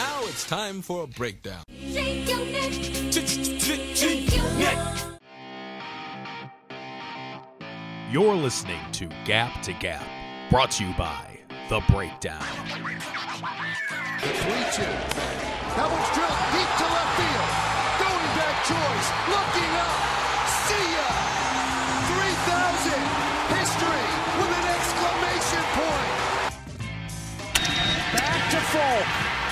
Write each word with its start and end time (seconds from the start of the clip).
Now 0.00 0.20
it's 0.22 0.46
time 0.46 0.80
for 0.80 1.04
a 1.04 1.06
breakdown. 1.06 1.62
Shake 1.78 2.26
your 2.26 2.38
neck. 2.46 2.72
Shake 2.72 4.34
your 4.34 4.50
neck. 4.52 4.78
You're 8.10 8.34
listening 8.34 8.80
to 8.92 9.10
Gap 9.26 9.60
to 9.60 9.74
Gap, 9.74 10.02
brought 10.48 10.70
to 10.70 10.86
you 10.86 10.94
by 10.94 11.40
The 11.68 11.82
Breakdown. 11.90 12.40
The 14.22 14.32
3 14.32 14.56
2. 14.72 14.88
That 15.76 15.88
one's 15.92 16.10
drilled 16.16 16.44
deep 16.56 16.70
to 16.80 16.86
left 16.96 17.12
field. 17.20 17.52
Going 18.00 18.30
back 18.40 18.56
choice. 18.72 19.08
Looking 19.28 19.72
up. 19.84 20.00
See 20.64 20.96
ya. 20.96 21.12
3,000. 22.08 23.04
History 23.52 24.08
with 24.40 24.48
an 24.48 24.64
exclamation 24.64 25.64
point. 25.76 26.16
Back 28.16 28.40
to 28.48 28.60
Folk. 28.72 29.29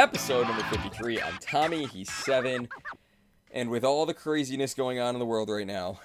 Episode 0.00 0.46
number 0.46 0.62
53. 0.62 1.20
I'm 1.20 1.36
Tommy, 1.42 1.84
he's 1.84 2.10
seven. 2.10 2.70
And 3.50 3.68
with 3.68 3.84
all 3.84 4.06
the 4.06 4.14
craziness 4.14 4.72
going 4.72 4.98
on 4.98 5.14
in 5.14 5.18
the 5.18 5.26
world 5.26 5.50
right 5.50 5.66
now, 5.66 6.00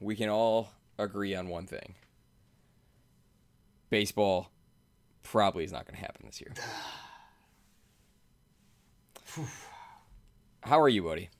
we 0.00 0.16
can 0.16 0.28
all 0.28 0.70
agree 0.98 1.32
on 1.32 1.48
one 1.48 1.68
thing 1.68 1.94
baseball 3.88 4.50
probably 5.22 5.62
is 5.62 5.70
not 5.70 5.86
going 5.86 5.94
to 5.94 6.00
happen 6.00 6.26
this 6.26 6.40
year. 6.40 6.52
How 10.62 10.80
are 10.80 10.88
you, 10.88 11.04
buddy? 11.04 11.30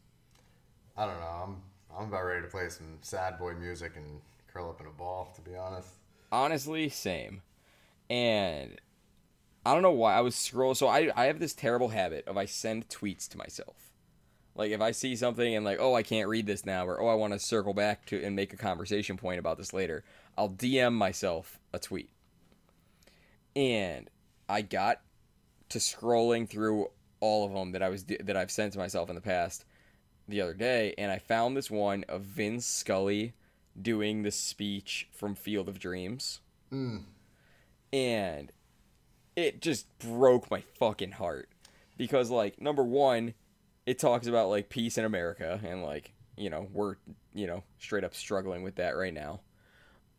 I 0.97 1.07
don't 1.07 1.19
know. 1.19 1.27
I'm 1.27 1.57
I'm 1.99 2.05
about 2.07 2.25
ready 2.25 2.43
to 2.43 2.49
play 2.49 2.69
some 2.69 2.99
sad 3.01 3.37
boy 3.37 3.55
music 3.55 3.95
and 3.97 4.21
curl 4.47 4.71
up 4.71 4.81
in 4.81 4.87
a 4.87 4.91
ball. 4.91 5.33
To 5.35 5.41
be 5.41 5.57
honest. 5.57 5.89
Honestly, 6.31 6.89
same. 6.89 7.43
And 8.09 8.81
I 9.67 9.73
don't 9.73 9.83
know 9.83 9.91
why 9.91 10.15
I 10.15 10.21
was 10.21 10.37
scrolling. 10.37 10.77
So 10.77 10.87
I, 10.87 11.11
I 11.17 11.25
have 11.25 11.41
this 11.41 11.53
terrible 11.53 11.89
habit 11.89 12.29
of 12.29 12.37
I 12.37 12.45
send 12.45 12.89
tweets 12.89 13.29
to 13.31 13.37
myself. 13.37 13.91
Like 14.55 14.71
if 14.71 14.81
I 14.81 14.93
see 14.93 15.17
something 15.17 15.57
and 15.57 15.65
like, 15.65 15.79
oh, 15.81 15.93
I 15.93 16.05
can't 16.05 16.29
read 16.29 16.47
this 16.47 16.65
now, 16.65 16.87
or 16.87 17.01
oh, 17.01 17.09
I 17.09 17.15
want 17.15 17.33
to 17.33 17.41
circle 17.41 17.75
back 17.75 18.07
to 18.07 18.23
and 18.23 18.37
make 18.37 18.53
a 18.53 18.57
conversation 18.57 19.17
point 19.17 19.41
about 19.41 19.59
this 19.59 19.73
later, 19.73 20.05
I'll 20.39 20.51
DM 20.51 20.93
myself 20.93 21.59
a 21.73 21.81
tweet. 21.81 22.11
And 23.57 24.09
I 24.49 24.63
got 24.63 25.01
to 25.71 25.79
scrolling 25.79 26.49
through 26.49 26.87
all 27.19 27.45
of 27.45 27.53
them 27.53 27.73
that 27.73 27.83
I 27.83 27.89
was 27.89 28.05
that 28.05 28.37
I've 28.37 28.53
sent 28.53 28.75
to 28.75 28.79
myself 28.79 29.09
in 29.09 29.17
the 29.17 29.21
past 29.21 29.65
the 30.29 30.43
other 30.43 30.55
day, 30.55 30.95
and 30.97 31.11
I 31.11 31.19
found 31.19 31.57
this 31.57 31.73
one 31.73 32.05
of 32.09 32.23
Vince 32.23 32.67
Scully 32.67 33.33
doing 33.81 34.23
the 34.23 34.31
speech 34.31 35.09
from 35.11 35.35
Field 35.35 35.69
of 35.69 35.81
Dreams, 35.81 36.41
hmm. 36.71 36.99
and 37.93 38.53
it 39.37 39.61
just 39.61 39.87
broke 39.99 40.51
my 40.51 40.63
fucking 40.79 41.13
heart 41.13 41.49
because 41.97 42.31
like 42.31 42.61
number 42.61 42.83
one, 42.83 43.35
it 43.85 43.99
talks 43.99 44.27
about 44.27 44.49
like 44.49 44.69
peace 44.71 44.99
in 44.99 45.05
America 45.05 45.61
and 45.63 45.83
like 45.83 46.13
you 46.37 46.51
know 46.51 46.69
we're 46.73 46.97
you 47.35 47.47
know 47.47 47.63
straight 47.79 48.03
up 48.05 48.15
struggling 48.15 48.63
with 48.63 48.77
that 48.77 48.97
right 48.97 49.15
now, 49.15 49.41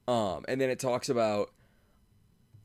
um, 0.07 0.45
and 0.47 0.61
then 0.61 0.69
it 0.69 0.79
talks 0.79 1.09
about 1.09 1.51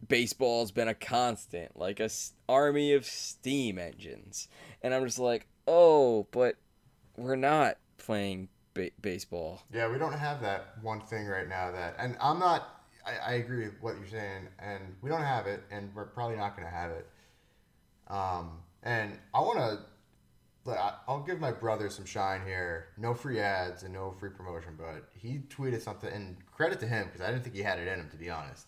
baseball's 0.07 0.73
been 0.73 0.89
a 0.89 0.95
constant, 0.95 1.79
like 1.79 2.01
a 2.01 2.05
s- 2.05 2.33
army 2.49 2.93
of 2.93 3.05
steam 3.07 3.79
engines, 3.79 4.49
and 4.83 4.95
I'm 4.95 5.05
just 5.05 5.19
like, 5.19 5.47
oh, 5.67 6.27
but 6.33 6.57
we're 7.17 7.37
not 7.37 7.79
playing 7.99 8.49
ba- 8.75 8.91
baseball. 9.01 9.63
Yeah, 9.73 9.91
we 9.91 9.99
don't 9.99 10.13
have 10.13 10.41
that 10.43 10.75
one 10.83 11.01
thing 11.01 11.27
right 11.27 11.49
now 11.49 11.71
that, 11.71 11.95
and 11.99 12.17
I'm 12.21 12.39
not. 12.39 12.82
I, 13.05 13.33
I 13.33 13.33
agree 13.35 13.65
with 13.65 13.75
what 13.81 13.97
you're 13.97 14.07
saying, 14.07 14.49
and 14.59 14.95
we 15.03 15.11
don't 15.11 15.23
have 15.23 15.47
it, 15.47 15.63
and 15.71 15.91
we're 15.95 16.07
probably 16.07 16.37
not 16.37 16.57
going 16.57 16.69
to 16.69 16.75
have 16.75 16.91
it. 16.91 17.07
Um, 18.09 18.59
and 18.83 19.19
I 19.35 19.41
want 19.41 19.59
to. 19.59 19.79
I'll 21.09 21.25
give 21.25 21.41
my 21.41 21.51
brother 21.51 21.91
some 21.91 22.05
shine 22.05 22.43
here. 22.47 22.89
No 22.97 23.15
free 23.15 23.41
ads 23.41 23.83
and 23.83 23.93
no 23.93 24.15
free 24.21 24.31
promotion, 24.31 24.79
but 24.79 25.09
he 25.13 25.41
tweeted 25.49 25.83
something, 25.83 26.13
and 26.13 26.37
credit 26.47 26.79
to 26.81 26.87
him 26.87 27.07
because 27.07 27.21
I 27.21 27.31
didn't 27.33 27.43
think 27.43 27.57
he 27.57 27.63
had 27.63 27.81
it 27.81 27.89
in 27.89 27.99
him, 27.99 28.09
to 28.11 28.17
be 28.17 28.31
honest. 28.31 28.67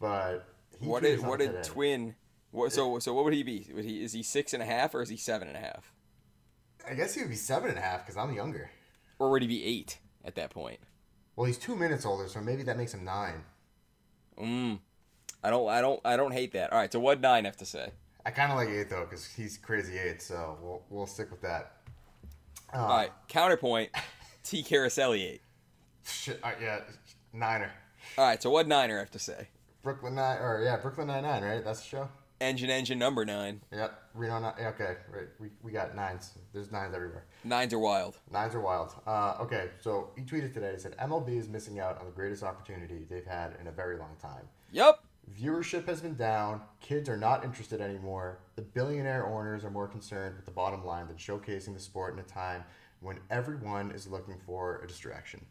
But 0.00 0.48
he 0.80 0.86
What 0.86 1.02
did 1.02 1.20
what 1.20 1.40
did. 1.40 1.62
Twin? 1.62 2.14
What, 2.52 2.72
so 2.72 2.98
so 3.00 3.12
what 3.12 3.24
would 3.24 3.34
he 3.34 3.42
be? 3.42 3.68
Would 3.74 3.84
he 3.84 4.02
is 4.02 4.12
he 4.12 4.22
six 4.22 4.54
and 4.54 4.62
a 4.62 4.66
half 4.66 4.94
or 4.94 5.02
is 5.02 5.08
he 5.08 5.16
seven 5.16 5.48
and 5.48 5.56
a 5.56 5.60
half? 5.60 5.92
I 6.88 6.94
guess 6.94 7.14
he 7.14 7.20
would 7.20 7.30
be 7.30 7.36
seven 7.36 7.68
and 7.68 7.78
a 7.78 7.82
half 7.82 8.04
because 8.04 8.16
I'm 8.16 8.32
younger. 8.32 8.70
Or 9.18 9.30
would 9.30 9.42
he 9.42 9.48
be 9.48 9.64
eight 9.64 9.98
at 10.24 10.34
that 10.36 10.50
point? 10.50 10.80
Well, 11.36 11.46
he's 11.46 11.58
two 11.58 11.76
minutes 11.76 12.06
older, 12.06 12.28
so 12.28 12.40
maybe 12.40 12.62
that 12.64 12.76
makes 12.76 12.94
him 12.94 13.04
nine. 13.04 13.42
Mm. 14.38 14.78
I 15.42 15.50
don't 15.50 15.68
I 15.68 15.80
don't 15.80 16.00
I 16.04 16.16
don't 16.16 16.32
hate 16.32 16.52
that. 16.52 16.72
All 16.72 16.78
right, 16.78 16.92
so 16.92 17.00
what 17.00 17.20
nine 17.20 17.44
have 17.44 17.56
to 17.58 17.66
say? 17.66 17.90
I 18.24 18.30
kind 18.30 18.50
of 18.50 18.56
like 18.56 18.68
eight 18.68 18.88
though, 18.88 19.04
because 19.04 19.26
he's 19.26 19.58
crazy 19.58 19.98
eight, 19.98 20.22
so 20.22 20.56
we'll 20.62 20.82
we'll 20.88 21.06
stick 21.06 21.30
with 21.30 21.42
that. 21.42 21.72
Uh, 22.72 22.78
All 22.78 22.96
right, 22.96 23.12
counterpoint. 23.28 23.90
T 24.42 24.62
Caroselli 24.68 25.22
eight. 25.24 25.42
Shit, 26.06 26.40
uh, 26.42 26.52
yeah, 26.60 26.80
Niner, 27.32 27.70
All 28.18 28.26
right, 28.26 28.42
so 28.42 28.50
what 28.50 28.68
niner 28.68 28.98
have 28.98 29.10
to 29.12 29.18
say? 29.18 29.48
Brooklyn 29.82 30.14
Nine, 30.14 30.38
or 30.38 30.62
yeah, 30.62 30.76
Brooklyn 30.76 31.06
Nine 31.06 31.22
Nine, 31.22 31.42
right? 31.42 31.64
That's 31.64 31.80
the 31.80 31.86
show. 31.86 32.08
Engine 32.44 32.68
engine 32.68 32.98
number 32.98 33.24
nine. 33.24 33.62
Yep, 33.72 34.10
Reno. 34.12 34.38
Nine, 34.38 34.52
okay, 34.58 34.96
right. 35.10 35.28
We, 35.40 35.48
we 35.62 35.72
got 35.72 35.96
nines. 35.96 36.32
There's 36.52 36.70
nines 36.70 36.94
everywhere. 36.94 37.24
Nines 37.42 37.72
are 37.72 37.78
wild. 37.78 38.18
Nines 38.30 38.54
are 38.54 38.60
wild. 38.60 38.92
Uh, 39.06 39.36
okay, 39.40 39.70
so 39.80 40.10
he 40.14 40.24
tweeted 40.24 40.52
today. 40.52 40.72
He 40.74 40.78
said 40.78 40.94
MLB 40.98 41.38
is 41.38 41.48
missing 41.48 41.80
out 41.80 41.98
on 41.98 42.04
the 42.04 42.12
greatest 42.12 42.42
opportunity 42.42 43.06
they've 43.08 43.24
had 43.24 43.56
in 43.62 43.68
a 43.68 43.72
very 43.72 43.96
long 43.96 44.14
time. 44.20 44.42
Yep. 44.72 45.00
Viewership 45.40 45.88
has 45.88 46.02
been 46.02 46.16
down. 46.16 46.60
Kids 46.80 47.08
are 47.08 47.16
not 47.16 47.44
interested 47.44 47.80
anymore. 47.80 48.40
The 48.56 48.62
billionaire 48.62 49.26
owners 49.26 49.64
are 49.64 49.70
more 49.70 49.88
concerned 49.88 50.36
with 50.36 50.44
the 50.44 50.50
bottom 50.50 50.84
line 50.84 51.08
than 51.08 51.16
showcasing 51.16 51.72
the 51.72 51.80
sport 51.80 52.12
in 52.12 52.20
a 52.20 52.24
time 52.24 52.62
when 53.00 53.20
everyone 53.30 53.90
is 53.90 54.06
looking 54.06 54.36
for 54.44 54.82
a 54.84 54.86
distraction. 54.86 55.46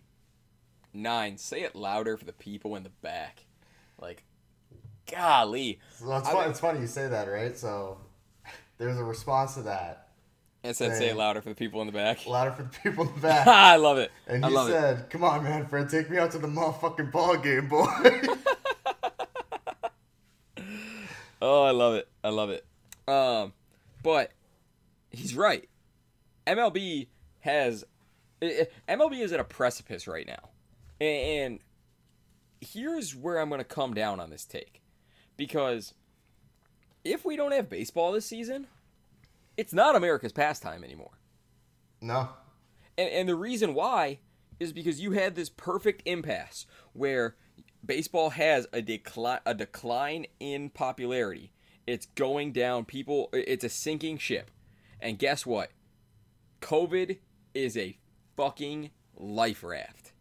Nine. 0.93 1.39
Say 1.39 1.63
it 1.63 1.75
louder 1.75 2.17
for 2.17 2.25
the 2.25 2.33
people 2.33 2.75
in 2.75 2.83
the 2.83 2.91
back. 3.01 3.47
Like, 3.99 4.23
golly. 5.11 5.79
So 5.99 6.15
it's, 6.17 6.29
fun, 6.29 6.49
it's 6.49 6.59
funny 6.59 6.79
you 6.81 6.87
say 6.87 7.07
that, 7.07 7.27
right? 7.27 7.57
So 7.57 7.97
there's 8.77 8.97
a 8.97 9.03
response 9.03 9.55
to 9.55 9.63
that. 9.63 10.07
It 10.63 10.77
said 10.77 10.95
say 10.95 11.09
it 11.09 11.17
louder 11.17 11.41
for 11.41 11.49
the 11.49 11.55
people 11.55 11.81
in 11.81 11.87
the 11.87 11.93
back. 11.93 12.25
Louder 12.27 12.51
for 12.51 12.63
the 12.63 12.69
people 12.69 13.05
in 13.07 13.13
the 13.15 13.19
back. 13.27 13.47
I 13.47 13.75
love 13.75 13.97
it. 13.97 14.11
And 14.27 14.45
I 14.45 14.49
he 14.49 14.55
love 14.55 14.69
it. 14.69 14.71
said, 14.71 15.09
"Come 15.09 15.23
on, 15.25 15.43
Manfred, 15.43 15.89
take 15.89 16.09
me 16.09 16.17
out 16.17 16.31
to 16.31 16.37
the 16.37 16.47
motherfucking 16.47 17.11
ball 17.11 17.35
game, 17.37 17.67
boy." 17.67 17.85
Oh, 21.45 21.63
I 21.63 21.71
love 21.71 21.95
it. 21.95 22.07
I 22.23 22.29
love 22.29 22.51
it. 22.51 22.65
Um, 23.05 23.51
but 24.01 24.31
he's 25.11 25.35
right. 25.35 25.67
MLB 26.47 27.07
has 27.41 27.83
MLB 28.41 29.19
is 29.19 29.33
at 29.33 29.41
a 29.41 29.43
precipice 29.43 30.07
right 30.07 30.25
now, 30.25 30.51
and 31.01 31.59
here's 32.61 33.13
where 33.13 33.39
I'm 33.39 33.49
going 33.49 33.59
to 33.59 33.65
come 33.65 33.93
down 33.93 34.21
on 34.21 34.29
this 34.29 34.45
take, 34.45 34.81
because 35.37 35.93
if 37.03 37.25
we 37.25 37.35
don't 37.35 37.51
have 37.51 37.69
baseball 37.69 38.11
this 38.11 38.25
season, 38.25 38.67
it's 39.57 39.73
not 39.73 39.95
America's 39.95 40.31
pastime 40.31 40.83
anymore. 40.83 41.17
no, 42.01 42.29
And, 42.97 43.09
and 43.09 43.29
the 43.29 43.35
reason 43.35 43.73
why 43.73 44.19
is 44.59 44.73
because 44.73 45.01
you 45.01 45.11
had 45.11 45.35
this 45.35 45.49
perfect 45.49 46.01
impasse 46.05 46.65
where 46.93 47.35
baseball 47.85 48.31
has 48.31 48.67
a 48.73 48.81
decline 48.81 49.39
a 49.45 49.53
decline 49.53 50.25
in 50.39 50.69
popularity. 50.69 51.51
It's 51.85 52.05
going 52.05 52.53
down. 52.53 52.85
People, 52.85 53.29
it's 53.33 53.63
a 53.63 53.69
sinking 53.69 54.17
ship. 54.17 54.51
And 55.01 55.19
guess 55.19 55.45
what? 55.45 55.71
COVID 56.61 57.17
is 57.53 57.75
a 57.75 57.97
fucking 58.37 58.91
life 59.17 59.63
raft. 59.63 60.13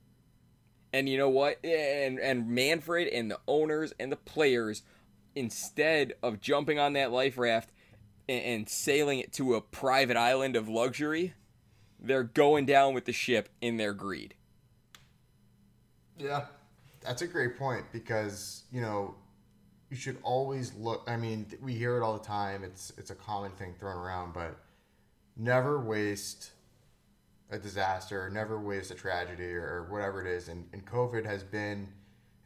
And 0.93 1.08
you 1.08 1.17
know 1.17 1.29
what? 1.29 1.65
And 1.65 2.19
and 2.19 2.49
Manfred 2.49 3.08
and 3.08 3.31
the 3.31 3.38
owners 3.47 3.94
and 3.99 4.11
the 4.11 4.17
players, 4.17 4.82
instead 5.34 6.14
of 6.23 6.40
jumping 6.40 6.79
on 6.79 6.94
that 6.94 7.12
life 7.12 7.38
raft 7.38 7.70
and, 8.29 8.44
and 8.44 8.69
sailing 8.69 9.19
it 9.19 9.32
to 9.34 9.55
a 9.55 9.61
private 9.61 10.17
island 10.17 10.56
of 10.56 10.69
luxury, 10.69 11.34
they're 12.00 12.25
going 12.25 12.67
down 12.67 12.94
with 12.94 13.05
the 13.05 13.12
ship 13.12 13.49
in 13.61 13.76
their 13.76 13.93
greed. 13.93 14.34
yeah, 16.19 16.46
that's 17.00 17.23
a 17.23 17.26
great 17.26 17.58
point 17.58 17.84
because 17.93 18.64
you 18.70 18.81
know 18.81 19.14
you 19.90 19.96
should 19.96 20.19
always 20.23 20.75
look. 20.75 21.02
I 21.06 21.17
mean, 21.17 21.46
we 21.61 21.75
hear 21.75 21.96
it 21.96 22.02
all 22.02 22.17
the 22.17 22.25
time. 22.25 22.64
It's 22.64 22.93
it's 22.96 23.11
a 23.11 23.14
common 23.14 23.52
thing 23.52 23.75
thrown 23.79 23.96
around, 23.96 24.32
but 24.34 24.56
never 25.37 25.81
waste 25.81 26.52
a 27.50 27.58
disaster, 27.58 28.31
never 28.31 28.58
waste 28.58 28.90
a 28.90 28.94
tragedy 28.94 29.52
or, 29.52 29.87
whatever 29.90 30.25
it 30.25 30.26
is. 30.26 30.49
And, 30.49 30.67
and 30.73 30.84
COVID 30.87 31.25
has 31.26 31.44
been, 31.44 31.87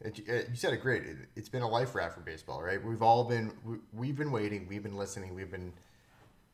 it, 0.01 0.19
it- 0.27 0.49
you 0.49 0.55
said 0.55 0.73
it 0.73 0.81
great. 0.81 1.03
It, 1.03 1.17
it's 1.35 1.49
been 1.49 1.61
a 1.61 1.67
life 1.67 1.95
raft 1.95 2.15
for 2.15 2.21
baseball, 2.21 2.61
right? 2.61 2.83
We've 2.83 3.01
all 3.01 3.23
been, 3.23 3.51
we, 3.65 3.77
we've 3.93 4.15
been 4.15 4.31
waiting, 4.31 4.67
we've 4.67 4.83
been 4.83 4.97
listening, 4.97 5.33
we've 5.35 5.51
been 5.51 5.73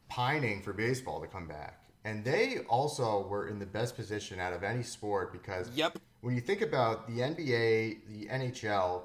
pining 0.09 0.61
for 0.61 0.73
baseball 0.73 1.21
to 1.21 1.27
come 1.27 1.47
back. 1.47 1.79
And 2.05 2.23
they 2.23 2.59
also 2.69 3.25
were 3.27 3.47
in 3.47 3.59
the 3.59 3.65
best 3.65 3.95
position 3.95 4.39
out 4.39 4.53
of 4.53 4.63
any 4.63 4.83
sport 4.83 5.31
because 5.31 5.69
Yep. 5.75 5.99
when 6.21 6.35
you 6.35 6.41
think 6.41 6.61
about 6.61 7.07
the 7.07 7.19
NBA, 7.19 7.99
the 8.09 8.27
NHL, 8.27 9.03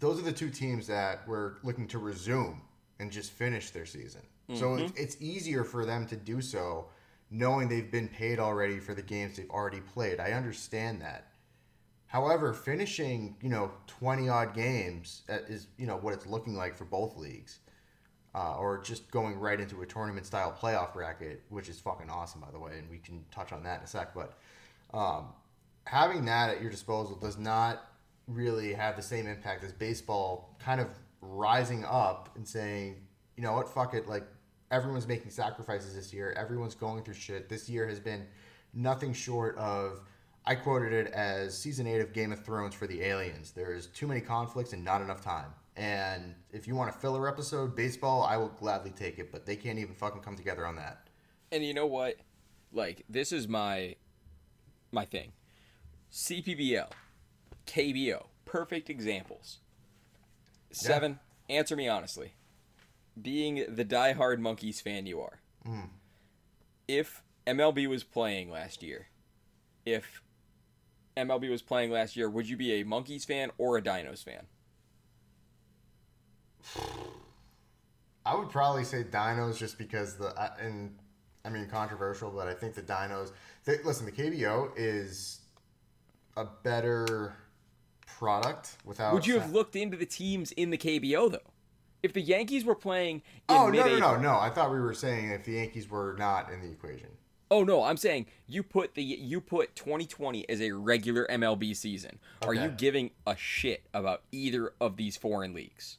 those 0.00 0.18
are 0.18 0.22
the 0.22 0.32
two 0.32 0.50
teams 0.50 0.86
that 0.86 1.26
were 1.26 1.58
looking 1.62 1.86
to 1.88 1.98
resume 1.98 2.60
and 2.98 3.10
just 3.10 3.32
finish 3.32 3.70
their 3.70 3.86
season. 3.86 4.20
So 4.52 4.66
mm-hmm. 4.66 4.84
it's, 4.84 5.00
it's 5.00 5.16
easier 5.22 5.64
for 5.64 5.86
them 5.86 6.06
to 6.08 6.16
do 6.16 6.42
so 6.42 6.88
knowing 7.30 7.68
they've 7.68 7.90
been 7.90 8.08
paid 8.08 8.38
already 8.38 8.78
for 8.78 8.94
the 8.94 9.02
games 9.02 9.36
they've 9.36 9.50
already 9.50 9.80
played. 9.80 10.20
I 10.20 10.32
understand 10.32 11.00
that. 11.02 11.28
However, 12.14 12.52
finishing, 12.52 13.34
you 13.42 13.48
know, 13.48 13.72
20 13.88 14.28
odd 14.28 14.54
games 14.54 15.22
uh, 15.28 15.38
is, 15.48 15.66
you 15.76 15.84
know, 15.84 15.96
what 15.96 16.14
it's 16.14 16.26
looking 16.26 16.54
like 16.54 16.76
for 16.76 16.84
both 16.84 17.16
leagues. 17.16 17.58
Uh, 18.36 18.56
or 18.56 18.80
just 18.80 19.10
going 19.10 19.36
right 19.38 19.60
into 19.60 19.82
a 19.82 19.86
tournament 19.86 20.24
style 20.24 20.56
playoff 20.60 20.92
bracket, 20.92 21.42
which 21.48 21.68
is 21.68 21.80
fucking 21.80 22.08
awesome, 22.08 22.40
by 22.40 22.50
the 22.52 22.58
way, 22.58 22.78
and 22.78 22.88
we 22.88 22.98
can 22.98 23.24
touch 23.32 23.52
on 23.52 23.64
that 23.64 23.78
in 23.78 23.84
a 23.84 23.86
sec. 23.88 24.14
But 24.14 24.38
um, 24.96 25.26
having 25.86 26.24
that 26.26 26.50
at 26.50 26.60
your 26.62 26.70
disposal 26.70 27.16
does 27.16 27.36
not 27.36 27.90
really 28.28 28.74
have 28.74 28.94
the 28.94 29.02
same 29.02 29.26
impact 29.26 29.64
as 29.64 29.72
baseball 29.72 30.56
kind 30.60 30.80
of 30.80 30.88
rising 31.20 31.84
up 31.84 32.28
and 32.36 32.46
saying, 32.46 32.96
you 33.36 33.42
know 33.42 33.54
what, 33.54 33.68
fuck 33.68 33.92
it, 33.92 34.08
like 34.08 34.26
everyone's 34.70 35.08
making 35.08 35.30
sacrifices 35.30 35.96
this 35.96 36.12
year, 36.12 36.32
everyone's 36.36 36.76
going 36.76 37.02
through 37.02 37.14
shit. 37.14 37.48
This 37.48 37.68
year 37.68 37.88
has 37.88 37.98
been 37.98 38.24
nothing 38.72 39.12
short 39.12 39.56
of 39.58 40.00
I 40.46 40.54
quoted 40.54 40.92
it 40.92 41.12
as 41.12 41.56
season 41.56 41.86
8 41.86 42.00
of 42.00 42.12
Game 42.12 42.32
of 42.32 42.44
Thrones 42.44 42.74
for 42.74 42.86
the 42.86 43.02
aliens. 43.02 43.52
There's 43.52 43.86
too 43.86 44.06
many 44.06 44.20
conflicts 44.20 44.74
and 44.74 44.84
not 44.84 45.00
enough 45.00 45.22
time. 45.22 45.50
And 45.76 46.34
if 46.52 46.68
you 46.68 46.74
want 46.74 46.90
a 46.90 46.98
filler 46.98 47.26
episode, 47.28 47.74
baseball, 47.74 48.22
I 48.22 48.36
will 48.36 48.50
gladly 48.50 48.90
take 48.90 49.18
it, 49.18 49.32
but 49.32 49.46
they 49.46 49.56
can't 49.56 49.78
even 49.78 49.94
fucking 49.94 50.20
come 50.20 50.36
together 50.36 50.66
on 50.66 50.76
that. 50.76 51.08
And 51.50 51.64
you 51.64 51.74
know 51.74 51.86
what? 51.86 52.16
Like 52.72 53.04
this 53.08 53.32
is 53.32 53.48
my 53.48 53.96
my 54.92 55.04
thing. 55.04 55.32
CPBL, 56.12 56.90
KBO, 57.66 58.26
perfect 58.44 58.90
examples. 58.90 59.58
Seven. 60.70 61.18
Answer 61.48 61.76
me 61.76 61.88
honestly. 61.88 62.34
Being 63.20 63.64
the 63.68 63.84
diehard 63.84 64.40
monkeys 64.40 64.80
fan 64.80 65.06
you 65.06 65.20
are, 65.20 65.40
hmm. 65.64 65.86
if 66.88 67.22
MLB 67.46 67.88
was 67.88 68.02
playing 68.02 68.50
last 68.50 68.82
year, 68.82 69.06
if 69.86 70.20
MLB 71.16 71.50
was 71.50 71.62
playing 71.62 71.90
last 71.90 72.16
year, 72.16 72.28
would 72.28 72.48
you 72.48 72.56
be 72.56 72.80
a 72.80 72.84
monkeys 72.84 73.24
fan 73.24 73.50
or 73.58 73.76
a 73.76 73.82
dinos 73.82 74.24
fan? 74.24 74.46
I 78.26 78.34
would 78.34 78.48
probably 78.48 78.84
say 78.84 79.04
Dinos 79.04 79.58
just 79.58 79.76
because 79.76 80.16
the 80.16 80.28
I- 80.38 80.56
and 80.58 80.96
I 81.44 81.50
mean 81.50 81.68
controversial, 81.68 82.30
but 82.30 82.48
I 82.48 82.54
think 82.54 82.74
the 82.74 82.82
Dinos. 82.82 83.32
They, 83.64 83.82
listen, 83.82 84.06
the 84.06 84.12
KBO 84.12 84.72
is 84.76 85.40
a 86.36 86.46
better 86.62 87.36
product 88.06 88.78
without. 88.84 89.12
Would 89.12 89.26
you 89.26 89.38
have 89.38 89.52
looked 89.52 89.76
into 89.76 89.96
the 89.96 90.06
teams 90.06 90.52
in 90.52 90.70
the 90.70 90.78
KBO 90.78 91.30
though? 91.30 91.50
If 92.02 92.12
the 92.14 92.22
Yankees 92.22 92.64
were 92.64 92.74
playing 92.74 93.16
in 93.16 93.56
Oh 93.56 93.68
no 93.68 93.84
no 93.86 93.98
no 93.98 94.16
no! 94.18 94.38
I 94.38 94.48
thought 94.48 94.70
we 94.70 94.80
were 94.80 94.94
saying 94.94 95.30
if 95.30 95.44
the 95.44 95.52
Yankees 95.52 95.88
were 95.88 96.16
not 96.18 96.50
in 96.50 96.60
the 96.62 96.70
equation. 96.70 97.08
Oh 97.54 97.62
no, 97.62 97.84
I'm 97.84 97.96
saying 97.96 98.26
you 98.48 98.64
put 98.64 98.94
the 98.94 99.02
you 99.04 99.40
put 99.40 99.76
2020 99.76 100.48
as 100.48 100.60
a 100.60 100.72
regular 100.72 101.24
MLB 101.30 101.76
season. 101.76 102.18
Are 102.42 102.52
you 102.52 102.68
giving 102.68 103.12
a 103.28 103.36
shit 103.36 103.84
about 103.94 104.22
either 104.32 104.74
of 104.80 104.96
these 104.96 105.16
foreign 105.16 105.54
leagues? 105.54 105.98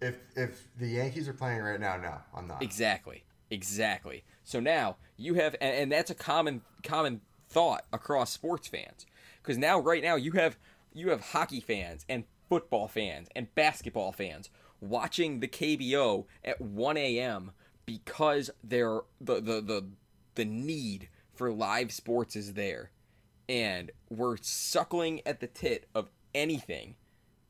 If 0.00 0.16
if 0.34 0.68
the 0.78 0.88
Yankees 0.88 1.28
are 1.28 1.34
playing 1.34 1.60
right 1.60 1.78
now, 1.78 1.98
no, 1.98 2.14
I'm 2.34 2.46
not. 2.46 2.62
Exactly. 2.62 3.24
Exactly. 3.50 4.24
So 4.44 4.60
now 4.60 4.96
you 5.18 5.34
have 5.34 5.54
and, 5.60 5.76
and 5.76 5.92
that's 5.92 6.10
a 6.10 6.14
common 6.14 6.62
common 6.82 7.20
thought 7.50 7.84
across 7.92 8.30
sports 8.30 8.66
fans. 8.66 9.04
Cuz 9.42 9.58
now 9.58 9.78
right 9.78 10.02
now 10.02 10.14
you 10.14 10.32
have 10.32 10.56
you 10.94 11.10
have 11.10 11.20
hockey 11.20 11.60
fans 11.60 12.06
and 12.08 12.24
football 12.48 12.88
fans 12.88 13.28
and 13.36 13.54
basketball 13.54 14.10
fans 14.10 14.48
watching 14.80 15.40
the 15.40 15.48
KBO 15.48 16.24
at 16.42 16.62
1 16.62 16.96
a.m. 16.96 17.50
because 17.84 18.48
they're 18.64 19.02
the 19.20 19.34
the 19.34 19.60
the 19.60 19.84
the 20.34 20.44
need 20.44 21.08
for 21.34 21.52
live 21.52 21.92
sports 21.92 22.36
is 22.36 22.54
there. 22.54 22.90
And 23.48 23.90
we're 24.08 24.36
suckling 24.40 25.20
at 25.26 25.40
the 25.40 25.46
tit 25.46 25.86
of 25.94 26.08
anything 26.34 26.94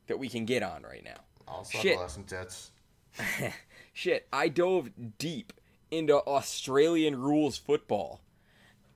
that 0.07 0.19
we 0.19 0.29
can 0.29 0.45
get 0.45 0.63
on 0.63 0.83
right 0.83 1.05
now. 1.05 1.21
I'll 1.47 1.65
Shit. 1.65 1.99
some 2.11 2.25
tits. 2.25 2.71
Shit, 3.93 4.27
I 4.33 4.49
dove 4.49 4.91
deep 5.19 5.53
into 5.91 6.17
Australian 6.17 7.21
rules 7.21 7.59
football, 7.59 8.23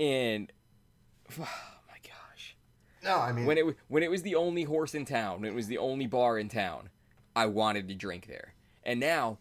and 0.01 0.51
oh 1.39 1.43
my 1.43 1.99
gosh, 2.03 2.57
No, 3.05 3.17
I 3.19 3.33
mean 3.33 3.45
when 3.45 3.59
it 3.59 3.67
wa- 3.67 3.75
when 3.89 4.03
it 4.03 4.11
was 4.11 4.23
the 4.23 4.35
only 4.35 4.65
horse 4.65 4.95
in 4.95 5.05
town, 5.05 5.43
when 5.43 5.51
it 5.51 5.55
was 5.55 5.67
the 5.67 5.79
only 5.79 6.07
bar 6.07 6.39
in 6.39 6.49
town, 6.49 6.89
I 7.35 7.47
wanted 7.47 7.89
to 7.89 7.95
drink 7.95 8.27
there. 8.27 8.55
And 8.85 8.99
now, 8.99 9.39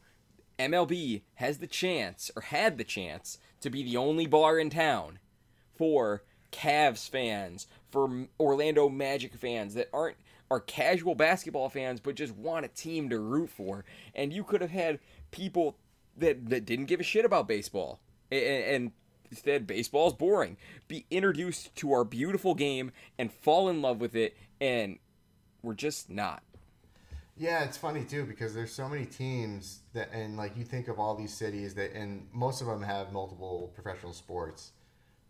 MLB 0.60 1.22
has 1.36 1.60
the 1.60 1.68
chance, 1.68 2.30
or 2.36 2.42
had 2.42 2.78
the 2.78 2.84
chance, 2.84 3.38
to 3.66 3.70
be 3.70 3.84
the 3.84 3.98
only 3.98 4.26
bar 4.26 4.58
in 4.58 4.70
town 4.70 5.20
for 5.78 6.24
Cavs 6.52 7.10
fans, 7.10 7.68
for 7.92 8.28
Orlando 8.40 8.88
Magic 8.90 9.36
fans 9.36 9.74
that 9.74 9.90
aren't 9.94 10.18
are 10.52 10.60
casual 10.60 11.16
basketball 11.16 11.70
fans 11.70 12.00
but 12.00 12.14
just 12.14 12.36
want 12.36 12.66
a 12.66 12.70
team 12.70 13.10
to 13.10 13.20
root 13.20 13.50
for. 13.50 13.84
And 14.14 14.32
you 14.32 14.44
could 14.44 14.62
have 14.62 14.70
had 14.72 15.00
people 15.32 15.78
that 16.18 16.50
that 16.50 16.66
didn't 16.66 16.86
give 16.86 17.00
a 17.00 17.04
shit 17.04 17.26
about 17.26 17.48
baseball 17.48 18.00
and, 18.32 18.44
and 18.44 18.92
instead 19.30 19.68
baseball's 19.68 20.14
boring 20.14 20.56
be 20.88 21.06
introduced 21.10 21.76
to 21.76 21.92
our 21.92 22.04
beautiful 22.04 22.54
game 22.54 22.92
and 23.18 23.34
fall 23.34 23.68
in 23.68 23.82
love 23.82 24.00
with 24.00 24.16
it 24.16 24.38
and 24.62 25.00
we're 25.62 25.74
just 25.74 26.10
not. 26.10 26.44
Yeah, 27.38 27.64
it's 27.66 27.78
funny 27.78 28.06
too 28.06 28.26
because 28.26 28.54
there's 28.54 28.72
so 28.72 28.88
many 28.88 29.06
teams 29.06 29.80
that, 29.94 30.10
and 30.14 30.38
like 30.38 30.56
you 30.56 30.64
think 30.64 30.88
of 30.88 31.00
all 31.00 31.16
these 31.16 31.34
cities 31.34 31.76
that, 31.76 31.94
and 31.94 32.28
most 32.32 32.62
of 32.62 32.68
them 32.68 32.82
have 32.82 33.12
multiple 33.12 33.72
professional 33.76 34.14
sports, 34.14 34.72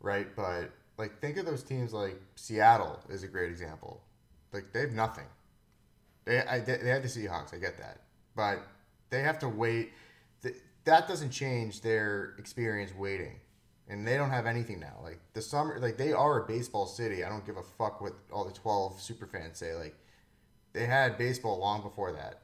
right? 0.01 0.27
But 0.35 0.71
like 0.97 1.19
think 1.19 1.37
of 1.37 1.45
those 1.45 1.63
teams 1.63 1.93
like 1.93 2.21
Seattle 2.35 2.99
is 3.09 3.23
a 3.23 3.27
great 3.27 3.49
example. 3.49 4.03
Like 4.53 4.71
they 4.73 4.81
have 4.81 4.91
nothing. 4.93 5.25
They 6.25 6.39
I, 6.41 6.59
they 6.59 6.77
they 6.77 6.89
had 6.89 7.03
the 7.03 7.09
Seahawks, 7.09 7.53
I 7.53 7.57
get 7.59 7.77
that, 7.79 8.01
but 8.35 8.59
they 9.11 9.21
have 9.21 9.39
to 9.39 9.49
wait. 9.49 9.91
That 10.85 11.07
doesn't 11.07 11.31
change 11.31 11.81
their 11.81 12.35
experience 12.37 12.93
waiting, 12.95 13.39
and 13.89 14.07
they 14.07 14.17
don't 14.17 14.29
have 14.29 14.45
anything 14.45 14.79
now. 14.79 14.99
Like 15.01 15.19
the 15.33 15.41
summer, 15.41 15.79
like 15.79 15.97
they 15.97 16.13
are 16.13 16.43
a 16.43 16.47
baseball 16.47 16.85
city. 16.85 17.23
I 17.23 17.29
don't 17.29 17.45
give 17.45 17.57
a 17.57 17.63
fuck 17.63 18.01
what 18.01 18.13
all 18.31 18.45
the 18.45 18.51
twelve 18.53 19.01
super 19.01 19.25
fans 19.25 19.57
say. 19.57 19.73
Like 19.73 19.95
they 20.75 20.85
had 20.85 21.17
baseball 21.17 21.57
long 21.57 21.81
before 21.81 22.11
that, 22.11 22.41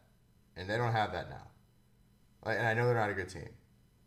and 0.55 0.69
they 0.69 0.77
don't 0.77 0.93
have 0.93 1.11
that 1.11 1.29
now. 1.29 1.47
And 2.49 2.65
I 2.65 2.73
know 2.73 2.85
they're 2.87 2.95
not 2.95 3.09
a 3.09 3.13
good 3.13 3.29
team, 3.29 3.49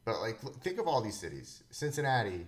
but 0.05 0.21
like 0.21 0.41
think 0.63 0.79
of 0.79 0.89
all 0.89 1.01
these 1.01 1.17
cities. 1.17 1.63
Cincinnati, 1.71 2.47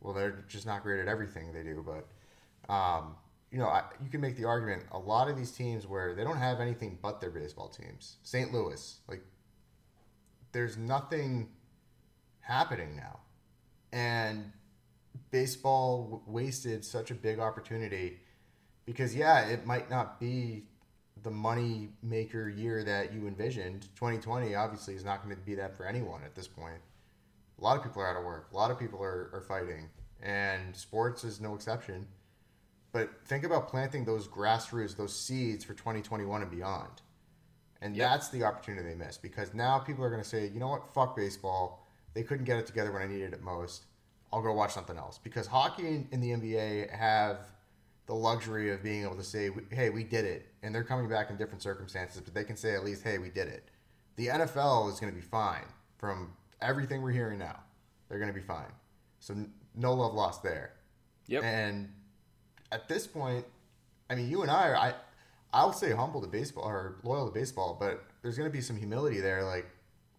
well, 0.00 0.14
they're 0.14 0.44
just 0.48 0.66
not 0.66 0.82
great 0.82 1.00
at 1.00 1.06
everything 1.06 1.52
they 1.52 1.62
do, 1.62 1.84
but 1.86 2.72
um, 2.72 3.16
you 3.52 3.58
know, 3.58 3.68
I, 3.68 3.84
you 4.02 4.10
can 4.10 4.20
make 4.20 4.36
the 4.36 4.46
argument 4.46 4.84
a 4.90 4.98
lot 4.98 5.28
of 5.28 5.36
these 5.36 5.52
teams 5.52 5.86
where 5.86 6.14
they 6.14 6.24
don't 6.24 6.38
have 6.38 6.58
anything 6.58 6.98
but 7.00 7.20
their 7.20 7.30
baseball 7.30 7.68
teams. 7.68 8.16
St. 8.22 8.52
Louis, 8.52 8.98
like 9.06 9.22
there's 10.52 10.76
nothing 10.76 11.50
happening 12.40 12.96
now, 12.96 13.20
and 13.92 14.50
baseball 15.30 16.04
w- 16.04 16.22
wasted 16.26 16.82
such 16.84 17.10
a 17.10 17.14
big 17.14 17.38
opportunity 17.38 18.20
because 18.86 19.14
yeah, 19.14 19.46
it 19.46 19.66
might 19.66 19.90
not 19.90 20.18
be 20.18 20.64
the 21.24 21.30
money 21.30 21.88
maker 22.02 22.48
year 22.48 22.84
that 22.84 23.12
you 23.12 23.26
envisioned. 23.26 23.82
2020 23.96 24.54
obviously 24.54 24.94
is 24.94 25.04
not 25.04 25.24
going 25.24 25.34
to 25.34 25.42
be 25.42 25.54
that 25.56 25.76
for 25.76 25.86
anyone 25.86 26.22
at 26.22 26.34
this 26.34 26.46
point. 26.46 26.80
A 27.58 27.64
lot 27.64 27.76
of 27.76 27.82
people 27.82 28.02
are 28.02 28.08
out 28.08 28.16
of 28.16 28.24
work. 28.24 28.48
A 28.52 28.56
lot 28.56 28.70
of 28.70 28.78
people 28.78 29.02
are, 29.02 29.30
are 29.32 29.40
fighting, 29.48 29.88
and 30.22 30.76
sports 30.76 31.24
is 31.24 31.40
no 31.40 31.54
exception. 31.54 32.06
But 32.92 33.10
think 33.26 33.42
about 33.42 33.68
planting 33.68 34.04
those 34.04 34.28
grassroots, 34.28 34.96
those 34.96 35.18
seeds 35.18 35.64
for 35.64 35.74
2021 35.74 36.42
and 36.42 36.50
beyond. 36.50 37.02
And 37.80 37.96
Yep. 37.96 38.08
that's 38.10 38.28
the 38.28 38.44
opportunity 38.44 38.88
they 38.88 38.94
missed 38.94 39.20
because 39.22 39.52
now 39.54 39.78
people 39.78 40.04
are 40.04 40.10
going 40.10 40.22
to 40.22 40.28
say, 40.28 40.46
you 40.46 40.60
know 40.60 40.68
what, 40.68 40.92
fuck 40.94 41.16
baseball. 41.16 41.86
They 42.14 42.22
couldn't 42.22 42.44
get 42.44 42.58
it 42.58 42.66
together 42.66 42.92
when 42.92 43.02
I 43.02 43.06
needed 43.06 43.32
it 43.32 43.42
most. 43.42 43.86
I'll 44.32 44.42
go 44.42 44.52
watch 44.52 44.72
something 44.72 44.96
else. 44.96 45.18
Because 45.18 45.46
hockey 45.46 45.86
and- 45.88 46.08
in 46.12 46.20
the 46.20 46.30
NBA 46.32 46.94
have 46.96 47.38
the 48.06 48.14
luxury 48.14 48.70
of 48.70 48.82
being 48.82 49.02
able 49.02 49.16
to 49.16 49.22
say, 49.22 49.50
hey, 49.70 49.90
we 49.90 50.04
did 50.04 50.24
it. 50.24 50.46
And 50.62 50.74
they're 50.74 50.84
coming 50.84 51.08
back 51.08 51.30
in 51.30 51.36
different 51.36 51.62
circumstances, 51.62 52.20
but 52.20 52.34
they 52.34 52.44
can 52.44 52.56
say 52.56 52.74
at 52.74 52.84
least, 52.84 53.02
hey, 53.02 53.18
we 53.18 53.30
did 53.30 53.48
it. 53.48 53.68
The 54.16 54.28
NFL 54.28 54.92
is 54.92 55.00
going 55.00 55.12
to 55.12 55.16
be 55.16 55.24
fine 55.24 55.64
from 55.98 56.32
everything 56.60 57.02
we're 57.02 57.12
hearing 57.12 57.38
now. 57.38 57.60
They're 58.08 58.18
going 58.18 58.32
to 58.32 58.38
be 58.38 58.44
fine. 58.46 58.70
So 59.20 59.34
no 59.74 59.94
love 59.94 60.14
lost 60.14 60.42
there. 60.42 60.72
Yep. 61.28 61.42
And 61.42 61.88
at 62.70 62.88
this 62.88 63.06
point, 63.06 63.44
I 64.10 64.14
mean, 64.14 64.30
you 64.30 64.42
and 64.42 64.50
I 64.50 64.68
are 64.68 64.76
I 64.76 64.94
I'll 65.52 65.72
say 65.72 65.92
humble 65.92 66.20
to 66.20 66.26
baseball 66.26 66.64
or 66.64 66.96
loyal 67.04 67.28
to 67.28 67.32
baseball, 67.32 67.76
but 67.78 68.04
there's 68.22 68.36
going 68.36 68.50
to 68.50 68.52
be 68.52 68.60
some 68.60 68.76
humility 68.76 69.20
there. 69.20 69.44
Like, 69.44 69.66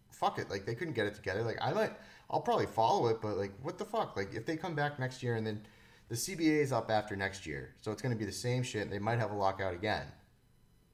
fuck 0.09 0.39
it. 0.39 0.49
Like 0.49 0.65
they 0.65 0.75
couldn't 0.75 0.93
get 0.93 1.05
it 1.05 1.13
together. 1.13 1.43
Like 1.43 1.57
I 1.61 1.73
might, 1.73 1.91
I'll 2.29 2.41
probably 2.41 2.65
follow 2.65 3.07
it, 3.07 3.21
but 3.21 3.37
like, 3.37 3.51
what 3.61 3.77
the 3.77 3.85
fuck? 3.85 4.15
Like 4.15 4.33
if 4.33 4.45
they 4.45 4.55
come 4.55 4.75
back 4.75 4.97
next 4.97 5.21
year 5.21 5.35
and 5.35 5.45
then 5.45 5.61
the 6.09 6.15
CBA 6.15 6.61
is 6.61 6.71
up 6.71 6.91
after 6.91 7.15
next 7.15 7.45
year, 7.45 7.73
so 7.81 7.91
it's 7.91 8.01
going 8.01 8.13
to 8.13 8.19
be 8.19 8.25
the 8.25 8.31
same 8.31 8.63
shit. 8.63 8.89
They 8.89 8.99
might 8.99 9.19
have 9.19 9.31
a 9.31 9.35
lockout 9.35 9.73
again. 9.73 10.05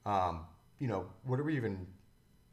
Um, 0.06 0.46
you 0.80 0.88
know, 0.88 1.06
what 1.26 1.40
are 1.40 1.44
we 1.44 1.56
even 1.56 1.86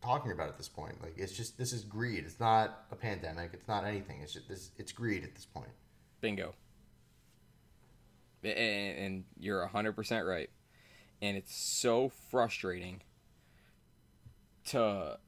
talking 0.02 0.32
about 0.32 0.48
at 0.48 0.56
this 0.56 0.68
point? 0.68 1.00
Like 1.02 1.14
it's 1.16 1.36
just 1.36 1.56
this 1.56 1.72
is 1.72 1.84
greed. 1.84 2.24
It's 2.24 2.40
not 2.40 2.84
a 2.90 2.96
pandemic. 2.96 3.50
It's 3.52 3.68
not 3.68 3.84
anything. 3.84 4.20
It's 4.22 4.32
just 4.32 4.48
this. 4.48 4.70
It's 4.76 4.92
greed 4.92 5.24
at 5.24 5.34
this 5.34 5.46
point. 5.46 5.70
Bingo. 6.20 6.54
And, 8.42 8.98
and 8.98 9.24
you're 9.38 9.66
100% 9.66 10.28
right. 10.28 10.50
And 11.20 11.36
it's 11.36 11.56
so 11.56 12.08
frustrating 12.30 13.02
to 14.66 15.18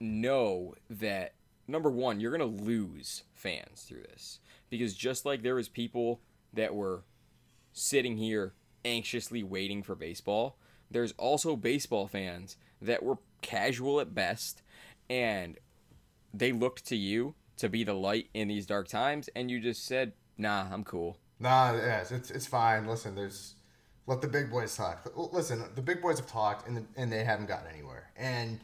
know 0.00 0.74
that 0.88 1.34
number 1.68 1.90
one, 1.90 2.20
you're 2.20 2.36
going 2.36 2.58
to 2.58 2.64
lose 2.64 3.24
fans 3.34 3.82
through 3.82 4.02
this. 4.02 4.40
Because 4.70 4.94
just 4.94 5.26
like 5.26 5.42
there 5.42 5.54
was 5.54 5.68
people 5.68 6.20
that 6.52 6.74
were 6.74 7.04
sitting 7.72 8.16
here 8.16 8.54
anxiously 8.84 9.42
waiting 9.42 9.82
for 9.82 9.94
baseball, 9.94 10.56
there's 10.90 11.12
also 11.12 11.56
baseball 11.56 12.06
fans 12.06 12.56
that 12.80 13.02
were 13.02 13.18
casual 13.42 14.00
at 14.00 14.14
best 14.14 14.62
and 15.08 15.58
they 16.32 16.52
looked 16.52 16.84
to 16.86 16.96
you 16.96 17.34
to 17.56 17.68
be 17.68 17.84
the 17.84 17.94
light 17.94 18.28
in 18.34 18.48
these 18.48 18.66
dark 18.66 18.88
times 18.88 19.28
and 19.34 19.50
you 19.50 19.60
just 19.60 19.84
said, 19.84 20.12
"Nah, 20.36 20.66
I'm 20.70 20.84
cool." 20.84 21.18
Nah, 21.38 21.72
yes, 21.72 22.12
it's 22.12 22.30
it's 22.30 22.46
fine. 22.46 22.86
Listen, 22.86 23.14
there's 23.14 23.54
let 24.06 24.20
the 24.20 24.28
big 24.28 24.50
boys 24.50 24.76
talk. 24.76 25.10
Listen, 25.32 25.64
the 25.74 25.82
big 25.82 26.00
boys 26.00 26.18
have 26.18 26.28
talked 26.28 26.68
and 26.68 26.76
the, 26.76 26.84
and 26.96 27.10
they 27.10 27.24
haven't 27.24 27.46
gotten 27.46 27.68
anywhere. 27.72 28.10
And 28.16 28.60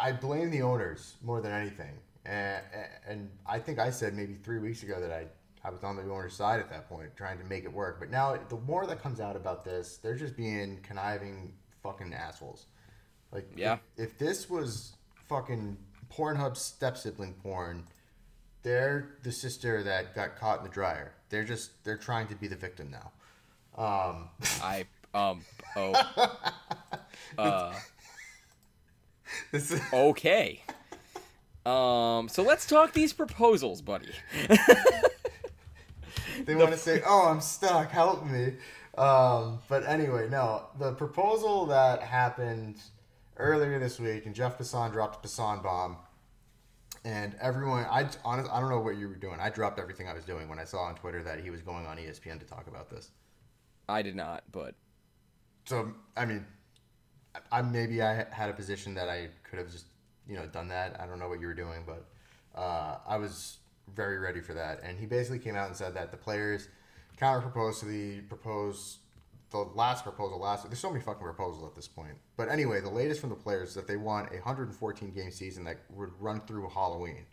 I 0.00 0.12
blame 0.12 0.50
the 0.50 0.62
owners 0.62 1.16
more 1.22 1.40
than 1.40 1.52
anything. 1.52 1.98
And, 2.24 2.62
and 3.06 3.30
I 3.46 3.58
think 3.58 3.78
I 3.78 3.90
said 3.90 4.14
maybe 4.14 4.34
three 4.34 4.58
weeks 4.58 4.82
ago 4.82 5.00
that 5.00 5.10
I 5.10 5.26
I 5.64 5.70
was 5.70 5.82
on 5.84 5.96
the 5.96 6.02
owner's 6.02 6.34
side 6.34 6.60
at 6.60 6.70
that 6.70 6.88
point, 6.88 7.16
trying 7.16 7.38
to 7.38 7.44
make 7.44 7.64
it 7.64 7.72
work. 7.72 7.98
But 8.00 8.10
now 8.10 8.36
the 8.48 8.56
more 8.56 8.86
that 8.86 9.02
comes 9.02 9.20
out 9.20 9.36
about 9.36 9.64
this, 9.64 9.96
they're 9.98 10.16
just 10.16 10.36
being 10.36 10.78
conniving 10.82 11.52
fucking 11.82 12.14
assholes. 12.14 12.66
Like 13.32 13.50
Yeah. 13.56 13.78
if, 13.96 14.10
if 14.10 14.18
this 14.18 14.48
was 14.48 14.92
fucking 15.28 15.76
Pornhub 16.10 16.56
step 16.56 16.96
sibling 16.96 17.34
porn, 17.34 17.84
they're 18.62 19.16
the 19.22 19.32
sister 19.32 19.82
that 19.82 20.14
got 20.14 20.36
caught 20.36 20.58
in 20.58 20.64
the 20.64 20.70
dryer. 20.70 21.12
They're 21.28 21.44
just 21.44 21.84
they're 21.84 21.96
trying 21.98 22.28
to 22.28 22.34
be 22.34 22.48
the 22.48 22.56
victim 22.56 22.90
now. 22.90 23.12
Um, 23.76 24.30
I 24.62 24.86
um 25.14 25.42
oh 25.76 25.92
uh 27.38 27.72
this 29.52 29.70
is, 29.70 29.80
okay. 29.92 30.62
Um 31.66 32.28
so 32.28 32.42
let's 32.42 32.66
talk 32.66 32.92
these 32.94 33.12
proposals, 33.12 33.82
buddy. 33.82 34.08
they 36.48 36.54
want 36.54 36.70
to 36.70 36.78
say, 36.78 37.02
"Oh, 37.06 37.28
I'm 37.28 37.42
stuck. 37.42 37.90
Help 37.90 38.24
me." 38.24 38.54
Um, 38.96 39.58
but 39.68 39.86
anyway, 39.86 40.28
no. 40.30 40.64
The 40.78 40.92
proposal 40.92 41.66
that 41.66 42.02
happened 42.02 42.80
earlier 43.36 43.78
this 43.78 44.00
week, 44.00 44.24
and 44.24 44.34
Jeff 44.34 44.58
Passan 44.58 44.90
dropped 44.90 45.22
a 45.22 45.28
Passan 45.28 45.62
bomb, 45.62 45.98
and 47.04 47.36
everyone, 47.38 47.84
I 47.84 48.08
honest, 48.24 48.50
I 48.50 48.60
don't 48.60 48.70
know 48.70 48.80
what 48.80 48.96
you 48.96 49.08
were 49.08 49.14
doing. 49.14 49.38
I 49.38 49.50
dropped 49.50 49.78
everything 49.78 50.08
I 50.08 50.14
was 50.14 50.24
doing 50.24 50.48
when 50.48 50.58
I 50.58 50.64
saw 50.64 50.78
on 50.84 50.94
Twitter 50.94 51.22
that 51.22 51.38
he 51.38 51.50
was 51.50 51.60
going 51.60 51.84
on 51.86 51.98
ESPN 51.98 52.40
to 52.40 52.46
talk 52.46 52.66
about 52.66 52.88
this. 52.88 53.10
I 53.86 54.00
did 54.00 54.16
not, 54.16 54.42
but 54.50 54.74
So 55.66 55.92
I 56.16 56.24
mean, 56.24 56.46
I, 57.34 57.58
I 57.58 57.62
maybe 57.62 58.00
I 58.00 58.24
had 58.30 58.48
a 58.48 58.54
position 58.54 58.94
that 58.94 59.10
I 59.10 59.28
could 59.44 59.58
have 59.58 59.70
just 59.70 59.84
you 60.26 60.34
know 60.34 60.46
done 60.46 60.68
that. 60.68 60.98
I 60.98 61.06
don't 61.06 61.18
know 61.18 61.28
what 61.28 61.40
you 61.40 61.46
were 61.46 61.54
doing, 61.54 61.84
but 61.86 62.06
uh, 62.58 63.00
I 63.06 63.18
was 63.18 63.58
very 63.94 64.18
ready 64.18 64.40
for 64.40 64.54
that. 64.54 64.80
And 64.82 64.98
he 64.98 65.06
basically 65.06 65.38
came 65.38 65.56
out 65.56 65.68
and 65.68 65.76
said 65.76 65.94
that 65.94 66.10
the 66.10 66.16
players 66.16 66.68
counter 67.16 67.40
proposed 67.40 67.80
to 67.80 67.86
the 67.86 68.20
proposed 68.22 68.98
the 69.50 69.58
last 69.58 70.04
proposal 70.04 70.38
last. 70.38 70.64
There's 70.64 70.78
so 70.78 70.90
many 70.90 71.02
fucking 71.02 71.22
proposals 71.22 71.64
at 71.64 71.74
this 71.74 71.88
point. 71.88 72.14
But 72.36 72.50
anyway, 72.50 72.80
the 72.80 72.90
latest 72.90 73.20
from 73.20 73.30
the 73.30 73.36
players 73.36 73.70
is 73.70 73.74
that 73.76 73.86
they 73.86 73.96
want 73.96 74.30
a 74.30 74.34
114 74.34 75.10
game 75.10 75.30
season 75.30 75.64
that 75.64 75.78
would 75.90 76.10
run 76.20 76.40
through 76.42 76.68
Halloween. 76.68 77.24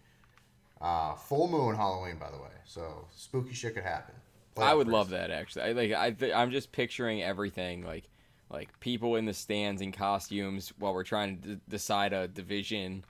Uh, 0.79 1.15
full 1.15 1.47
moon 1.47 1.75
Halloween, 1.75 2.17
by 2.17 2.31
the 2.31 2.38
way. 2.38 2.51
So 2.65 3.07
spooky 3.12 3.53
shit 3.53 3.75
could 3.75 3.83
happen. 3.83 4.15
I 4.57 4.74
would 4.74 4.88
Playoff 4.88 4.91
love 4.91 5.09
that 5.09 5.31
actually. 5.31 5.63
I 5.63 5.71
like 5.74 5.91
I 5.91 6.12
th- 6.12 6.33
I'm 6.33 6.51
just 6.51 6.71
picturing 6.71 7.21
everything 7.21 7.83
like 7.83 8.09
like 8.50 8.79
people 8.79 9.15
in 9.15 9.25
the 9.25 9.33
stands 9.33 9.81
in 9.81 9.91
costumes 9.91 10.71
while 10.79 10.93
we're 10.93 11.03
trying 11.03 11.41
to 11.41 11.55
d- 11.55 11.62
decide 11.67 12.13
a 12.13 12.27
division 12.27 13.03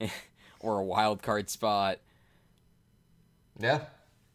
or 0.60 0.78
a 0.78 0.84
wild 0.84 1.22
card 1.22 1.50
spot. 1.50 1.98
Yeah, 3.58 3.80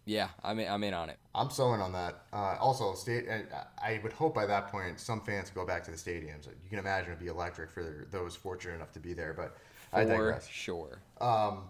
Yeah, 0.06 0.30
I'm 0.44 0.60
in, 0.60 0.68
I'm 0.68 0.84
in 0.84 0.94
on 0.94 1.10
it. 1.10 1.18
I'm 1.36 1.50
so 1.50 1.74
in 1.74 1.82
on 1.82 1.92
that. 1.94 2.24
Uh, 2.34 2.58
also, 2.60 2.94
state. 2.96 3.26
I, 3.30 3.44
I 3.82 4.00
would 4.04 4.14
hope 4.14 4.34
by 4.34 4.46
that 4.46 4.68
point 4.70 5.00
some 5.00 5.22
fans 5.22 5.50
go 5.50 5.66
back 5.66 5.84
to 5.86 5.92
the 5.92 5.98
stadiums. 5.98 6.48
You 6.48 6.70
can 6.70 6.80
imagine 6.80 7.12
it'd 7.12 7.20
be 7.20 7.28
electric 7.28 7.72
for 7.72 8.08
those 8.12 8.36
fortunate 8.36 8.76
enough 8.76 8.92
to 8.94 9.00
be 9.00 9.14
there. 9.14 9.34
But 9.34 9.58
I 9.94 10.06
digress. 10.06 10.48
sure. 10.48 11.02
Um, 11.20 11.64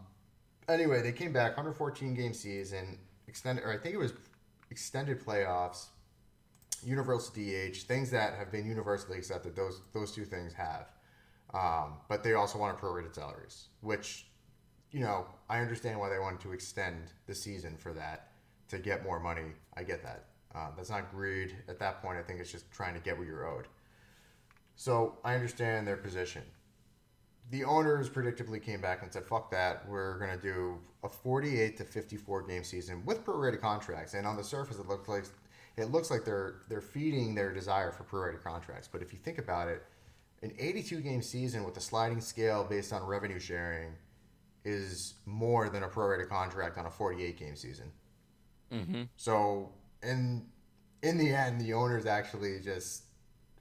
Anyway, 0.69 1.01
they 1.01 1.11
came 1.11 1.33
back 1.33 1.57
114 1.57 2.13
game 2.13 2.33
season, 2.33 2.97
extended, 3.27 3.63
or 3.65 3.71
I 3.73 3.77
think 3.77 3.95
it 3.95 3.97
was 3.97 4.13
extended 4.69 5.19
playoffs, 5.19 5.87
universal 6.83 7.33
DH, 7.33 7.83
things 7.83 8.11
that 8.11 8.35
have 8.35 8.51
been 8.51 8.65
universally 8.65 9.17
accepted. 9.17 9.55
Those 9.55 9.81
those 9.93 10.11
two 10.11 10.25
things 10.25 10.53
have. 10.53 10.87
Um, 11.53 11.97
but 12.07 12.23
they 12.23 12.33
also 12.33 12.57
wanted 12.57 12.77
prorated 12.77 13.13
salaries, 13.13 13.67
which, 13.81 14.27
you 14.91 15.01
know, 15.01 15.25
I 15.51 15.59
understand 15.59 15.99
why 15.99 16.09
they 16.09 16.19
wanted 16.19 16.39
to 16.41 16.53
extend 16.53 17.11
the 17.27 17.35
season 17.35 17.77
for 17.77 17.93
that 17.93 18.31
to 18.69 18.79
get 18.79 19.03
more 19.03 19.19
money. 19.19 19.53
I 19.75 19.83
get 19.83 20.01
that. 20.03 20.25
Uh, 20.55 20.69
that's 20.75 20.89
not 20.89 21.11
greed. 21.11 21.55
At 21.67 21.79
that 21.79 22.01
point, 22.01 22.17
I 22.17 22.23
think 22.23 22.39
it's 22.39 22.51
just 22.51 22.71
trying 22.71 22.93
to 22.93 22.99
get 22.99 23.17
what 23.17 23.27
you're 23.27 23.45
owed. 23.45 23.67
So 24.75 25.17
I 25.23 25.35
understand 25.35 25.85
their 25.87 25.97
position 25.97 26.43
the 27.51 27.65
owners 27.65 28.09
predictably 28.09 28.61
came 28.61 28.81
back 28.81 29.03
and 29.03 29.11
said, 29.11 29.25
"Fuck 29.25 29.51
that! 29.51 29.87
We're 29.87 30.17
gonna 30.17 30.37
do 30.37 30.79
a 31.03 31.09
48 31.09 31.77
to 31.77 31.83
54 31.83 32.43
game 32.43 32.63
season 32.63 33.05
with 33.05 33.25
prorated 33.25 33.59
contracts." 33.59 34.13
And 34.13 34.25
on 34.25 34.37
the 34.37 34.43
surface, 34.43 34.77
it 34.79 34.87
looks 34.87 35.07
like 35.07 35.25
it 35.75 35.91
looks 35.91 36.09
like 36.09 36.23
they're 36.23 36.61
they're 36.69 36.81
feeding 36.81 37.35
their 37.35 37.53
desire 37.53 37.91
for 37.91 38.05
prorated 38.05 38.41
contracts. 38.41 38.87
But 38.87 39.01
if 39.01 39.11
you 39.11 39.19
think 39.19 39.37
about 39.37 39.67
it, 39.67 39.85
an 40.41 40.53
82 40.57 41.01
game 41.01 41.21
season 41.21 41.63
with 41.65 41.75
a 41.77 41.81
sliding 41.81 42.21
scale 42.21 42.63
based 42.63 42.93
on 42.93 43.03
revenue 43.03 43.39
sharing 43.39 43.95
is 44.63 45.15
more 45.25 45.69
than 45.69 45.83
a 45.83 45.87
prorated 45.87 46.29
contract 46.29 46.77
on 46.77 46.85
a 46.85 46.91
48 46.91 47.37
game 47.37 47.55
season. 47.55 47.91
Mm-hmm. 48.71 49.03
So 49.17 49.73
in 50.03 50.45
in 51.01 51.17
the 51.17 51.33
end, 51.33 51.59
the 51.59 51.73
owners 51.73 52.05
actually 52.05 52.59
just 52.59 53.05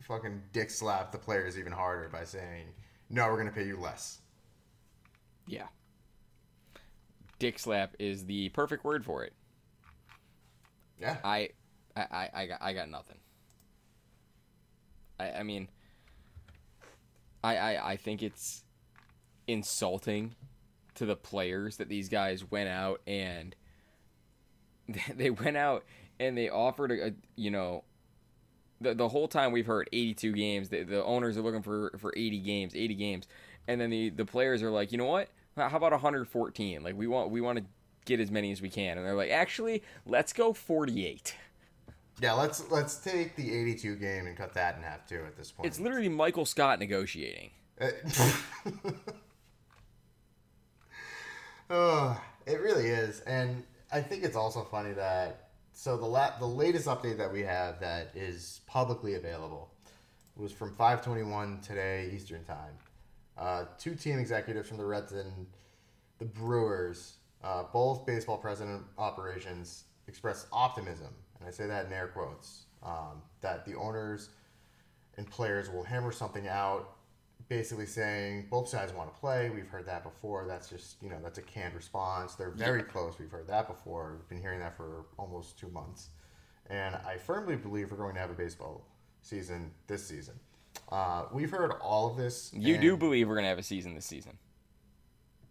fucking 0.03 0.43
dick 0.53 0.71
slapped 0.71 1.13
the 1.13 1.19
players 1.19 1.59
even 1.59 1.73
harder 1.73 2.09
by 2.09 2.25
saying, 2.25 2.67
"No, 3.09 3.27
we're 3.29 3.39
gonna 3.39 3.51
pay 3.51 3.67
you 3.67 3.79
less." 3.79 4.21
Yeah. 5.47 5.67
Dick 7.39 7.59
slap 7.59 7.97
is 7.99 8.27
the 8.27 8.51
perfect 8.51 8.85
word 8.85 9.05
for 9.05 9.25
it. 9.25 9.33
Yeah, 11.01 11.17
I, 11.25 11.49
I, 11.97 12.03
I, 12.03 12.29
I 12.35 12.47
got, 12.47 12.63
I 12.63 12.73
got 12.75 12.91
nothing. 12.91 13.17
I, 15.19 15.31
I 15.33 15.43
mean, 15.43 15.69
I, 17.43 17.57
I, 17.57 17.91
I 17.93 17.97
think 17.97 18.23
it's 18.23 18.63
insulting 19.47 20.35
to 21.01 21.07
the 21.07 21.17
players 21.17 21.79
that 21.79 21.89
these 21.89 22.11
guys 22.11 22.45
went 22.51 22.69
out 22.69 23.01
and 23.07 23.57
they 25.17 25.31
went 25.31 25.57
out 25.57 25.83
and 26.19 26.37
they 26.37 26.51
offered 26.51 26.93
a, 26.93 27.07
a 27.07 27.13
you 27.37 27.51
know, 27.51 27.85
the, 28.83 28.93
the 28.95 29.09
whole 29.09 29.27
time 29.27 29.51
we've 29.51 29.65
heard 29.65 29.89
82 29.95 30.33
games, 30.33 30.69
the, 30.69 30.83
the 30.83 31.03
owners 31.03 31.39
are 31.39 31.41
looking 31.41 31.63
for, 31.63 31.93
for 31.97 32.13
80 32.15 32.39
games, 32.41 32.75
80 32.77 32.95
games. 32.97 33.29
And 33.67 33.81
then 33.81 33.89
the, 33.89 34.11
the 34.11 34.27
players 34.27 34.63
are 34.63 34.71
like, 34.71 34.93
you 34.93 34.99
know 34.99 35.07
what? 35.07 35.31
How 35.57 35.75
about 35.75 35.93
114? 35.93 36.83
Like 36.83 36.95
we 36.95 37.07
want, 37.07 37.31
we 37.31 37.41
want 37.41 37.59
to 37.59 37.65
get 38.05 38.21
as 38.21 38.31
many 38.31 38.53
as 38.53 38.61
we 38.61 38.69
can. 38.69 38.99
And 38.99 39.07
they're 39.07 39.15
like, 39.15 39.31
actually, 39.31 39.83
let's 40.05 40.35
go 40.35 40.53
48. 40.53 41.35
yeah. 42.21 42.35
Let's 42.35 42.71
let's 42.71 42.97
take 42.99 43.37
the 43.37 43.55
82 43.55 43.97
game 43.97 44.27
and 44.27 44.37
cut 44.37 44.53
that 44.53 44.77
in 44.77 44.83
half 44.83 45.07
too. 45.09 45.23
At 45.27 45.39
this 45.39 45.51
point, 45.51 45.67
It's 45.67 45.81
literally 45.81 46.11
Michael 46.11 46.45
Scott 46.45 46.79
negotiating. 46.79 47.53
Uh, 47.81 47.89
Oh, 51.71 52.21
it 52.47 52.61
really 52.61 52.89
is, 52.89 53.21
and 53.21 53.65
I 53.93 54.01
think 54.01 54.25
it's 54.25 54.37
also 54.37 54.65
funny 54.65 54.93
that 54.95 55.51
so 55.73 55.97
the 55.97 56.07
la- 56.07 56.37
the 56.39 56.47
latest 56.47 56.87
update 56.89 57.19
that 57.19 57.33
we 57.33 57.43
have 57.43 57.81
that 57.81 58.11
is 58.15 58.61
publicly 58.67 59.15
available 59.15 59.71
was 60.37 60.53
from 60.53 60.75
5:21 60.75 61.61
today 61.61 62.11
Eastern 62.13 62.45
time. 62.45 62.77
Uh, 63.39 63.65
two 63.79 63.95
team 63.95 64.19
executives 64.19 64.69
from 64.69 64.79
the 64.79 64.85
Reds 64.85 65.13
and 65.13 65.47
the 66.19 66.25
Brewers 66.27 67.17
Uh, 67.43 67.65
both 67.73 68.05
baseball 68.07 68.37
president 68.39 68.85
operations 68.99 69.85
expressed 70.07 70.47
optimism, 70.53 71.15
and 71.39 71.49
I 71.49 71.51
say 71.53 71.67
that 71.67 71.87
in 71.87 71.93
air 71.93 72.09
quotes, 72.09 72.67
um, 72.83 73.23
that 73.41 73.65
the 73.65 73.75
owners 73.77 74.31
and 75.17 75.31
players 75.31 75.71
will 75.71 75.83
hammer 75.85 76.13
something 76.13 76.49
out, 76.49 76.97
basically 77.51 77.85
saying 77.85 78.47
both 78.49 78.69
sides 78.69 78.95
want 78.95 79.13
to 79.13 79.21
play. 79.21 79.51
We've 79.51 79.69
heard 79.69 79.85
that 79.87 80.03
before. 80.05 80.47
That's 80.49 80.71
just, 80.71 81.03
you 81.03 81.11
know, 81.11 81.19
that's 81.23 81.37
a 81.37 81.43
canned 81.43 81.75
response. 81.75 82.37
They're 82.37 82.51
very 82.53 82.83
close. 82.83 83.19
We've 83.19 83.31
heard 83.31 83.49
that 83.49 83.69
before. 83.69 84.17
We've 84.19 84.29
been 84.31 84.41
hearing 84.41 84.61
that 84.61 84.77
for 84.77 85.05
almost 85.19 85.59
two 85.59 85.69
months. 85.69 86.09
And 86.71 86.95
I 86.95 87.19
firmly 87.19 87.57
believe 87.57 87.91
we're 87.91 87.99
going 87.99 88.15
to 88.15 88.21
have 88.21 88.31
a 88.31 88.35
baseball 88.35 88.87
season 89.21 89.73
this 89.89 90.07
season. 90.07 90.35
Uh, 90.91 91.25
we've 91.33 91.51
heard 91.51 91.73
all 91.83 92.11
of 92.11 92.17
this. 92.17 92.53
You 92.55 92.79
do 92.79 92.97
believe 92.97 93.29
we're 93.29 93.35
gonna 93.37 93.49
have 93.49 93.59
a 93.59 93.63
season 93.63 93.95
this 93.95 94.07
season? 94.07 94.39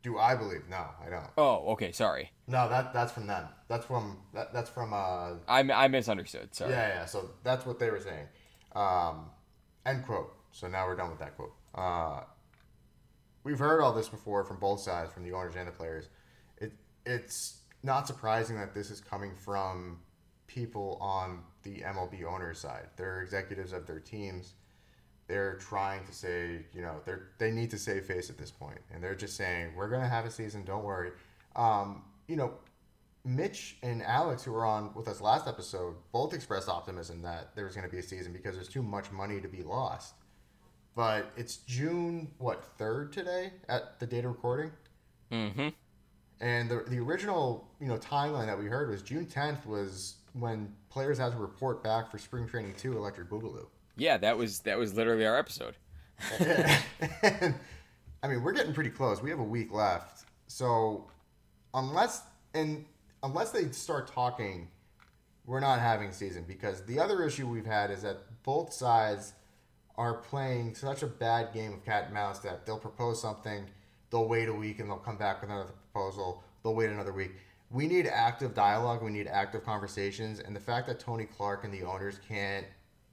Do 0.01 0.17
I 0.17 0.35
believe? 0.35 0.63
No, 0.69 0.85
I 1.05 1.09
don't. 1.09 1.27
Oh, 1.37 1.71
okay. 1.73 1.91
Sorry, 1.91 2.31
No, 2.47 2.69
that 2.69 2.93
that's 2.93 3.11
from 3.11 3.27
them. 3.27 3.47
That's 3.67 3.85
from 3.85 4.17
that, 4.33 4.53
that's 4.53 4.69
from 4.69 4.93
uh 4.93 5.35
I 5.47 5.59
I 5.59 5.87
misunderstood. 5.87 6.55
Sorry. 6.55 6.71
yeah 6.71 6.87
yeah. 6.87 7.05
So 7.05 7.31
that's 7.43 7.65
what 7.65 7.79
they 7.79 7.89
were 7.89 7.99
saying. 7.99 8.27
Um, 8.75 9.25
end 9.85 10.05
quote. 10.05 10.33
So 10.51 10.67
now 10.67 10.87
we're 10.87 10.95
done 10.95 11.09
with 11.09 11.19
that 11.19 11.35
quote. 11.35 11.53
Uh, 11.79 12.23
we've 13.43 13.59
heard 13.59 13.81
all 13.81 13.93
this 13.93 14.09
before 14.09 14.43
from 14.43 14.59
both 14.59 14.81
sides, 14.81 15.13
from 15.13 15.23
the 15.23 15.31
owners 15.31 15.55
and 15.55 15.67
the 15.67 15.71
players. 15.71 16.09
It 16.57 16.73
it's 17.05 17.61
not 17.83 18.05
surprising 18.05 18.57
that 18.57 18.73
this 18.73 18.91
is 18.91 18.99
coming 18.99 19.33
from 19.35 19.99
people 20.47 20.97
on 20.99 21.39
the 21.63 21.77
MLB 21.77 22.25
owners 22.25 22.59
side. 22.59 22.87
They're 22.97 23.21
executives 23.21 23.71
of 23.71 23.87
their 23.87 23.99
teams. 23.99 24.55
They're 25.27 25.55
trying 25.55 26.05
to 26.05 26.11
say, 26.13 26.65
you 26.73 26.81
know, 26.81 26.95
they're 27.05 27.29
they 27.37 27.51
need 27.51 27.69
to 27.71 27.77
save 27.77 28.05
face 28.05 28.29
at 28.29 28.37
this 28.37 28.51
point, 28.51 28.79
and 28.93 29.01
they're 29.01 29.15
just 29.15 29.37
saying, 29.37 29.73
"We're 29.75 29.89
gonna 29.89 30.09
have 30.09 30.25
a 30.25 30.31
season. 30.31 30.65
Don't 30.65 30.83
worry." 30.83 31.11
Um, 31.55 32.03
you 32.27 32.35
know, 32.35 32.55
Mitch 33.23 33.77
and 33.83 34.03
Alex, 34.03 34.43
who 34.43 34.51
were 34.51 34.65
on 34.65 34.93
with 34.95 35.07
us 35.07 35.21
last 35.21 35.47
episode, 35.47 35.95
both 36.11 36.33
expressed 36.33 36.67
optimism 36.67 37.21
that 37.21 37.55
there 37.55 37.63
was 37.65 37.75
going 37.75 37.87
to 37.87 37.91
be 37.91 37.99
a 37.99 38.03
season 38.03 38.33
because 38.33 38.55
there's 38.55 38.69
too 38.69 38.83
much 38.83 39.11
money 39.11 39.39
to 39.39 39.47
be 39.47 39.63
lost. 39.63 40.13
But 40.95 41.31
it's 41.37 41.57
June 41.57 42.29
what 42.39 42.63
third 42.77 43.13
today 43.13 43.53
at 43.69 43.99
the 43.99 44.05
date 44.07 44.25
of 44.25 44.31
recording, 44.31 44.71
Mm-hmm. 45.31 45.69
and 46.41 46.69
the 46.69 46.83
the 46.87 46.99
original 46.99 47.69
you 47.79 47.87
know 47.87 47.97
timeline 47.97 48.47
that 48.47 48.57
we 48.59 48.65
heard 48.65 48.89
was 48.89 49.01
June 49.01 49.25
10th 49.25 49.65
was 49.65 50.15
when 50.33 50.73
players 50.89 51.17
had 51.17 51.31
to 51.31 51.37
report 51.37 51.83
back 51.83 52.11
for 52.11 52.17
spring 52.17 52.47
training 52.47 52.73
two 52.77 52.97
Electric 52.97 53.29
Boogaloo. 53.29 53.67
Yeah, 53.95 54.17
that 54.17 54.37
was 54.37 54.59
that 54.61 54.77
was 54.77 54.93
literally 54.95 55.25
our 55.25 55.37
episode. 55.37 55.75
and, 56.39 56.83
I 58.23 58.27
mean, 58.27 58.43
we're 58.43 58.51
getting 58.53 58.73
pretty 58.73 58.89
close. 58.89 59.21
We 59.21 59.29
have 59.29 59.39
a 59.39 59.43
week 59.43 59.71
left. 59.71 60.25
So, 60.47 61.09
unless 61.73 62.23
and 62.53 62.85
unless 63.23 63.51
they 63.51 63.69
start 63.71 64.07
talking, 64.11 64.67
we're 65.45 65.59
not 65.61 65.79
having 65.79 66.11
season 66.11 66.43
because 66.47 66.83
the 66.85 66.99
other 66.99 67.23
issue 67.23 67.47
we've 67.47 67.65
had 67.65 67.91
is 67.91 68.01
that 68.01 68.17
both 68.43 68.73
sides 68.73 69.33
are 69.99 70.13
playing 70.13 70.73
such 70.73 71.03
a 71.03 71.07
bad 71.07 71.53
game 71.53 71.73
of 71.73 71.83
cat 71.83 72.05
and 72.05 72.13
mouse 72.13 72.39
that 72.39 72.65
they'll 72.65 72.79
propose 72.79 73.21
something, 73.21 73.65
they'll 74.09 74.29
wait 74.29 74.47
a 74.47 74.53
week 74.53 74.79
and 74.79 74.89
they'll 74.89 74.95
come 74.95 75.17
back 75.17 75.41
with 75.41 75.49
another 75.49 75.73
proposal, 75.91 76.41
they'll 76.63 76.73
wait 76.73 76.89
another 76.89 77.11
week. 77.11 77.33
We 77.69 77.85
need 77.85 78.07
active 78.07 78.55
dialogue, 78.55 79.03
we 79.03 79.11
need 79.11 79.27
active 79.27 79.65
conversations, 79.65 80.39
and 80.39 80.55
the 80.55 80.59
fact 80.59 80.87
that 80.87 81.01
Tony 81.01 81.25
Clark 81.25 81.65
and 81.65 81.73
the 81.73 81.83
owners 81.83 82.17
can't 82.25 82.65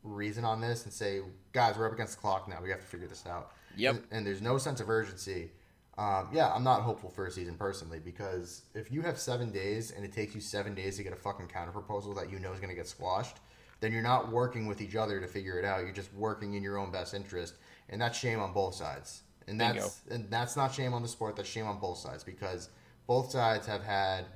reason 0.05 0.45
on 0.45 0.61
this 0.61 0.85
and 0.85 0.93
say, 0.93 1.23
guys, 1.53 1.77
we're 1.77 1.87
up 1.87 1.93
against 1.93 2.15
the 2.15 2.21
clock 2.21 2.49
now, 2.49 2.63
we 2.63 2.71
have 2.71 2.81
to 2.81 2.87
figure 2.87 3.09
this 3.09 3.27
out. 3.27 3.51
Yep. 3.77 3.95
And, 3.97 4.05
and 4.13 4.27
there's 4.27 4.41
no 4.41 4.57
sense 4.57 4.81
of 4.81 4.89
urgency. 4.89 5.51
Um, 5.99 6.29
yeah, 6.33 6.53
I'm 6.53 6.63
not 6.63 6.83
hopeful 6.83 7.11
for 7.11 7.27
a 7.27 7.33
season 7.33 7.57
personally 7.57 7.99
because 7.99 8.63
if 8.75 8.93
you 8.93 9.03
have 9.03 9.19
seven 9.19 9.51
days 9.51 9.91
and 9.91 10.05
it 10.05 10.13
takes 10.13 10.37
you 10.37 10.41
seven 10.41 10.75
days 10.75 10.99
to 10.99 11.03
get 11.03 11.13
a 11.13 11.17
fucking 11.17 11.49
counter 11.49 11.73
proposal 11.73 12.15
that 12.15 12.31
you 12.31 12.39
know 12.39 12.53
is 12.53 12.61
going 12.61 12.71
to 12.71 12.77
get 12.77 12.87
squashed, 12.87 13.39
then 13.81 13.93
you're 13.93 14.03
not 14.03 14.31
working 14.31 14.67
with 14.67 14.81
each 14.81 14.97
other 14.97 15.21
to 15.21 15.27
figure 15.27 15.59
it 15.59 15.65
out. 15.65 15.81
You're 15.81 15.93
just 15.93 16.13
working 16.15 16.55
in 16.55 16.63
your 16.63 16.79
own 16.79 16.91
best 16.91 17.15
interest, 17.15 17.55
and 17.89 18.01
that's 18.01 18.19
shame 18.19 18.41
on 18.41 18.53
both 18.53 18.75
sides. 18.75 19.23
And 19.49 19.59
Bingo. 19.59 19.81
that's 19.81 20.03
and 20.11 20.31
that's 20.31 20.57
not 20.57 20.75
shame 20.75 20.93
on 20.93 21.03
the 21.03 21.09
sport. 21.09 21.37
That's 21.37 21.49
shame 21.49 21.67
on 21.67 21.79
both 21.79 21.99
sides 21.99 22.25
because 22.25 22.71
both 23.07 23.31
sides 23.31 23.67
have 23.67 23.83
had 23.83 24.27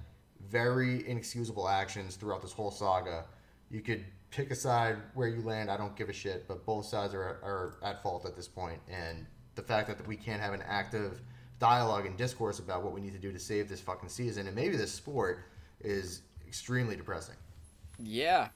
very 0.49 1.09
inexcusable 1.09 1.69
actions 1.69 2.17
throughout 2.17 2.43
this 2.43 2.53
whole 2.53 2.71
saga. 2.71 3.25
You 3.71 3.81
could 3.81 4.05
pick 4.31 4.51
a 4.51 4.55
side 4.55 4.97
where 5.15 5.29
you 5.29 5.43
land. 5.43 5.71
I 5.71 5.77
don't 5.77 5.97
give 5.97 6.09
a 6.09 6.13
shit, 6.13 6.47
but 6.47 6.65
both 6.65 6.87
sides 6.87 7.15
are, 7.15 7.21
are 7.21 7.79
at 7.83 8.03
fault 8.03 8.25
at 8.27 8.37
this 8.37 8.49
point. 8.49 8.81
And 8.89 9.27
the 9.55 9.63
fact 9.63 9.89
that 9.89 10.07
we 10.07 10.17
can't 10.17 10.41
have 10.41 10.55
an 10.55 10.63
active 10.67 11.21
dialogue 11.59 12.07
and 12.07 12.17
discourse 12.17 12.59
about 12.59 12.83
what 12.83 12.93
we 12.93 13.01
need 13.01 13.13
to 13.13 13.19
do 13.19 13.33
to 13.33 13.39
save 13.39 13.69
this 13.69 13.81
fucking 13.81 14.09
season 14.09 14.47
and 14.47 14.57
maybe 14.57 14.77
this 14.77 14.93
sport 14.93 15.45
is 15.81 16.23
extremely 16.49 16.97
depressing. 16.97 17.37
Yeah. 17.99 18.49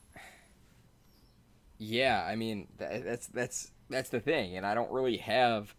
Yeah, 1.78 2.24
I 2.26 2.36
mean 2.36 2.68
that's 2.78 3.26
that's 3.26 3.72
that's 3.90 4.10
the 4.10 4.20
thing, 4.20 4.56
and 4.56 4.66
I 4.66 4.74
don't 4.74 4.90
really 4.90 5.18
have 5.18 5.74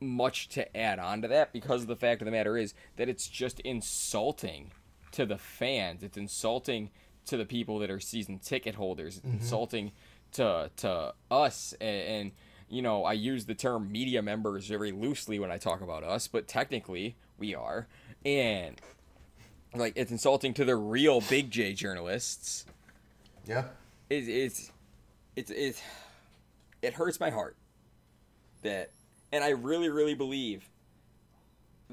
much 0.00 0.48
to 0.48 0.76
add 0.76 0.98
on 0.98 1.22
to 1.22 1.28
that 1.28 1.52
because 1.52 1.86
the 1.86 1.96
fact 1.96 2.22
of 2.22 2.24
the 2.24 2.32
matter 2.32 2.56
is 2.56 2.74
that 2.96 3.08
it's 3.08 3.28
just 3.28 3.60
insulting 3.60 4.72
to 5.12 5.26
the 5.26 5.36
fans. 5.36 6.02
It's 6.02 6.16
insulting 6.16 6.90
to 7.26 7.36
the 7.36 7.44
people 7.44 7.78
that 7.80 7.90
are 7.90 8.00
season 8.00 8.38
ticket 8.38 8.76
holders. 8.76 9.18
It's 9.18 9.26
mm-hmm. 9.26 9.36
insulting 9.36 9.92
to 10.32 10.70
to 10.76 11.14
us 11.30 11.74
and, 11.80 12.02
and 12.02 12.32
you 12.70 12.82
know, 12.82 13.04
I 13.04 13.14
use 13.14 13.46
the 13.46 13.54
term 13.54 13.90
media 13.90 14.22
members 14.22 14.68
very 14.68 14.92
loosely 14.92 15.40
when 15.40 15.50
I 15.50 15.58
talk 15.58 15.80
about 15.80 16.04
us, 16.04 16.28
but 16.28 16.46
technically 16.46 17.16
we 17.36 17.54
are. 17.54 17.88
And 18.24 18.80
like 19.74 19.92
it's 19.96 20.12
insulting 20.12 20.54
to 20.54 20.64
the 20.64 20.76
real 20.76 21.20
big 21.20 21.50
J 21.50 21.72
journalists 21.72 22.64
Yeah. 23.46 23.64
It's 24.10 24.28
it's 24.28 24.72
it's 25.36 25.50
it's 25.50 25.82
it 26.82 26.94
hurts 26.94 27.20
my 27.20 27.30
heart 27.30 27.56
that 28.62 28.90
and 29.32 29.42
I 29.42 29.50
really 29.50 29.88
really 29.88 30.14
believe 30.14 30.68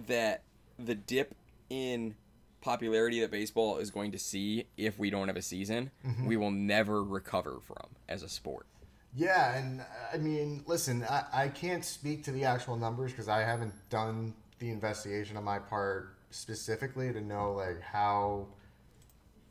that 0.08 0.44
the 0.78 0.96
dip 0.96 1.36
in 1.70 2.16
popularity 2.62 3.22
that 3.22 3.32
baseball 3.32 3.78
is 3.78 3.92
going 3.92 4.12
to 4.12 4.20
see 4.20 4.66
if 4.76 5.00
we 5.00 5.10
don't 5.10 5.28
have 5.28 5.38
a 5.38 5.42
season, 5.42 5.92
mm-hmm. 6.06 6.28
we 6.28 6.38
will 6.38 6.52
never 6.52 7.04
recover 7.04 7.60
from 7.62 7.88
as 8.10 8.24
a 8.24 8.30
sport. 8.30 8.68
Yeah, 9.16 9.58
and 9.58 9.82
I 10.14 10.18
mean, 10.18 10.64
listen, 10.68 11.04
I, 11.10 11.24
I 11.34 11.48
can't 11.48 11.84
speak 11.84 12.24
to 12.26 12.32
the 12.32 12.44
actual 12.44 12.76
numbers 12.76 13.12
because 13.12 13.30
I 13.30 13.42
haven't 13.42 13.74
done 13.90 14.34
the 14.60 14.70
investigation 14.70 15.38
on 15.38 15.44
my 15.44 15.60
part 15.60 16.18
specifically 16.30 17.14
to 17.14 17.22
know 17.22 17.54
like 17.54 17.82
how 17.82 18.48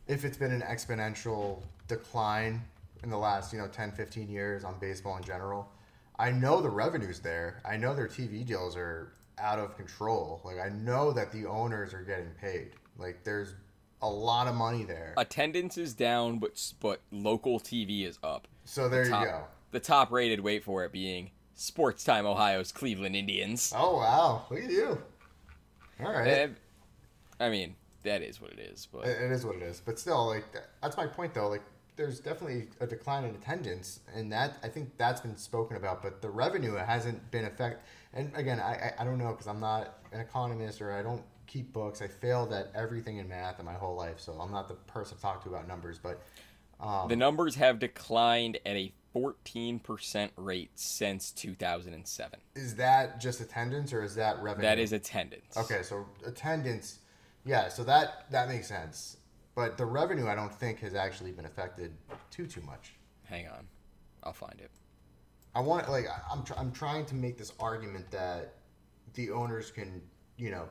if 0.06 0.24
it's 0.24 0.36
been 0.36 0.52
an 0.52 0.60
exponential 0.60 1.62
decline 1.88 2.62
in 3.02 3.10
the 3.10 3.18
last, 3.18 3.52
you 3.52 3.58
know, 3.58 3.68
10, 3.68 3.92
15 3.92 4.28
years 4.28 4.64
on 4.64 4.78
baseball 4.80 5.16
in 5.16 5.22
general. 5.22 5.68
I 6.18 6.30
know 6.30 6.62
the 6.62 6.70
revenue's 6.70 7.20
there. 7.20 7.60
I 7.64 7.76
know 7.76 7.94
their 7.94 8.08
TV 8.08 8.44
deals 8.44 8.76
are 8.76 9.12
out 9.38 9.58
of 9.58 9.76
control. 9.76 10.40
Like 10.44 10.58
I 10.58 10.70
know 10.70 11.12
that 11.12 11.32
the 11.32 11.46
owners 11.46 11.92
are 11.92 12.02
getting 12.02 12.30
paid. 12.40 12.70
Like 12.98 13.22
there's 13.24 13.54
a 14.02 14.08
lot 14.08 14.46
of 14.46 14.54
money 14.54 14.84
there. 14.84 15.14
Attendance 15.16 15.76
is 15.78 15.94
down, 15.94 16.38
but 16.38 16.72
but 16.80 17.00
local 17.10 17.60
TV 17.60 18.06
is 18.06 18.18
up. 18.22 18.48
So 18.64 18.88
there 18.88 19.08
top, 19.08 19.24
you 19.24 19.30
go. 19.30 19.44
The 19.72 19.80
top 19.80 20.10
rated, 20.10 20.40
wait 20.40 20.64
for 20.64 20.84
it, 20.84 20.92
being 20.92 21.30
Sports 21.54 22.04
Time 22.04 22.26
Ohio's 22.26 22.72
Cleveland 22.72 23.16
Indians. 23.16 23.72
Oh 23.76 23.98
wow, 23.98 24.46
look 24.50 24.62
at 24.62 24.70
you. 24.70 25.00
All 26.00 26.12
right. 26.12 26.50
I 27.38 27.50
mean, 27.50 27.76
that 28.02 28.22
is 28.22 28.40
what 28.40 28.52
it 28.52 28.58
is, 28.58 28.88
but 28.90 29.06
It 29.06 29.20
it 29.20 29.32
is 29.32 29.44
what 29.44 29.56
it 29.56 29.62
is, 29.62 29.82
but 29.84 29.98
still, 29.98 30.26
like 30.26 30.44
that's 30.82 30.96
my 30.96 31.06
point 31.06 31.34
though. 31.34 31.48
Like, 31.48 31.62
there's 31.96 32.20
definitely 32.20 32.68
a 32.80 32.86
decline 32.86 33.24
in 33.24 33.34
attendance, 33.34 34.00
and 34.14 34.30
that 34.32 34.58
I 34.62 34.68
think 34.68 34.96
that's 34.96 35.20
been 35.20 35.36
spoken 35.36 35.76
about, 35.76 36.02
but 36.02 36.22
the 36.22 36.30
revenue 36.30 36.74
hasn't 36.74 37.30
been 37.30 37.46
affected. 37.46 37.80
And 38.12 38.30
again, 38.34 38.60
I 38.60 38.74
I, 38.74 38.92
I 39.00 39.04
don't 39.04 39.18
know 39.18 39.30
because 39.30 39.46
I'm 39.46 39.60
not 39.60 39.98
an 40.12 40.20
economist 40.20 40.80
or 40.80 40.92
I 40.92 41.02
don't 41.02 41.22
keep 41.46 41.72
books. 41.72 42.02
I 42.02 42.08
failed 42.08 42.52
at 42.52 42.70
everything 42.74 43.18
in 43.18 43.28
math 43.28 43.58
in 43.58 43.64
my 43.64 43.74
whole 43.74 43.96
life, 43.96 44.20
so 44.20 44.32
I'm 44.32 44.52
not 44.52 44.68
the 44.68 44.74
person 44.74 45.16
to 45.16 45.22
talk 45.22 45.42
to 45.44 45.48
about 45.48 45.66
numbers. 45.66 45.98
But 45.98 46.22
um, 46.80 47.08
the 47.08 47.16
numbers 47.16 47.54
have 47.54 47.78
declined 47.78 48.58
at 48.66 48.76
a 48.76 48.92
14% 49.14 50.30
rate 50.36 50.70
since 50.74 51.32
2007. 51.32 52.38
is 52.54 52.74
that 52.76 53.18
just 53.18 53.40
attendance 53.40 53.94
or 53.94 54.02
is 54.02 54.14
that 54.16 54.42
revenue? 54.42 54.66
That 54.68 54.78
is 54.78 54.92
attendance. 54.92 55.56
Okay, 55.56 55.82
so 55.82 56.04
attendance, 56.26 56.98
yeah, 57.46 57.68
so 57.68 57.82
that 57.84 58.30
that 58.30 58.48
makes 58.48 58.68
sense. 58.68 59.16
But 59.56 59.76
the 59.78 59.86
revenue, 59.86 60.28
I 60.28 60.34
don't 60.36 60.54
think, 60.54 60.78
has 60.80 60.94
actually 60.94 61.32
been 61.32 61.46
affected 61.46 61.92
too 62.30 62.46
too 62.46 62.60
much. 62.60 62.92
Hang 63.24 63.48
on. 63.48 63.66
I'll 64.22 64.32
find 64.32 64.60
it. 64.60 64.70
I 65.54 65.60
want 65.60 65.90
like 65.90 66.06
I'm 66.30 66.44
tr- 66.44 66.54
I'm 66.58 66.70
trying 66.70 67.06
to 67.06 67.14
make 67.16 67.38
this 67.38 67.52
argument 67.58 68.10
that 68.12 68.54
the 69.14 69.30
owners 69.30 69.70
can 69.70 70.02
you 70.36 70.50
know 70.50 70.68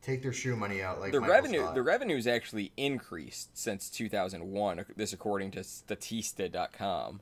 take 0.00 0.22
their 0.22 0.32
shoe 0.32 0.56
money 0.56 0.82
out 0.82 1.00
like 1.00 1.12
The 1.12 1.20
Michael 1.20 1.34
revenue 1.34 1.60
Scott. 1.60 1.74
the 1.74 1.82
revenue's 1.82 2.26
actually 2.26 2.72
increased 2.76 3.56
since 3.58 3.90
2001 3.90 4.86
this 4.96 5.12
according 5.12 5.50
to 5.52 5.60
statista.com. 5.60 7.20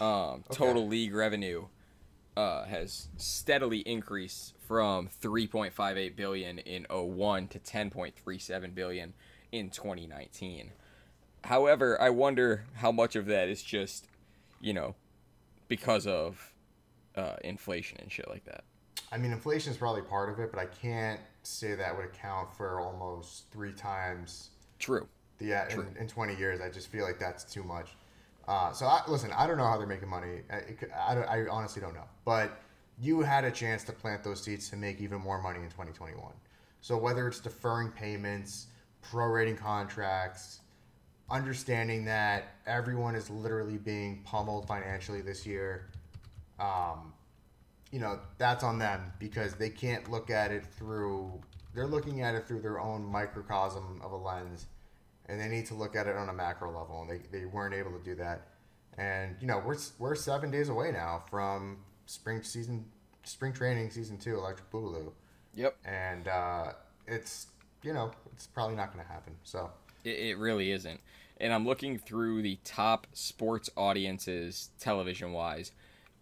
Um, 0.00 0.44
total 0.52 0.86
league 0.86 1.12
revenue 1.12 1.66
uh, 2.36 2.64
has 2.64 3.08
steadily 3.16 3.78
increased 3.78 4.54
from 4.66 5.08
3.58 5.22 6.16
billion 6.16 6.58
in 6.58 6.86
01 6.90 7.48
to 7.48 7.58
10.37 7.58 8.74
billion 8.74 9.14
in 9.52 9.70
2019. 9.70 10.72
However, 11.44 12.00
I 12.00 12.10
wonder 12.10 12.64
how 12.76 12.90
much 12.90 13.16
of 13.16 13.26
that 13.26 13.48
is 13.48 13.62
just, 13.62 14.06
you 14.60 14.72
know, 14.72 14.94
because 15.68 16.06
of 16.06 16.52
uh, 17.16 17.36
inflation 17.44 17.98
and 18.00 18.10
shit 18.10 18.28
like 18.28 18.44
that. 18.46 18.64
I 19.12 19.18
mean, 19.18 19.32
inflation 19.32 19.70
is 19.70 19.76
probably 19.76 20.02
part 20.02 20.30
of 20.30 20.38
it, 20.40 20.50
but 20.50 20.58
I 20.58 20.66
can't 20.66 21.20
say 21.42 21.74
that 21.74 21.96
would 21.96 22.06
account 22.06 22.52
for 22.56 22.80
almost 22.80 23.50
three 23.52 23.72
times 23.72 24.50
True. 24.78 25.06
Yeah, 25.40 25.68
uh, 25.70 25.80
in, 25.80 25.96
in 26.00 26.08
20 26.08 26.36
years. 26.36 26.60
I 26.60 26.68
just 26.68 26.88
feel 26.88 27.04
like 27.04 27.18
that's 27.18 27.44
too 27.44 27.62
much. 27.62 27.90
Uh, 28.46 28.72
so 28.72 28.86
I, 28.86 29.02
listen, 29.08 29.30
I 29.32 29.46
don't 29.46 29.56
know 29.56 29.66
how 29.66 29.78
they're 29.78 29.86
making 29.86 30.08
money. 30.08 30.42
I, 30.50 31.14
I, 31.14 31.22
I 31.22 31.48
honestly 31.48 31.80
don't 31.80 31.94
know. 31.94 32.04
But 32.24 32.60
you 33.00 33.22
had 33.22 33.44
a 33.44 33.50
chance 33.50 33.84
to 33.84 33.92
plant 33.92 34.22
those 34.22 34.42
seeds 34.42 34.68
to 34.70 34.76
make 34.76 35.00
even 35.00 35.20
more 35.20 35.40
money 35.40 35.60
in 35.60 35.70
2021. 35.70 36.32
So 36.80 36.96
whether 36.96 37.26
it's 37.26 37.40
deferring 37.40 37.90
payments, 37.90 38.66
prorating 39.02 39.56
contracts, 39.56 40.60
understanding 41.30 42.04
that 42.04 42.54
everyone 42.66 43.14
is 43.14 43.30
literally 43.30 43.78
being 43.78 44.22
pummeled 44.24 44.68
financially 44.68 45.22
this 45.22 45.46
year, 45.46 45.88
um, 46.60 47.12
you 47.90 48.00
know, 48.00 48.18
that's 48.38 48.62
on 48.62 48.78
them 48.78 49.12
because 49.18 49.54
they 49.54 49.70
can't 49.70 50.10
look 50.10 50.30
at 50.30 50.50
it 50.52 50.64
through. 50.66 51.32
They're 51.74 51.86
looking 51.86 52.22
at 52.22 52.34
it 52.34 52.46
through 52.46 52.60
their 52.60 52.80
own 52.80 53.04
microcosm 53.04 54.00
of 54.02 54.12
a 54.12 54.16
lens, 54.16 54.66
and 55.28 55.40
they 55.40 55.48
need 55.48 55.66
to 55.66 55.74
look 55.74 55.96
at 55.96 56.06
it 56.06 56.16
on 56.16 56.28
a 56.28 56.32
macro 56.32 56.68
level, 56.68 57.02
and 57.02 57.10
they, 57.10 57.38
they 57.38 57.44
weren't 57.46 57.74
able 57.74 57.92
to 57.92 58.04
do 58.04 58.14
that. 58.16 58.48
And 58.98 59.36
you 59.40 59.46
know, 59.46 59.62
we're 59.64 59.76
we're 59.98 60.14
seven 60.14 60.50
days 60.50 60.68
away 60.68 60.92
now 60.92 61.22
from 61.30 61.78
spring 62.06 62.42
season, 62.42 62.84
spring 63.24 63.52
training 63.52 63.90
season 63.90 64.18
two, 64.18 64.36
Electric 64.36 64.70
Boogaloo, 64.70 65.12
Yep. 65.54 65.76
and 65.84 66.28
uh, 66.28 66.72
it's 67.06 67.48
you 67.82 67.92
know 67.92 68.12
it's 68.32 68.46
probably 68.46 68.76
not 68.76 68.92
going 68.92 69.04
to 69.04 69.10
happen. 69.12 69.34
So 69.42 69.70
It, 70.04 70.18
it 70.18 70.38
really 70.38 70.70
isn't. 70.72 71.00
And 71.40 71.52
I'm 71.52 71.66
looking 71.66 71.98
through 71.98 72.42
the 72.42 72.58
top 72.64 73.08
sports 73.12 73.68
audiences, 73.76 74.70
television 74.78 75.32
wise, 75.32 75.72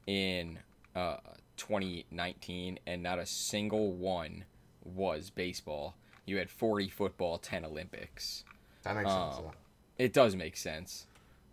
in 0.07 0.59
uh, 0.97 1.17
2019, 1.59 2.79
and 2.87 3.03
not 3.03 3.19
a 3.19 3.27
single 3.27 3.93
one 3.93 4.45
was 4.83 5.29
baseball. 5.31 5.95
You 6.25 6.39
had 6.39 6.49
40 6.49 6.89
football, 6.89 7.37
10 7.39 7.65
Olympics. 7.65 8.45
That 8.83 8.97
makes 8.97 9.11
sense. 9.11 9.37
Um, 9.37 9.43
Though. 9.45 9.53
It 9.99 10.13
does 10.13 10.35
make 10.37 10.57
sense. 10.57 11.07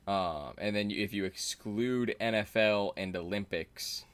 Um, 0.08 0.54
and 0.58 0.76
then 0.76 0.89
if 0.92 1.13
you 1.13 1.26
exclude 1.26 2.15
NFL 2.20 2.94
and 2.98 3.15
Olympics, 3.15 4.06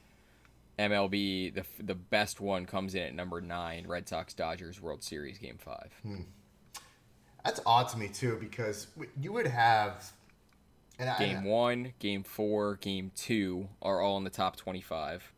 MLB, 0.78 1.54
the 1.54 1.64
the 1.82 1.94
best 1.94 2.40
one 2.40 2.66
comes 2.66 2.94
in 2.94 3.02
at 3.02 3.14
number 3.14 3.40
nine, 3.40 3.86
Red 3.86 4.08
Sox 4.08 4.34
Dodgers 4.34 4.80
World 4.80 5.02
Series 5.02 5.38
Game 5.38 5.56
Five. 5.58 5.90
That's 7.44 7.60
odd 7.64 7.88
to 7.90 7.98
me 7.98 8.08
too 8.08 8.36
because 8.40 8.88
you 9.20 9.32
would 9.32 9.46
have. 9.46 10.12
And 10.98 11.08
I- 11.10 11.18
Game 11.18 11.44
one, 11.44 11.92
game 11.98 12.22
four, 12.22 12.76
game 12.76 13.12
two 13.14 13.68
are 13.82 14.00
all 14.00 14.16
in 14.18 14.24
the 14.24 14.30
top 14.30 14.56
twenty-five 14.56 15.32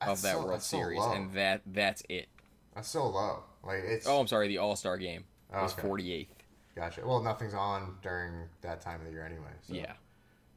of 0.00 0.20
that 0.22 0.32
so- 0.32 0.38
World 0.40 0.52
that's 0.54 0.66
so 0.66 0.76
Series, 0.76 1.02
and 1.04 1.32
that 1.34 1.62
that's 1.66 2.02
it. 2.08 2.28
That's 2.74 2.88
so 2.88 3.06
low. 3.06 3.44
Like 3.64 3.82
it's. 3.84 4.06
Oh, 4.06 4.20
I'm 4.20 4.26
sorry, 4.26 4.48
the 4.48 4.58
All 4.58 4.74
Star 4.76 4.98
game 4.98 5.24
Oh, 5.54 5.62
was 5.62 5.72
okay. 5.72 5.82
forty-eighth. 5.82 6.41
Gotcha. 6.74 7.02
Well, 7.06 7.22
nothing's 7.22 7.54
on 7.54 7.96
during 8.02 8.48
that 8.62 8.80
time 8.80 9.00
of 9.00 9.06
the 9.06 9.12
year 9.12 9.26
anyway. 9.26 9.52
So. 9.62 9.74
Yeah, 9.74 9.92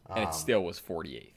and 0.09 0.19
Um, 0.19 0.29
it 0.29 0.33
still 0.33 0.63
was 0.63 0.79
forty-eighth. 0.79 1.31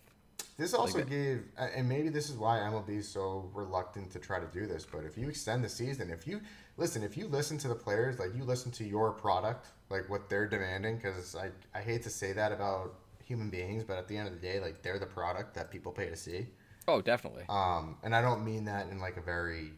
This 0.57 0.75
also 0.75 0.99
that. 0.99 1.09
gave, 1.09 1.45
and 1.57 1.89
maybe 1.89 2.09
this 2.09 2.29
is 2.29 2.37
why 2.37 2.59
MLB 2.59 2.99
is 2.99 3.09
so 3.09 3.49
reluctant 3.55 4.11
to 4.13 4.19
try 4.19 4.41
to 4.41 4.47
do 4.47 4.67
this. 4.67 4.85
But 4.85 5.05
if 5.05 5.17
you 5.17 5.29
extend 5.29 5.63
the 5.63 5.69
season, 5.69 6.11
if 6.11 6.27
you 6.27 6.41
listen, 6.77 7.03
if 7.05 7.17
you 7.17 7.29
listen 7.29 7.59
to 7.59 7.69
the 7.69 7.77
players, 7.77 8.19
like 8.19 8.35
you 8.35 8.43
listen 8.45 8.73
to 8.73 8.85
your 8.85 9.13
product, 9.13 9.69
like 9.89 10.09
what 10.09 10.29
they're 10.29 10.49
demanding, 10.49 10.97
because 10.97 11.37
I 11.37 11.51
I 11.77 11.81
hate 11.83 12.03
to 12.05 12.11
say 12.11 12.33
that 12.33 12.51
about 12.53 12.95
human 13.25 13.51
beings, 13.51 13.85
but 13.85 13.99
at 13.99 14.09
the 14.09 14.17
end 14.17 14.27
of 14.27 14.35
the 14.35 14.41
day, 14.41 14.59
like 14.59 14.83
they're 14.83 14.99
the 14.99 15.07
product 15.07 15.55
that 15.55 15.71
people 15.71 15.93
pay 15.93 16.09
to 16.09 16.17
see. 16.17 16.47
Oh, 16.89 17.03
definitely. 17.03 17.45
Um, 17.49 17.99
and 18.03 18.15
I 18.17 18.23
don't 18.23 18.45
mean 18.45 18.65
that 18.65 18.89
in 18.89 18.99
like 18.99 19.19
a 19.19 19.21
very, 19.21 19.73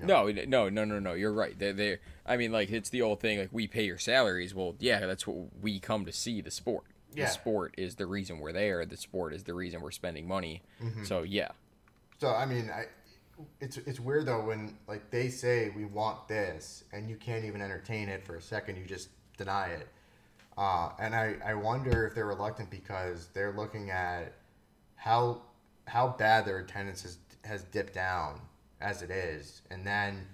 you 0.00 0.06
know, 0.06 0.26
No, 0.26 0.44
no, 0.46 0.68
no, 0.68 0.84
no, 0.84 0.98
no. 0.98 1.12
You're 1.14 1.32
right. 1.32 1.58
They're, 1.58 1.72
they're, 1.72 1.98
I 2.26 2.36
mean, 2.36 2.52
like 2.52 2.70
it's 2.70 2.90
the 2.90 3.02
old 3.02 3.20
thing. 3.20 3.38
Like 3.38 3.50
we 3.52 3.66
pay 3.66 3.84
your 3.84 3.98
salaries. 3.98 4.54
Well, 4.54 4.74
yeah, 4.78 5.00
that's 5.00 5.26
what 5.26 5.62
we 5.62 5.80
come 5.80 6.04
to 6.06 6.12
see. 6.12 6.40
The 6.40 6.50
sport. 6.50 6.84
Yeah. 7.14 7.24
The 7.24 7.30
sport 7.32 7.74
is 7.78 7.94
the 7.96 8.06
reason 8.06 8.38
we're 8.38 8.52
there. 8.52 8.84
The 8.84 8.96
sport 8.96 9.32
is 9.32 9.44
the 9.44 9.54
reason 9.54 9.80
we're 9.80 9.90
spending 9.90 10.28
money. 10.28 10.62
Mm-hmm. 10.82 11.04
So 11.04 11.22
yeah, 11.22 11.48
So 12.20 12.28
I 12.34 12.44
mean, 12.46 12.70
I, 12.70 12.84
it's 13.60 13.76
it's 13.78 14.00
weird 14.00 14.26
though 14.26 14.44
when 14.44 14.76
like 14.86 15.10
they 15.10 15.28
say 15.28 15.72
we 15.74 15.84
want 15.84 16.28
this 16.28 16.84
and 16.92 17.08
you 17.08 17.16
can't 17.16 17.44
even 17.44 17.62
entertain 17.62 18.08
it 18.08 18.24
for 18.24 18.36
a 18.36 18.42
second. 18.42 18.76
You 18.76 18.84
just 18.84 19.08
deny 19.36 19.68
it. 19.68 19.88
Uh, 20.56 20.90
and 20.98 21.14
I, 21.14 21.36
I 21.46 21.54
wonder 21.54 22.06
if 22.06 22.14
they're 22.14 22.26
reluctant 22.26 22.68
because 22.68 23.28
they're 23.32 23.52
looking 23.52 23.90
at 23.90 24.32
how 24.96 25.42
how 25.86 26.08
bad 26.18 26.44
their 26.44 26.58
attendance 26.58 27.02
has 27.02 27.18
has 27.44 27.62
dipped 27.64 27.94
down 27.94 28.40
as 28.80 29.02
it 29.02 29.10
is, 29.10 29.62
and 29.70 29.86
then 29.86 30.26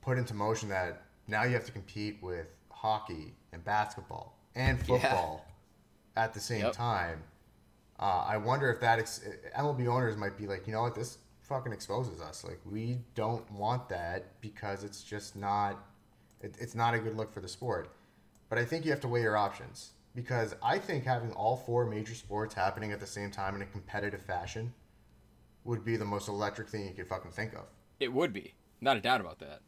put 0.00 0.18
into 0.18 0.34
motion 0.34 0.68
that 0.68 1.02
now 1.28 1.44
you 1.44 1.52
have 1.54 1.64
to 1.66 1.72
compete 1.72 2.18
with 2.22 2.46
hockey 2.70 3.34
and 3.52 3.64
basketball 3.64 4.36
and 4.54 4.78
football 4.84 5.46
at 6.16 6.34
the 6.34 6.40
same 6.40 6.62
Yep. 6.62 6.72
time. 6.72 7.22
Uh, 7.98 8.24
I 8.26 8.36
wonder 8.36 8.70
if 8.70 8.80
that 8.80 8.98
ex- 8.98 9.20
MLB 9.56 9.86
owners 9.86 10.16
might 10.16 10.36
be 10.36 10.46
like, 10.46 10.66
you 10.66 10.72
know 10.72 10.82
what, 10.82 10.94
this 10.94 11.18
fucking 11.42 11.72
exposes 11.72 12.20
us. 12.20 12.42
Like, 12.44 12.58
we 12.64 12.98
don't 13.14 13.48
want 13.52 13.88
that 13.90 14.40
because 14.40 14.82
it's 14.82 15.02
just 15.04 15.36
not, 15.36 15.84
it, 16.40 16.56
it's 16.58 16.74
not 16.74 16.94
a 16.94 16.98
good 16.98 17.16
look 17.16 17.32
for 17.32 17.40
the 17.40 17.48
sport. 17.48 17.94
But 18.48 18.58
I 18.58 18.64
think 18.64 18.84
you 18.84 18.90
have 18.90 19.00
to 19.02 19.08
weigh 19.08 19.22
your 19.22 19.36
options 19.36 19.92
because 20.14 20.54
I 20.62 20.78
think 20.78 21.04
having 21.04 21.32
all 21.32 21.56
four 21.56 21.86
major 21.86 22.14
sports 22.14 22.54
happening 22.54 22.90
at 22.92 22.98
the 23.00 23.06
same 23.06 23.30
time 23.30 23.54
in 23.54 23.62
a 23.62 23.66
competitive 23.66 24.22
fashion 24.22 24.74
would 25.64 25.84
be 25.84 25.96
the 25.96 26.04
most 26.04 26.28
electric 26.28 26.68
thing 26.68 26.86
you 26.86 26.92
could 26.92 27.06
fucking 27.06 27.30
think 27.30 27.54
of. 27.54 27.66
It 28.02 28.12
would 28.12 28.32
be 28.32 28.54
not 28.80 28.96
a 28.96 29.00
doubt 29.00 29.20
about 29.20 29.38
that. 29.38 29.60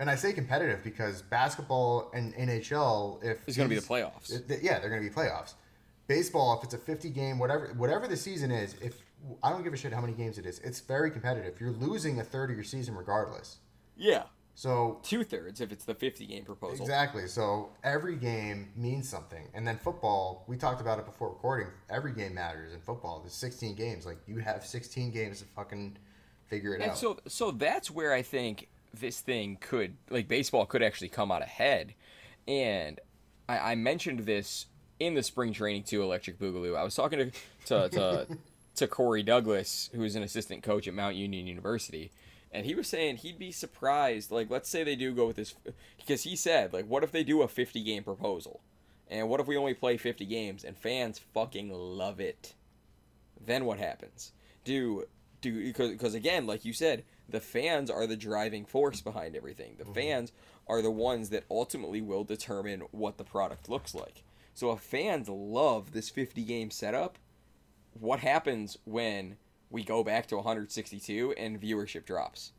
And 0.00 0.08
I 0.08 0.14
say 0.14 0.32
competitive 0.32 0.82
because 0.82 1.22
basketball 1.22 2.10
and 2.14 2.32
NHL, 2.34 3.22
if 3.22 3.38
It's 3.46 3.56
gonna 3.56 3.68
be 3.68 3.74
the 3.74 3.80
playoffs. 3.80 4.30
it- 4.50 4.62
yeah, 4.62 4.78
they're 4.78 4.90
going 4.90 5.02
to 5.02 5.08
be 5.08 5.14
playoffs. 5.14 5.54
Baseball, 6.06 6.56
if 6.56 6.64
it's 6.64 6.72
a 6.74 6.78
50 6.78 7.10
game, 7.10 7.38
whatever, 7.38 7.74
whatever 7.76 8.06
the 8.06 8.16
season 8.16 8.50
is, 8.50 8.74
if 8.80 9.02
I 9.42 9.50
don't 9.50 9.62
give 9.64 9.74
a 9.74 9.76
shit 9.76 9.92
how 9.92 10.00
many 10.00 10.12
games 10.14 10.38
it 10.38 10.46
is, 10.46 10.60
it's 10.60 10.80
very 10.80 11.10
competitive. 11.10 11.60
You're 11.60 11.72
losing 11.72 12.18
a 12.20 12.24
third 12.24 12.48
of 12.50 12.56
your 12.56 12.64
season 12.64 12.94
regardless. 12.94 13.58
Yeah, 13.96 14.22
So 14.54 15.00
two 15.02 15.24
thirds 15.24 15.60
if 15.60 15.72
it's 15.72 15.84
the 15.84 15.94
50 15.94 16.24
game 16.26 16.44
proposal. 16.44 16.84
exactly. 16.86 17.26
So 17.26 17.70
every 17.82 18.14
game 18.16 18.70
means 18.76 19.08
something. 19.08 19.48
And 19.52 19.66
then 19.66 19.76
football, 19.78 20.44
we 20.46 20.56
talked 20.56 20.80
about 20.80 21.00
it 21.00 21.04
before 21.06 21.28
recording. 21.30 21.66
Every 21.90 22.12
game 22.12 22.34
matters 22.34 22.72
in 22.72 22.80
football. 22.80 23.18
There's 23.20 23.34
16 23.34 23.74
games. 23.74 24.06
Like 24.06 24.18
you 24.28 24.38
have 24.38 24.64
16 24.64 25.10
games 25.10 25.40
to 25.40 25.44
fucking 25.46 25.96
figure 26.48 26.74
it 26.74 26.80
And 26.80 26.90
out. 26.92 26.98
so, 26.98 27.18
so 27.26 27.50
that's 27.50 27.90
where 27.90 28.12
I 28.12 28.22
think 28.22 28.68
this 28.92 29.20
thing 29.20 29.58
could, 29.60 29.96
like, 30.10 30.28
baseball 30.28 30.66
could 30.66 30.82
actually 30.82 31.08
come 31.08 31.30
out 31.30 31.42
ahead. 31.42 31.94
And 32.46 32.98
I, 33.48 33.72
I 33.72 33.74
mentioned 33.74 34.20
this 34.20 34.66
in 34.98 35.14
the 35.14 35.22
spring 35.22 35.52
training 35.52 35.84
to 35.84 36.02
Electric 36.02 36.38
Boogaloo. 36.38 36.76
I 36.76 36.82
was 36.84 36.94
talking 36.94 37.18
to 37.18 37.30
to 37.66 37.88
to, 37.90 38.26
to 38.76 38.86
Corey 38.88 39.22
Douglas, 39.22 39.90
who 39.94 40.02
is 40.02 40.16
an 40.16 40.22
assistant 40.22 40.62
coach 40.62 40.88
at 40.88 40.94
Mount 40.94 41.14
Union 41.14 41.46
University, 41.46 42.10
and 42.50 42.64
he 42.66 42.74
was 42.74 42.88
saying 42.88 43.18
he'd 43.18 43.38
be 43.38 43.52
surprised. 43.52 44.30
Like, 44.30 44.50
let's 44.50 44.68
say 44.68 44.82
they 44.84 44.96
do 44.96 45.12
go 45.14 45.26
with 45.26 45.36
this, 45.36 45.54
because 45.98 46.22
he 46.22 46.34
said, 46.34 46.72
like, 46.72 46.86
what 46.86 47.04
if 47.04 47.12
they 47.12 47.22
do 47.22 47.42
a 47.42 47.48
50 47.48 47.82
game 47.84 48.02
proposal, 48.02 48.60
and 49.08 49.28
what 49.28 49.38
if 49.40 49.46
we 49.46 49.56
only 49.56 49.74
play 49.74 49.96
50 49.96 50.24
games 50.24 50.64
and 50.64 50.76
fans 50.76 51.18
fucking 51.18 51.70
love 51.70 52.18
it? 52.20 52.54
then 53.40 53.64
what 53.64 53.78
happens? 53.78 54.32
Do 54.64 55.04
do 55.40 55.64
because 55.64 55.90
because 55.90 56.14
again, 56.14 56.46
like 56.46 56.64
you 56.64 56.72
said, 56.72 57.04
the 57.28 57.40
fans 57.40 57.90
are 57.90 58.06
the 58.06 58.16
driving 58.16 58.64
force 58.64 59.00
behind 59.00 59.36
everything. 59.36 59.74
The 59.78 59.84
mm-hmm. 59.84 59.92
fans 59.94 60.32
are 60.66 60.82
the 60.82 60.90
ones 60.90 61.30
that 61.30 61.44
ultimately 61.50 62.00
will 62.00 62.24
determine 62.24 62.82
what 62.90 63.18
the 63.18 63.24
product 63.24 63.68
looks 63.68 63.94
like. 63.94 64.24
So 64.54 64.72
if 64.72 64.80
fans 64.80 65.28
love 65.28 65.92
this 65.92 66.10
50 66.10 66.42
game 66.42 66.70
setup, 66.70 67.16
what 67.98 68.20
happens 68.20 68.76
when 68.84 69.36
we 69.70 69.84
go 69.84 70.02
back 70.02 70.26
to 70.28 70.36
162 70.36 71.34
and 71.38 71.60
viewership 71.60 72.04
drops? 72.04 72.52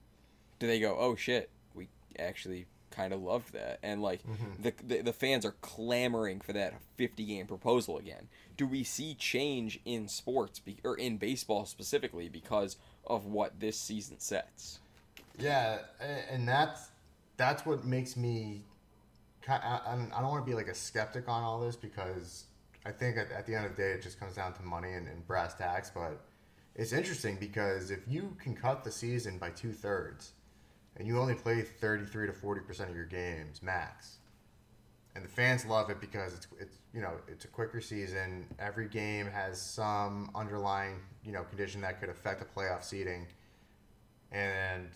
Do 0.60 0.68
they 0.68 0.80
go, 0.80 0.98
"Oh 0.98 1.16
shit, 1.16 1.50
we 1.74 1.90
actually 2.18 2.68
kind 2.92 3.14
of 3.14 3.22
loved 3.22 3.54
that." 3.54 3.80
And 3.84 4.02
like 4.02 4.22
mm-hmm. 4.24 4.62
the, 4.62 4.74
the 4.84 5.02
the 5.02 5.14
fans 5.14 5.46
are 5.46 5.56
clamoring 5.62 6.40
for 6.42 6.54
that 6.54 6.74
50 6.98 7.26
game 7.26 7.48
proposal 7.48 7.98
again. 7.98 8.28
Do 8.58 8.68
we 8.68 8.84
see 8.84 9.14
change 9.14 9.80
in 9.86 10.08
sports 10.08 10.60
be, 10.60 10.78
or 10.84 10.96
in 10.96 11.18
baseball 11.18 11.66
specifically 11.66 12.30
because 12.30 12.78
of 13.06 13.26
what 13.26 13.60
this 13.60 13.80
season 13.80 14.20
sets? 14.20 14.80
Yeah, 15.38 15.80
and 16.30 16.48
that's 16.48 16.90
that's 17.38 17.66
what 17.66 17.86
makes 17.86 18.18
me. 18.18 18.64
I, 19.48 19.80
I 20.14 20.22
don't 20.22 20.30
want 20.30 20.46
to 20.46 20.50
be 20.50 20.56
like 20.56 20.68
a 20.68 20.76
skeptic 20.76 21.28
on 21.28 21.42
all 21.42 21.60
this 21.60 21.76
because 21.76 22.46
I 22.86 22.92
think 22.92 23.18
at, 23.18 23.32
at 23.32 23.48
the 23.48 23.56
end 23.56 23.66
of 23.66 23.76
the 23.76 23.82
day 23.82 23.92
it 23.92 24.04
just 24.04 24.20
comes 24.20 24.36
down 24.36 24.54
to 24.54 24.64
money 24.64 24.94
and, 24.94 25.08
and 25.08 25.26
brass 25.26 25.56
tacks. 25.56 25.90
But 25.90 26.20
it's 26.76 26.94
interesting 26.94 27.38
because 27.40 27.90
if 27.90 28.00
you 28.08 28.36
can 28.42 28.56
cut 28.56 28.84
the 28.84 28.92
season 28.92 29.38
by 29.38 29.50
two 29.50 29.72
thirds, 29.72 30.34
and 30.98 31.08
you 31.08 31.20
only 31.20 31.36
play 31.36 31.62
thirty 31.62 32.06
three 32.06 32.28
to 32.28 32.34
forty 32.34 32.62
percent 32.62 32.90
of 32.90 32.96
your 32.96 33.06
games 33.06 33.62
max, 33.62 34.18
and 35.16 35.24
the 35.24 35.30
fans 35.30 35.66
love 35.66 35.90
it 35.90 36.00
because 36.00 36.34
it's 36.34 36.48
it's 36.60 36.78
you 36.94 37.02
know 37.02 37.14
it's 37.28 37.46
a 37.46 37.48
quicker 37.48 37.82
season. 37.82 38.46
Every 38.60 38.88
game 38.88 39.28
has 39.28 39.62
some 39.62 40.30
underlying 40.36 41.00
you 41.24 41.32
know 41.32 41.44
condition 41.44 41.82
that 41.82 42.00
could 42.00 42.10
affect 42.10 42.40
the 42.40 42.46
playoff 42.46 42.84
seeding, 42.84 43.28
and 44.32 44.90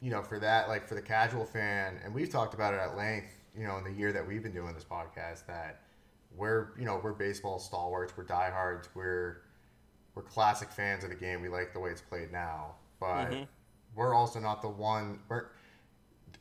you 0.00 0.10
know 0.10 0.22
for 0.22 0.38
that 0.38 0.68
like 0.68 0.86
for 0.86 0.94
the 0.94 1.02
casual 1.02 1.44
fan, 1.44 2.00
and 2.04 2.14
we've 2.14 2.30
talked 2.30 2.54
about 2.54 2.74
it 2.74 2.80
at 2.80 2.96
length. 2.96 3.32
You 3.56 3.66
know 3.66 3.78
in 3.78 3.84
the 3.84 3.92
year 3.92 4.12
that 4.12 4.26
we've 4.26 4.42
been 4.42 4.52
doing 4.52 4.74
this 4.74 4.84
podcast 4.84 5.46
that 5.46 5.80
we're 6.36 6.68
you 6.78 6.84
know 6.84 7.00
we're 7.02 7.12
baseball 7.12 7.58
stalwarts, 7.58 8.16
we're 8.16 8.24
diehards, 8.24 8.88
we're 8.94 9.42
we're 10.14 10.22
classic 10.22 10.70
fans 10.70 11.04
of 11.04 11.10
the 11.10 11.16
game. 11.16 11.42
We 11.42 11.48
like 11.48 11.72
the 11.72 11.80
way 11.80 11.90
it's 11.90 12.00
played 12.00 12.32
now, 12.32 12.74
but 13.00 13.26
mm-hmm. 13.30 13.44
We're 13.96 14.14
also 14.14 14.38
not 14.38 14.62
the 14.62 14.68
one. 14.68 15.18
We're 15.28 15.46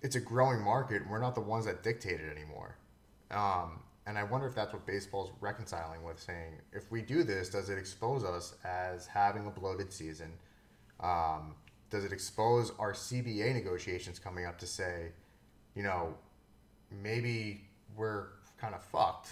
it's 0.02 0.16
a 0.16 0.20
growing 0.20 0.62
market. 0.62 1.02
We're 1.10 1.22
not 1.22 1.34
the 1.34 1.42
ones 1.42 1.66
that 1.66 1.82
dictate 1.82 2.20
it 2.20 2.30
anymore. 2.30 2.78
Um, 3.32 3.80
and 4.06 4.20
I 4.20 4.24
wonder 4.24 4.46
if 4.46 4.54
that's 4.54 4.72
what 4.72 4.86
baseball's 4.86 5.32
reconciling 5.42 6.04
with, 6.04 6.20
saying 6.20 6.54
if 6.74 6.92
we 6.92 7.02
do 7.02 7.24
this, 7.24 7.50
does 7.50 7.70
it 7.70 7.78
expose 7.80 8.24
us 8.24 8.54
as 8.64 9.08
having 9.08 9.48
a 9.48 9.50
bloated 9.50 9.92
season? 9.92 10.32
Um, 11.00 11.56
does 11.90 12.04
it 12.04 12.12
expose 12.12 12.72
our 12.78 12.94
CBA 12.94 13.54
negotiations 13.54 14.20
coming 14.20 14.46
up 14.46 14.60
to 14.60 14.68
say, 14.68 15.12
you 15.76 15.82
know, 15.82 16.14
maybe 16.92 17.62
we're 17.96 18.28
kind 18.60 18.76
of 18.76 18.84
fucked 18.84 19.30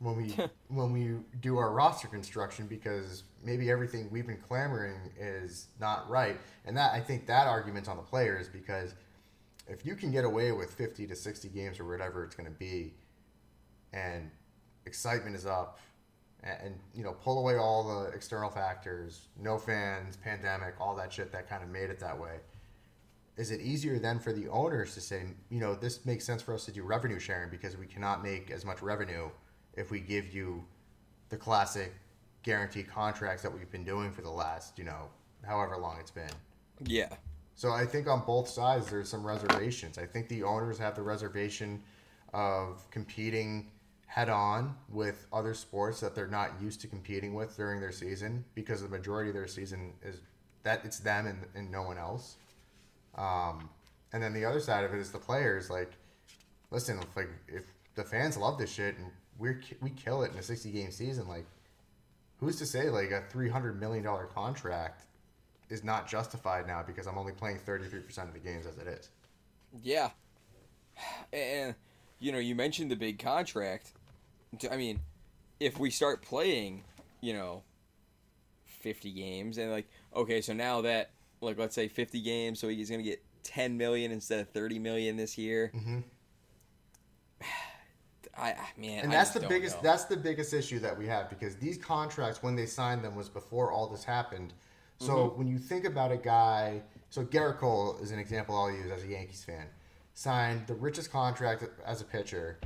when 0.00 0.16
we 0.16 0.36
when 0.68 0.92
we 0.92 1.16
do 1.40 1.58
our 1.58 1.72
roster 1.72 2.08
construction 2.08 2.66
because 2.66 3.24
maybe 3.42 3.70
everything 3.70 4.08
we've 4.10 4.26
been 4.26 4.42
clamoring 4.48 5.10
is 5.18 5.68
not 5.80 6.08
right, 6.08 6.38
and 6.64 6.76
that 6.76 6.92
I 6.92 7.00
think 7.00 7.26
that 7.26 7.46
argument's 7.46 7.88
on 7.88 7.96
the 7.96 8.02
players 8.02 8.48
because 8.48 8.94
if 9.68 9.84
you 9.84 9.94
can 9.94 10.10
get 10.10 10.24
away 10.24 10.50
with 10.52 10.72
50 10.72 11.06
to 11.06 11.14
60 11.14 11.48
games 11.48 11.78
or 11.78 11.84
whatever 11.84 12.24
it's 12.24 12.34
going 12.34 12.50
to 12.50 12.58
be 12.58 12.94
and 13.92 14.30
excitement 14.86 15.36
is 15.36 15.46
up 15.46 15.78
and, 16.42 16.58
and, 16.62 16.74
you 16.94 17.04
know 17.04 17.12
pull 17.12 17.38
away 17.38 17.56
all 17.56 17.84
the 17.84 18.10
external 18.10 18.50
factors 18.50 19.28
no 19.40 19.58
fans 19.58 20.16
pandemic 20.16 20.74
all 20.80 20.96
that 20.96 21.12
shit 21.12 21.30
that 21.32 21.48
kind 21.48 21.62
of 21.62 21.68
made 21.68 21.90
it 21.90 21.98
that 21.98 22.18
way 22.18 22.36
is 23.36 23.50
it 23.50 23.60
easier 23.60 23.98
then 23.98 24.18
for 24.18 24.32
the 24.32 24.48
owners 24.48 24.94
to 24.94 25.00
say 25.00 25.24
you 25.50 25.60
know 25.60 25.74
this 25.74 26.04
makes 26.06 26.24
sense 26.24 26.42
for 26.42 26.54
us 26.54 26.64
to 26.64 26.72
do 26.72 26.82
revenue 26.82 27.18
sharing 27.18 27.50
because 27.50 27.76
we 27.76 27.86
cannot 27.86 28.22
make 28.22 28.50
as 28.50 28.64
much 28.64 28.80
revenue 28.82 29.28
if 29.78 29.90
we 29.90 30.00
give 30.00 30.34
you 30.34 30.64
the 31.28 31.36
classic 31.36 31.92
guaranteed 32.42 32.88
contracts 32.88 33.42
that 33.42 33.52
we've 33.52 33.70
been 33.70 33.84
doing 33.84 34.10
for 34.10 34.22
the 34.22 34.30
last 34.30 34.78
you 34.78 34.84
know 34.84 35.08
however 35.46 35.76
long 35.76 35.96
it's 36.00 36.10
been 36.10 36.30
Yeah. 36.84 37.08
so 37.54 37.70
I 37.72 37.86
think 37.86 38.08
on 38.08 38.22
both 38.26 38.48
sides 38.48 38.90
there's 38.90 39.08
some 39.08 39.26
reservations. 39.26 39.98
I 39.98 40.06
think 40.06 40.28
the 40.28 40.42
owners 40.42 40.78
have 40.78 40.94
the 40.94 41.02
reservation 41.02 41.82
of 42.32 42.88
competing 42.90 43.70
head 44.06 44.28
on 44.28 44.74
with 44.88 45.26
other 45.32 45.54
sports 45.54 46.00
that 46.00 46.14
they're 46.14 46.26
not 46.26 46.50
used 46.60 46.80
to 46.80 46.86
competing 46.86 47.34
with 47.34 47.56
during 47.56 47.80
their 47.80 47.92
season 47.92 48.44
because 48.54 48.82
the 48.82 48.88
majority 48.88 49.28
of 49.30 49.34
their 49.34 49.46
season 49.46 49.92
is 50.02 50.20
that 50.62 50.84
it's 50.84 50.98
them 51.00 51.26
and, 51.26 51.38
and 51.54 51.70
no 51.70 51.82
one 51.82 51.98
else. 51.98 52.36
Um, 53.16 53.68
and 54.12 54.22
then 54.22 54.32
the 54.32 54.44
other 54.44 54.60
side 54.60 54.84
of 54.84 54.94
it 54.94 54.98
is 54.98 55.10
the 55.12 55.18
players. 55.18 55.68
Like, 55.68 55.92
listen, 56.70 56.98
if, 56.98 57.16
like 57.16 57.28
if 57.48 57.64
the 57.96 58.04
fans 58.04 58.36
love 58.36 58.56
this 58.58 58.72
shit 58.72 58.96
and 58.96 59.10
we 59.38 59.56
we 59.80 59.90
kill 59.90 60.22
it 60.22 60.32
in 60.32 60.38
a 60.38 60.42
60 60.42 60.70
game 60.70 60.90
season, 60.90 61.28
like 61.28 61.46
who's 62.38 62.56
to 62.56 62.66
say 62.66 62.90
like 62.90 63.10
a 63.10 63.22
300 63.30 63.80
million 63.80 64.04
dollar 64.04 64.26
contract 64.26 65.04
is 65.70 65.84
not 65.84 66.08
justified 66.08 66.66
now 66.66 66.82
because 66.86 67.06
I'm 67.06 67.18
only 67.18 67.32
playing 67.32 67.58
33% 67.58 68.18
of 68.22 68.32
the 68.32 68.38
games 68.38 68.66
as 68.66 68.78
it 68.78 68.86
is. 68.86 69.10
Yeah. 69.82 70.10
And, 71.32 71.74
you 72.18 72.32
know, 72.32 72.38
you 72.38 72.54
mentioned 72.54 72.90
the 72.90 72.96
big 72.96 73.18
contract. 73.18 73.92
I 74.70 74.76
mean, 74.76 75.00
if 75.60 75.78
we 75.78 75.90
start 75.90 76.22
playing, 76.22 76.84
you 77.20 77.34
know, 77.34 77.62
50 78.80 79.12
games 79.12 79.58
and 79.58 79.70
like, 79.70 79.88
okay, 80.14 80.40
so 80.40 80.52
now 80.54 80.80
that, 80.82 81.10
like, 81.40 81.58
let's 81.58 81.74
say 81.74 81.86
50 81.88 82.20
games, 82.22 82.58
so 82.58 82.68
he's 82.68 82.88
going 82.88 83.02
to 83.02 83.08
get 83.08 83.22
10 83.44 83.76
million 83.76 84.10
instead 84.10 84.40
of 84.40 84.48
30 84.50 84.78
million 84.78 85.16
this 85.16 85.36
year. 85.38 85.70
Mm-hmm. 85.74 85.98
I, 88.38 88.56
man, 88.76 89.04
And 89.04 89.12
I 89.12 89.16
that's 89.16 89.30
the 89.30 89.40
biggest 89.40 89.76
know. 89.76 89.82
that's 89.90 90.04
the 90.04 90.16
biggest 90.16 90.52
issue 90.54 90.78
that 90.80 90.96
we 90.96 91.06
have 91.06 91.28
because 91.30 91.56
these 91.56 91.76
contracts 91.78 92.42
when 92.42 92.54
they 92.56 92.66
signed 92.66 93.04
them 93.04 93.14
was 93.16 93.28
before 93.28 93.72
all 93.72 93.86
this 93.88 94.04
happened. 94.04 94.52
So 95.00 95.12
Mm-hmm. 95.12 95.38
when 95.38 95.46
you 95.48 95.58
think 95.58 95.84
about 95.84 96.10
a 96.12 96.16
guy, 96.16 96.82
so 97.10 97.24
Gerrit 97.24 97.58
Cole 97.58 97.98
is 98.02 98.10
an 98.10 98.18
example 98.18 98.56
I'll 98.56 98.70
use 98.70 98.90
as 98.90 99.04
a 99.04 99.08
Yankees 99.08 99.44
fan. 99.44 99.66
Signed 100.14 100.66
the 100.66 100.74
richest 100.74 101.12
contract 101.12 101.64
as 101.86 102.00
a 102.00 102.04
pitcher, 102.04 102.58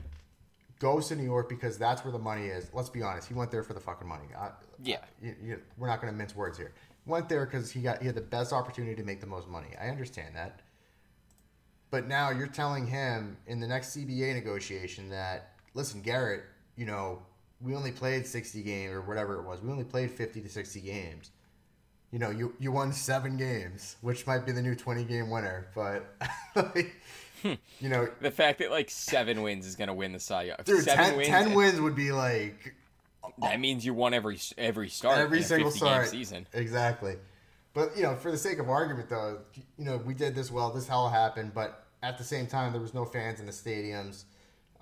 goes 0.78 1.08
to 1.08 1.16
New 1.16 1.24
York 1.24 1.48
because 1.48 1.76
that's 1.76 2.02
where 2.04 2.12
the 2.12 2.18
money 2.18 2.46
is. 2.46 2.70
Let's 2.72 2.88
be 2.88 3.02
honest, 3.02 3.28
he 3.28 3.34
went 3.34 3.50
there 3.50 3.62
for 3.62 3.74
the 3.74 3.80
fucking 3.80 4.08
money. 4.08 4.24
I, 4.36 4.50
Yeah. 4.82 4.96
I- 5.02 5.26
you- 5.26 5.36
you- 5.42 5.62
we're 5.76 5.88
not 5.88 6.00
going 6.00 6.12
to 6.12 6.16
mince 6.16 6.34
words 6.34 6.56
here. 6.56 6.72
Went 7.04 7.28
there 7.28 7.44
because 7.44 7.70
he 7.70 7.82
got 7.82 8.00
he 8.00 8.06
had 8.06 8.14
the 8.14 8.20
best 8.20 8.52
opportunity 8.52 8.94
to 8.96 9.02
make 9.04 9.20
the 9.20 9.26
most 9.26 9.48
money. 9.48 9.68
I 9.80 9.88
understand 9.88 10.34
that. 10.36 10.60
But 11.90 12.06
now 12.08 12.30
you're 12.30 12.46
telling 12.46 12.86
him 12.86 13.36
in 13.46 13.60
the 13.60 13.66
next 13.66 13.94
CBA 13.94 14.32
negotiation 14.34 15.10
that, 15.10 15.51
listen, 15.74 16.02
Gerrit, 16.02 16.42
you 16.76 16.86
know, 16.86 17.22
we 17.60 17.74
only 17.74 17.92
played 17.92 18.26
60 18.26 18.62
games 18.62 18.92
or 18.92 19.02
whatever 19.02 19.38
it 19.38 19.46
was. 19.46 19.60
We 19.60 19.70
only 19.70 19.84
played 19.84 20.10
50 20.10 20.40
to 20.40 20.48
60 20.48 20.80
games. 20.80 21.30
You 22.10 22.18
know, 22.18 22.30
you, 22.30 22.54
you 22.58 22.72
won 22.72 22.92
seven 22.92 23.36
games, 23.36 23.96
which 24.02 24.26
might 24.26 24.44
be 24.44 24.52
the 24.52 24.60
new 24.60 24.74
20 24.74 25.04
game 25.04 25.30
winner. 25.30 25.68
But, 25.74 26.14
like, 26.54 26.94
hmm. 27.40 27.54
you 27.80 27.88
know, 27.88 28.08
the 28.20 28.30
fact 28.30 28.58
that 28.58 28.70
like 28.70 28.90
seven 28.90 29.42
wins 29.42 29.66
is 29.66 29.76
going 29.76 29.88
to 29.88 29.94
win 29.94 30.12
the 30.12 30.20
Cy 30.20 30.44
Young. 30.44 30.58
dude, 30.64 30.84
seven 30.84 31.16
wins, 31.16 31.28
10 31.28 31.54
wins 31.54 31.80
would 31.80 31.94
be 31.94 32.12
like 32.12 32.74
That 33.38 33.60
means 33.60 33.86
you 33.86 33.94
won 33.94 34.12
every 34.12 34.38
every 34.58 34.88
start 34.88 35.18
every 35.18 35.42
single 35.42 35.70
50 35.70 35.80
game 35.80 35.88
start. 35.88 36.08
season. 36.08 36.46
Exactly. 36.52 37.16
But 37.74 37.96
you 37.96 38.02
know, 38.02 38.16
for 38.16 38.30
the 38.30 38.36
sake 38.38 38.58
of 38.58 38.68
argument, 38.68 39.08
though, 39.08 39.38
you 39.78 39.84
know, 39.84 39.96
we 39.96 40.12
did 40.14 40.34
this 40.34 40.50
well. 40.50 40.70
This 40.70 40.90
all 40.90 41.08
happened, 41.08 41.52
but 41.54 41.86
at 42.02 42.18
the 42.18 42.24
same 42.24 42.46
time, 42.46 42.72
there 42.72 42.80
was 42.80 42.94
no 42.94 43.04
fans 43.04 43.40
in 43.40 43.46
the 43.46 43.52
stadiums. 43.52 44.24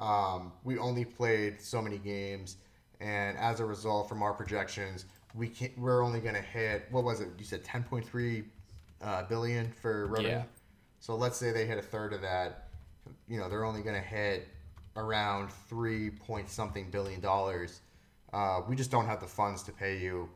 Um, 0.00 0.52
we 0.64 0.78
only 0.78 1.04
played 1.04 1.60
so 1.60 1.80
many 1.80 1.98
games, 1.98 2.56
and 3.00 3.36
as 3.38 3.60
a 3.60 3.64
result, 3.64 4.08
from 4.08 4.22
our 4.22 4.32
projections, 4.32 5.04
we 5.34 5.48
can 5.48 5.70
we're 5.76 6.02
only 6.02 6.20
going 6.20 6.34
to 6.34 6.40
hit 6.42 6.86
what 6.90 7.04
was 7.04 7.20
it? 7.20 7.28
You 7.38 7.44
said 7.44 7.62
ten 7.62 7.84
point 7.84 8.04
three 8.06 8.44
uh, 9.02 9.24
billion 9.24 9.70
for 9.70 10.06
revenue. 10.06 10.28
Yeah. 10.30 10.42
So 10.98 11.14
let's 11.14 11.36
say 11.36 11.52
they 11.52 11.66
hit 11.66 11.78
a 11.78 11.82
third 11.82 12.12
of 12.12 12.22
that. 12.22 12.68
You 13.28 13.38
know, 13.38 13.48
they're 13.48 13.64
only 13.64 13.82
going 13.82 13.94
to 13.94 14.06
hit 14.06 14.48
around 14.96 15.50
three 15.68 16.10
point 16.10 16.48
something 16.48 16.90
billion 16.90 17.20
dollars. 17.20 17.80
Uh, 18.32 18.62
we 18.68 18.74
just 18.76 18.90
don't 18.90 19.06
have 19.06 19.20
the 19.20 19.26
funds 19.26 19.62
to 19.64 19.72
pay 19.72 19.98
you 19.98 20.28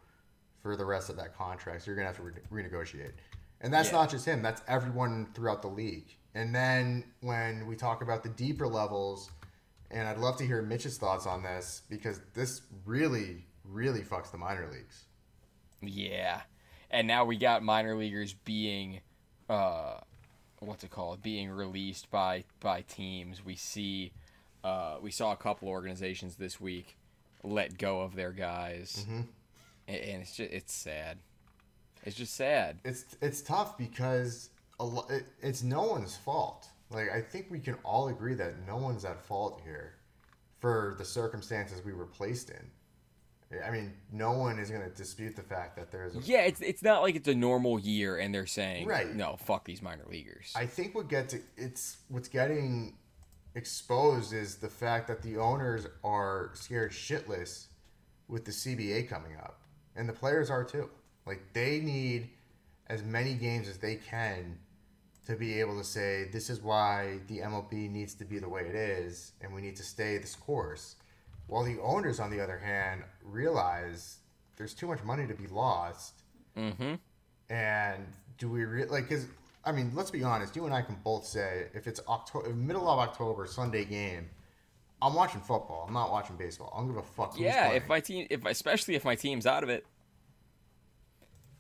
for 0.63 0.77
the 0.77 0.85
rest 0.85 1.11
of 1.11 1.17
that 1.17 1.37
contract. 1.37 1.83
So 1.83 1.91
you're 1.91 1.97
gonna 1.97 2.09
have 2.09 2.17
to 2.17 2.23
re- 2.23 2.63
renegotiate. 2.65 3.13
And 3.61 3.73
that's 3.73 3.91
Yeah. 3.91 3.99
not 3.99 4.11
just 4.11 4.25
him. 4.25 4.43
That's 4.43 4.63
everyone 4.67 5.27
throughout 5.35 5.63
the 5.63 5.69
league. 5.69 6.17
And 6.35 6.55
then 6.55 7.05
when 7.21 7.67
we 7.67 7.77
talk 7.77 8.03
about 8.03 8.23
the 8.23 8.31
deeper 8.31 8.67
levels, 8.67 9.31
and 9.95 10.07
I'd 10.07 10.19
love 10.19 10.37
to 10.39 10.47
hear 10.47 10.61
Mitch's 10.61 10.99
thoughts 10.99 11.27
on 11.27 11.43
this 11.43 11.83
because 11.89 12.21
this 12.35 12.61
really, 12.85 13.47
really 13.65 14.03
fucks 14.03 14.31
the 14.31 14.37
minor 14.39 14.69
leagues. 14.71 15.05
Yeah, 15.81 16.41
and 16.91 17.07
now 17.07 17.25
we 17.25 17.37
got 17.39 17.63
minor 17.63 17.95
leaguers 17.97 18.33
being, 18.45 19.01
uh, 19.49 19.99
what's 20.61 20.85
it 20.85 20.91
called? 20.91 21.23
Being 21.23 21.51
released 21.51 22.11
by 22.11 22.45
by 22.61 22.83
teams. 22.83 23.45
We 23.45 23.55
see, 23.57 24.13
uh, 24.63 24.97
we 25.01 25.11
saw 25.11 25.33
a 25.33 25.37
couple 25.37 25.69
organizations 25.69 26.37
this 26.37 26.61
week 26.61 26.97
let 27.43 27.77
go 27.79 28.01
of 28.01 28.15
their 28.17 28.33
guys, 28.33 29.05
Mm-hmm. 29.07 29.21
and, 29.89 30.23
it's 30.23 30.35
just 30.37 30.53
it's 30.53 30.73
sad. 30.73 31.19
It's 32.05 32.17
just 32.17 32.35
sad. 32.35 32.79
It's 32.85 33.05
it's 33.21 33.43
tough 33.43 33.77
because 33.79 34.49
a 34.81 34.85
lo- 34.85 35.07
it, 35.11 35.25
it's 35.43 35.63
no 35.63 35.83
one's 35.85 36.17
fault. 36.17 36.67
Like 36.91 37.11
I 37.11 37.21
think 37.21 37.47
we 37.51 37.59
can 37.59 37.75
all 37.85 38.09
agree 38.09 38.35
that 38.35 38.67
no 38.67 38.77
one's 38.77 39.05
at 39.05 39.25
fault 39.25 39.61
here 39.65 39.95
for 40.61 40.95
the 40.99 41.05
circumstances 41.05 41.85
we 41.85 41.93
were 41.93 42.07
placed 42.07 42.51
in. 42.51 42.71
I 43.65 43.71
mean, 43.71 43.93
no 44.11 44.33
one 44.33 44.59
is 44.59 44.71
going 44.71 44.83
to 44.83 44.91
dispute 44.91 45.37
the 45.37 45.43
fact 45.43 45.77
that 45.77 45.93
there's 45.93 46.17
a 46.17 46.21
Yeah, 46.21 46.41
it's 46.41 46.61
it's 46.61 46.83
not 46.83 47.03
like 47.03 47.15
it's 47.15 47.29
a 47.29 47.35
normal 47.35 47.79
year 47.79 48.19
and 48.19 48.35
they're 48.35 48.47
saying 48.47 48.87
Right. 48.87 49.15
no, 49.15 49.37
fuck 49.37 49.65
these 49.65 49.83
minor 49.83 50.05
leaguers. 50.09 50.53
I 50.57 50.67
think 50.67 50.95
what 50.95 51.09
gets 51.09 51.35
it's 51.57 51.99
what's 52.09 52.29
getting 52.29 52.97
exposed 53.55 54.33
is 54.33 54.57
the 54.57 54.69
fact 54.69 55.07
that 55.09 55.23
the 55.23 55.37
owners 55.37 55.87
are 56.03 56.51
scared 56.55 56.91
shitless 56.91 57.67
with 58.27 58.45
the 58.45 58.51
CBA 58.51 59.09
coming 59.09 59.37
up, 59.37 59.61
and 59.95 60.09
the 60.09 60.13
players 60.13 60.51
are 60.51 60.65
too. 60.65 60.91
Like 61.27 61.53
they 61.53 61.81
need 61.81 62.31
as 62.89 63.03
many 63.03 63.35
games 63.35 63.69
as 63.69 63.79
they 63.79 63.97
can 63.97 64.59
to 65.27 65.37
be 65.37 65.61
able 65.61 65.79
to 65.79 65.85
say 65.85 66.29
this 66.33 66.51
is 66.51 66.61
why 66.61 67.19
the 67.29 67.39
MLB 67.39 67.91
needs 67.91 68.15
to 68.15 68.25
be 68.25 68.39
the 68.39 68.49
way 68.49 68.63
it 68.63 68.75
is, 68.75 69.33
and 69.41 69.55
we 69.55 69.63
need 69.63 69.77
to 69.77 69.83
stay 69.83 70.19
this 70.19 70.35
course. 70.35 70.97
While 71.47 71.65
the 71.65 71.81
owners, 71.81 72.21
on 72.21 72.31
the 72.31 72.41
other 72.41 72.59
hand, 72.59 73.03
realize 73.23 74.19
there's 74.57 74.75
too 74.75 74.87
much 74.87 75.03
money 75.03 75.27
to 75.27 75.35
be 75.35 75.47
lost 75.47 76.25
Mm-hmm. 76.57 76.95
And 77.51 78.07
do 78.39 78.49
we 78.49 78.65
re- 78.65 78.87
like? 78.87 79.09
Because 79.09 79.27
I 79.65 79.73
mean, 79.73 79.93
let's 79.95 80.11
be 80.11 80.23
honest. 80.23 80.57
You 80.57 80.65
and 80.65 80.75
I 80.75 80.83
can 80.83 80.97
both 81.05 81.27
say 81.27 81.67
if 81.75 81.87
it's 81.87 82.01
October, 82.09 82.49
middle 82.51 82.89
of 82.89 82.99
October, 82.99 83.47
Sunday 83.47 83.85
game, 83.85 84.29
I'm 85.03 85.15
watching 85.15 85.41
football. 85.41 85.85
I'm 85.87 85.95
not 85.95 86.11
watching 86.11 86.37
baseball. 86.37 86.73
I 86.75 86.79
don't 86.79 86.89
give 86.89 86.97
a 86.97 87.03
fuck. 87.03 87.33
Who's 87.33 87.43
Yeah, 87.43 87.71
if 87.71 87.89
my 87.89 88.01
team, 88.01 88.27
if 88.31 88.45
especially 88.47 88.95
if 88.95 89.05
my 89.05 89.15
team's 89.15 89.47
out 89.47 89.63
of 89.63 89.69
it. 89.69 89.87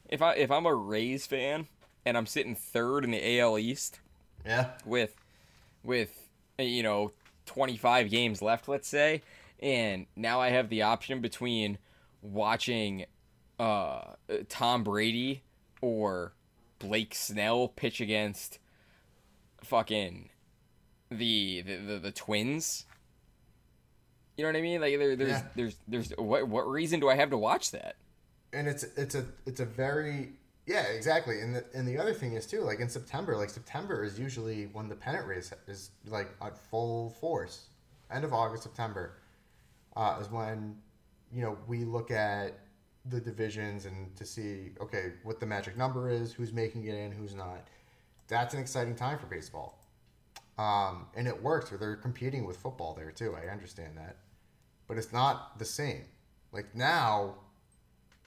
If 0.09 0.22
I 0.22 0.35
if 0.35 0.50
I'm 0.50 0.66
a 0.66 0.74
Rays 0.74 1.27
fan 1.27 1.66
and 2.06 2.16
I'm 2.16 2.26
sitting 2.26 2.54
third 2.54 3.04
in 3.04 3.10
the 3.10 3.40
AL 3.40 3.58
East 3.58 4.00
yeah, 4.44 4.70
with 4.84 5.14
with 5.82 6.28
you 6.58 6.82
know 6.82 7.12
25 7.46 8.10
games 8.10 8.42
left, 8.42 8.68
let's 8.68 8.88
say, 8.88 9.22
and 9.60 10.06
now 10.16 10.40
I 10.40 10.50
have 10.50 10.68
the 10.68 10.82
option 10.82 11.20
between 11.20 11.78
watching 12.22 13.06
uh, 13.58 14.02
Tom 14.48 14.82
Brady 14.84 15.42
or 15.80 16.32
Blake 16.78 17.14
Snell 17.14 17.68
pitch 17.68 18.00
against 18.00 18.58
fucking 19.62 20.30
the 21.10 21.62
the, 21.62 21.76
the, 21.76 21.98
the 21.98 22.12
Twins. 22.12 22.86
You 24.36 24.42
know 24.44 24.48
what 24.48 24.56
I 24.58 24.62
mean? 24.62 24.80
Like 24.80 24.98
there, 24.98 25.16
there's 25.16 25.30
Yeah. 25.30 25.42
there's 25.54 25.76
there's 25.86 26.10
what 26.18 26.48
what 26.48 26.68
reason 26.68 27.00
do 27.00 27.08
I 27.08 27.14
have 27.14 27.30
to 27.30 27.38
watch 27.38 27.70
that? 27.70 27.96
and 28.52 28.68
it's 28.68 28.84
it's 28.96 29.16
a 29.16 29.24
it's 29.46 29.58
a 29.58 29.64
very 29.64 30.28
yeah 30.66 30.83
exactly. 30.85 31.40
And 31.40 31.55
the 31.55 31.64
and 31.74 31.87
the 31.87 31.98
other 31.98 32.14
thing 32.14 32.35
is 32.35 32.46
too 32.46 32.61
like 32.61 32.81
in 32.81 32.88
September, 32.88 33.37
like 33.37 33.50
September 33.50 34.05
is 34.05 34.18
usually 34.18 34.64
when 34.72 34.88
the 34.88 34.94
pennant 34.94 35.27
race 35.27 35.53
is 35.66 35.90
like 36.07 36.31
at 36.42 36.59
full 36.70 37.11
force. 37.20 37.66
End 38.11 38.24
of 38.24 38.33
August, 38.33 38.62
September 38.62 39.16
uh, 39.96 40.18
is 40.20 40.31
when 40.31 40.77
you 41.33 41.42
know 41.42 41.57
we 41.66 41.85
look 41.85 42.11
at 42.11 42.59
the 43.07 43.20
divisions 43.20 43.85
and 43.85 44.14
to 44.16 44.24
see 44.24 44.70
okay 44.81 45.12
what 45.22 45.40
the 45.40 45.46
magic 45.46 45.77
number 45.77 46.09
is, 46.09 46.33
who's 46.33 46.53
making 46.53 46.85
it 46.85 46.94
in, 46.94 47.12
who's 47.12 47.35
not. 47.35 47.68
That's 48.29 48.55
an 48.55 48.61
exciting 48.61 48.94
time 48.94 49.18
for 49.18 49.27
baseball. 49.27 49.79
Um, 50.57 51.09
and 51.14 51.27
it 51.27 51.42
works 51.42 51.70
where 51.70 51.79
they're 51.79 51.96
competing 51.96 52.46
with 52.46 52.57
football 52.57 52.94
there 52.94 53.11
too. 53.11 53.35
I 53.35 53.50
understand 53.53 53.98
that, 53.98 54.16
but 54.87 54.96
it's 54.96 55.12
not 55.12 55.59
the 55.59 55.64
same. 55.64 56.05
Like 56.53 56.74
now, 56.74 57.35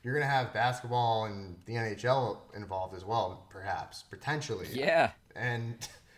you're 0.07 0.13
gonna 0.17 0.25
have 0.31 0.53
basketball 0.53 1.25
and 1.25 1.57
the 1.65 1.73
NHL 1.73 2.37
involved 2.55 2.95
as 2.95 3.03
well, 3.03 3.45
perhaps 3.49 4.03
potentially. 4.09 4.67
Yeah. 4.71 5.11
And 5.35 5.75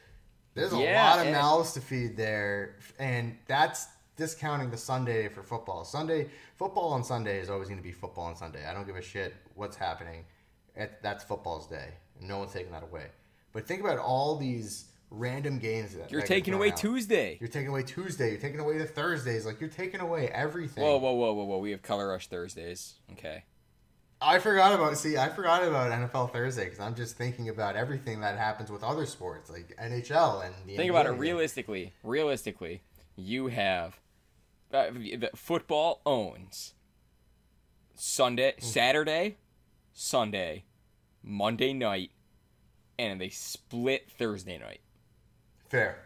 there's 0.53 0.73
a 0.73 0.77
Yeah, 0.77 1.09
lot 1.09 1.19
of 1.21 1.25
and- 1.25 1.35
mouths 1.35 1.73
to 1.73 1.81
feed 1.81 2.15
there, 2.15 2.75
and 2.99 3.35
that's 3.47 3.87
discounting 4.15 4.69
the 4.69 4.77
Sunday 4.77 5.27
for 5.27 5.41
football. 5.41 5.83
Sunday 5.85 6.27
football 6.55 6.93
on 6.93 7.03
Sunday 7.03 7.39
is 7.39 7.49
always 7.49 7.67
going 7.67 7.79
to 7.79 7.83
be 7.83 7.91
football 7.91 8.25
on 8.25 8.35
Sunday. 8.35 8.63
I 8.67 8.75
don't 8.75 8.85
give 8.85 8.95
a 8.95 9.01
shit 9.01 9.33
what's 9.55 9.75
happening. 9.75 10.23
It, 10.75 10.99
that's 11.01 11.23
football's 11.23 11.65
day, 11.65 11.87
no 12.21 12.37
one's 12.37 12.53
taking 12.53 12.71
that 12.73 12.83
away. 12.83 13.07
But 13.53 13.65
think 13.65 13.81
about 13.81 13.97
all 13.97 14.35
these 14.35 14.85
random 15.09 15.57
games 15.57 15.95
that 15.95 16.11
You're 16.11 16.21
that 16.21 16.27
taking 16.27 16.53
away 16.53 16.69
out. 16.69 16.77
Tuesday. 16.77 17.37
You're 17.39 17.49
taking 17.49 17.69
away 17.69 17.81
Tuesday. 17.81 18.29
You're 18.29 18.39
taking 18.39 18.59
away 18.59 18.77
the 18.77 18.85
Thursdays. 18.85 19.47
Like 19.47 19.59
you're 19.59 19.67
taking 19.71 19.99
away 19.99 20.27
everything. 20.27 20.83
Whoa, 20.83 20.97
whoa, 20.99 21.13
whoa, 21.13 21.33
whoa, 21.33 21.45
whoa! 21.45 21.57
We 21.57 21.71
have 21.71 21.81
Color 21.81 22.09
Rush 22.09 22.27
Thursdays. 22.27 22.93
Okay. 23.13 23.45
I 24.21 24.39
forgot 24.39 24.73
about 24.73 24.97
see. 24.97 25.17
I 25.17 25.29
forgot 25.29 25.63
about 25.63 25.91
NFL 25.91 26.33
Thursday 26.33 26.65
because 26.65 26.79
I'm 26.79 26.95
just 26.95 27.17
thinking 27.17 27.47
about 27.49 27.75
everything 27.75 28.19
that 28.21 28.37
happens 28.37 28.69
with 28.69 28.83
other 28.83 29.05
sports 29.05 29.49
like 29.49 29.75
NHL 29.81 30.45
and 30.45 30.53
the 30.65 30.75
Think 30.75 30.89
about 30.89 31.05
it 31.05 31.11
realistically. 31.11 31.93
Realistically, 32.03 32.81
you 33.15 33.47
have 33.47 33.99
uh, 34.73 34.91
the 34.91 35.29
football 35.35 36.01
owns 36.05 36.73
Sunday, 37.95 38.55
Saturday, 38.59 39.37
Sunday, 39.93 40.65
Monday 41.23 41.71
night, 41.71 42.11
and 42.97 43.21
they 43.21 43.29
split 43.29 44.11
Thursday 44.11 44.57
night. 44.57 44.81
Fair. 45.69 45.97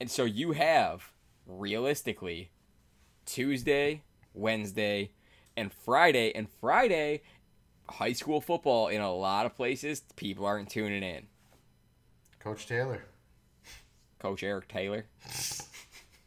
And 0.00 0.10
so 0.10 0.24
you 0.24 0.52
have 0.52 1.12
realistically 1.46 2.50
Tuesday, 3.26 4.02
Wednesday, 4.34 5.12
and 5.56 5.72
Friday. 5.72 6.32
And 6.34 6.48
Friday, 6.60 7.22
high 7.88 8.12
school 8.12 8.40
football 8.40 8.88
in 8.88 9.00
a 9.00 9.12
lot 9.12 9.46
of 9.46 9.54
places, 9.54 10.00
people 10.16 10.46
aren't 10.46 10.70
tuning 10.70 11.02
in. 11.02 11.26
Coach 12.38 12.66
Taylor. 12.66 13.04
Coach 14.18 14.42
Eric 14.42 14.68
Taylor. 14.68 15.06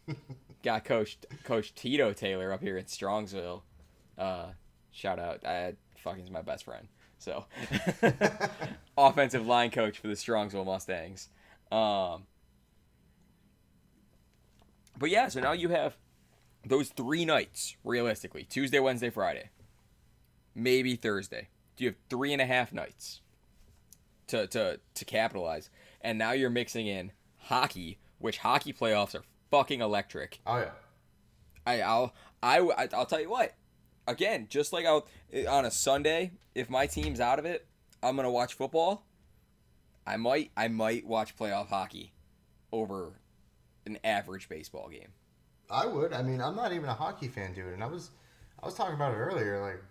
Got 0.64 0.86
Coach 0.86 1.18
Coach 1.44 1.74
Tito 1.76 2.14
Taylor 2.14 2.52
up 2.52 2.62
here 2.62 2.78
in 2.78 2.86
Strongsville. 2.86 3.62
Uh, 4.18 4.48
shout 4.92 5.20
out, 5.20 5.46
I 5.46 5.76
fucking 5.98 6.24
is 6.24 6.32
my 6.32 6.42
best 6.42 6.64
friend. 6.64 6.88
So, 7.18 7.46
offensive 8.98 9.46
line 9.46 9.72
coach 9.72 10.00
for 10.00 10.08
the 10.08 10.14
Strongsville 10.14 10.66
Mustangs. 10.66 11.30
Um, 11.72 12.24
but 14.98 15.10
yeah, 15.10 15.28
so 15.30 15.40
now 15.40 15.54
you 15.54 15.70
have 15.70 15.98
those 16.66 16.90
three 16.90 17.26
nights 17.26 17.76
realistically: 17.84 18.44
Tuesday, 18.44 18.80
Wednesday, 18.80 19.10
Friday, 19.10 19.50
maybe 20.54 20.96
Thursday. 20.96 21.50
Do 21.76 21.84
you 21.84 21.90
have 21.92 21.98
three 22.10 22.32
and 22.34 22.42
a 22.42 22.46
half 22.46 22.74
nights 22.74 23.22
to 24.28 24.48
to 24.48 24.80
to 24.94 25.06
capitalize, 25.06 25.70
and 26.02 26.18
now 26.18 26.32
you're 26.32 26.50
mixing 26.50 26.88
in 26.88 27.12
hockey, 27.38 28.00
which 28.20 28.40
hockey 28.40 28.74
playoffs 28.74 29.16
are 29.16 29.24
fucking 29.52 29.82
electric. 29.82 30.40
Oh 30.46 30.58
yeah. 30.58 30.72
I, 31.66 31.82
I'll 31.82 32.14
I, 32.42 32.60
I 32.60 32.90
I'll 32.94 33.06
tell 33.06 33.22
you 33.22 33.30
what. 33.30 33.54
Again, 34.08 34.48
just 34.50 34.72
like 34.72 34.86
I'll 34.86 35.08
on 35.48 35.66
a 35.66 35.72
Sunday, 35.72 36.32
if 36.54 36.70
my 36.70 36.86
team's 36.86 37.20
out 37.20 37.40
of 37.40 37.46
it, 37.46 37.66
I'm 38.04 38.16
gonna 38.16 38.32
watch 38.32 38.54
football. 38.54 39.06
I 40.06 40.18
might 40.18 40.52
I 40.56 40.68
might 40.68 41.06
watch 41.06 41.36
playoff 41.36 41.70
hockey 41.70 42.14
over 42.72 43.14
an 43.86 43.98
average 44.04 44.50
baseball 44.50 44.90
game. 44.90 45.10
I 45.70 45.86
would. 45.86 46.14
I 46.14 46.22
mean, 46.22 46.42
I'm 46.42 46.56
not 46.56 46.74
even 46.74 46.90
a 46.90 46.94
hockey 46.94 47.28
fan, 47.28 47.54
dude. 47.54 47.74
And 47.74 47.84
I 47.84 47.88
was, 47.88 48.12
I 48.62 48.66
was 48.66 48.76
talking 48.76 48.96
about 48.96 49.14
it 49.14 49.18
earlier. 49.18 49.62
Like, 49.62 49.84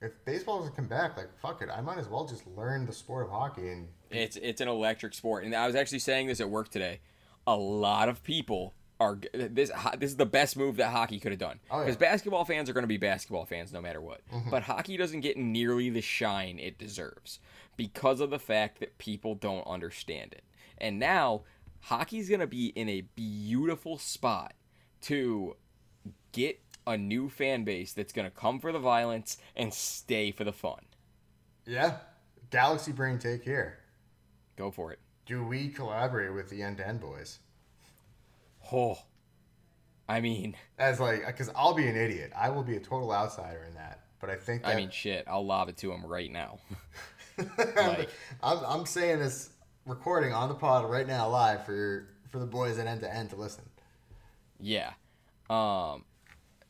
if 0.00 0.12
baseball 0.24 0.58
doesn't 0.60 0.76
come 0.76 0.86
back, 0.86 1.16
like, 1.16 1.28
fuck 1.40 1.60
it. 1.62 1.68
I 1.74 1.80
might 1.80 1.98
as 1.98 2.08
well 2.08 2.26
just 2.26 2.46
learn 2.56 2.86
the 2.86 2.92
sport 2.92 3.26
of 3.26 3.30
hockey. 3.32 3.68
And 3.68 3.88
It's 4.10 4.36
it's 4.36 4.60
an 4.60 4.68
electric 4.68 5.14
sport, 5.14 5.44
and 5.44 5.54
I 5.54 5.66
was 5.66 5.74
actually 5.74 5.98
saying 5.98 6.28
this 6.28 6.40
at 6.40 6.48
work 6.48 6.68
today. 6.68 7.00
A 7.46 7.56
lot 7.56 8.08
of 8.08 8.22
people 8.22 8.74
are 9.00 9.18
this. 9.34 9.70
This 9.98 10.10
is 10.10 10.16
the 10.16 10.26
best 10.26 10.56
move 10.56 10.76
that 10.76 10.90
hockey 10.90 11.18
could 11.18 11.32
have 11.32 11.38
done 11.40 11.58
Oh, 11.70 11.78
yeah. 11.78 11.84
because 11.86 11.96
basketball 11.96 12.44
fans 12.44 12.68
are 12.68 12.72
going 12.72 12.82
to 12.84 12.88
be 12.88 12.96
basketball 12.96 13.44
fans 13.44 13.72
no 13.72 13.80
matter 13.80 14.00
what. 14.00 14.20
Mm-hmm. 14.32 14.50
But 14.50 14.64
hockey 14.64 14.96
doesn't 14.96 15.20
get 15.20 15.36
nearly 15.36 15.90
the 15.90 16.00
shine 16.00 16.58
it 16.58 16.78
deserves 16.78 17.40
because 17.76 18.20
of 18.20 18.30
the 18.30 18.38
fact 18.38 18.80
that 18.80 18.98
people 18.98 19.34
don't 19.34 19.66
understand 19.66 20.32
it. 20.32 20.42
And 20.78 20.98
now 20.98 21.42
hockey's 21.82 22.28
going 22.28 22.40
to 22.40 22.46
be 22.46 22.66
in 22.68 22.88
a 22.88 23.00
beautiful 23.00 23.98
spot 23.98 24.52
to 25.02 25.56
get 26.32 26.60
a 26.86 26.96
new 26.96 27.28
fan 27.28 27.64
base 27.64 27.92
that's 27.92 28.12
going 28.12 28.24
to 28.24 28.34
come 28.34 28.58
for 28.60 28.72
the 28.72 28.78
violence 28.78 29.36
and 29.54 29.72
stay 29.72 30.30
for 30.30 30.44
the 30.44 30.52
fun. 30.52 30.80
yeah, 31.66 31.98
Galaxy 32.50 32.92
Brain, 32.92 33.18
take 33.18 33.44
care. 33.44 33.78
Go 34.56 34.70
for 34.70 34.92
it. 34.92 34.98
Do 35.26 35.44
we 35.44 35.68
collaborate 35.68 36.32
with 36.32 36.48
the 36.48 36.62
End 36.62 36.78
to 36.78 36.88
End 36.88 37.00
Boys? 37.00 37.38
Oh, 38.72 38.98
I 40.08 40.20
mean. 40.20 40.56
As 40.78 40.98
like, 40.98 41.26
because 41.26 41.50
I'll 41.54 41.74
be 41.74 41.86
an 41.86 41.96
idiot. 41.96 42.32
I 42.36 42.48
will 42.48 42.62
be 42.62 42.76
a 42.76 42.80
total 42.80 43.12
outsider 43.12 43.64
in 43.68 43.74
that. 43.74 44.00
But 44.20 44.30
I 44.30 44.36
think 44.36 44.62
that 44.62 44.70
I 44.70 44.76
mean, 44.76 44.90
shit. 44.90 45.24
I'll 45.28 45.46
lob 45.46 45.68
it 45.68 45.76
to 45.78 45.92
him 45.92 46.04
right 46.04 46.32
now. 46.32 46.58
like, 47.56 48.08
I'm, 48.42 48.58
I'm 48.66 48.86
saying 48.86 49.20
this 49.20 49.50
recording 49.86 50.32
on 50.32 50.48
the 50.48 50.54
pod 50.54 50.90
right 50.90 51.06
now 51.06 51.28
live 51.28 51.64
for 51.64 52.08
for 52.30 52.38
the 52.38 52.46
boys 52.46 52.78
at 52.78 52.86
End 52.86 53.00
to 53.02 53.14
End 53.14 53.30
to 53.30 53.36
listen. 53.36 53.64
Yeah. 54.60 54.92
Um, 55.50 56.04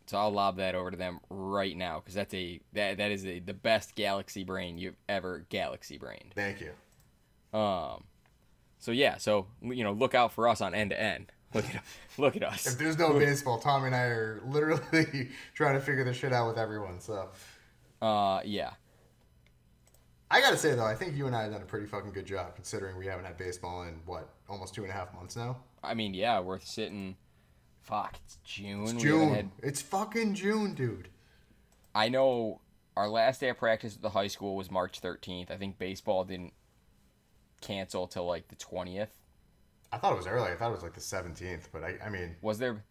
so 0.07 0.17
I'll 0.17 0.31
lob 0.31 0.57
that 0.57 0.75
over 0.75 0.91
to 0.91 0.97
them 0.97 1.21
right 1.29 1.77
now 1.77 2.01
because 2.01 2.15
that's 2.15 2.33
a 2.33 2.61
that 2.73 2.99
that 2.99 3.11
is 3.11 3.27
a, 3.27 3.41
the 3.41 3.55
best 3.55 3.95
galaxy 3.95 4.45
brain 4.45 4.79
you've 4.79 4.97
ever 5.09 5.45
galaxy 5.51 5.99
brained. 5.99 6.33
Thank 6.35 6.61
you. 6.61 7.59
Um, 7.59 8.05
so 8.79 8.91
yeah. 8.91 9.19
So 9.19 9.47
you 9.63 9.85
know, 9.85 9.93
look 9.93 10.15
out 10.15 10.33
for 10.33 10.49
us 10.49 10.61
on 10.61 10.75
end 10.75 10.91
to 10.91 11.01
end. 11.01 11.33
Look 11.55 11.65
at 11.75 11.83
look 12.19 12.37
at 12.37 12.43
us. 12.43 12.67
If 12.67 12.79
there's 12.79 12.99
no 12.99 13.13
baseball, 13.19 13.59
Tommy 13.59 13.87
and 13.87 13.95
I 13.95 14.03
are 14.05 14.41
literally 14.47 15.31
trying 15.55 15.75
to 15.75 15.81
figure 15.81 16.05
this 16.05 16.17
shit 16.17 16.33
out 16.33 16.49
with 16.49 16.59
everyone. 16.59 17.01
So 17.01 17.29
Uh, 18.01 18.41
yeah. 18.45 18.71
I 20.31 20.41
gotta 20.41 20.59
say 20.59 20.75
though, 20.75 20.85
I 20.85 20.95
think 20.95 21.17
you 21.17 21.27
and 21.27 21.35
I 21.35 21.43
have 21.45 21.53
done 21.53 21.63
a 21.63 21.67
pretty 21.67 21.87
fucking 21.87 22.13
good 22.13 22.27
job 22.27 22.55
considering 22.55 22.99
we 22.99 23.07
haven't 23.07 23.25
had 23.25 23.39
baseball 23.39 23.83
in 23.85 24.01
what 24.05 24.29
almost 24.49 24.75
two 24.75 24.83
and 24.83 24.91
a 24.91 24.95
half 24.95 25.13
months 25.15 25.37
now. 25.37 25.57
I 25.83 25.95
mean, 25.95 26.13
yeah. 26.15 26.41
We're 26.41 26.61
sitting. 26.61 27.17
Fuck. 27.89 28.19
It's 28.25 28.37
June. 28.45 28.83
It's 28.85 28.93
June. 29.03 29.35
had- 29.35 29.51
It's 29.63 29.81
fucking 29.81 30.35
June, 30.35 30.75
dude. 30.75 31.09
I 31.95 32.11
know 32.11 32.61
our 32.97 33.09
last 33.09 33.41
day 33.41 33.49
of 33.49 33.57
practice 33.57 33.97
at 33.97 34.03
the 34.03 34.11
high 34.11 34.27
school 34.27 34.57
was 34.57 34.71
March 34.71 35.01
13th. 35.01 35.51
I 35.51 35.57
think 35.57 35.79
baseball 35.79 36.25
didn't 36.25 36.53
cancel 37.63 38.07
till 38.07 38.27
like 38.27 38.49
the 38.49 38.57
20th. 38.57 39.09
I 39.91 39.97
thought 39.97 40.13
it 40.13 40.17
was 40.17 40.27
early. 40.27 40.53
I 40.53 40.57
thought 40.57 40.69
it 40.69 40.75
was 40.75 40.83
like 40.83 40.93
the 40.93 41.01
17th, 41.01 41.69
but 41.73 41.83
I, 41.83 41.97
I 42.05 42.11
mean, 42.11 42.37
Was 42.43 42.59
there? 42.59 42.85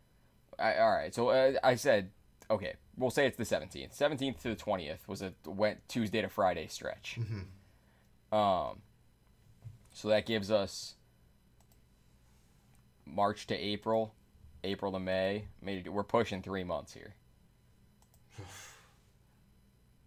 I, 0.57 0.77
all 0.77 0.91
right. 0.91 1.13
So 1.13 1.29
uh, 1.29 1.53
I 1.63 1.75
said 1.75 2.09
okay, 2.49 2.73
we'll 2.97 3.11
say 3.11 3.27
it's 3.27 3.37
the 3.37 3.43
17th. 3.43 3.95
17th 3.95 4.41
to 4.41 4.49
the 4.49 4.55
20th 4.55 5.07
was 5.07 5.21
a 5.21 5.31
went 5.45 5.87
Tuesday 5.87 6.21
to 6.23 6.29
Friday 6.29 6.65
stretch. 6.67 7.19
Um, 8.31 8.81
so 9.93 10.07
that 10.07 10.25
gives 10.25 10.49
us 10.49 10.95
March 13.05 13.47
to 13.47 13.55
April, 13.55 14.13
April 14.63 14.91
to 14.91 14.99
May. 14.99 15.45
Maybe 15.61 15.89
we're 15.89 16.03
pushing 16.03 16.41
three 16.41 16.63
months 16.63 16.93
here. 16.93 17.13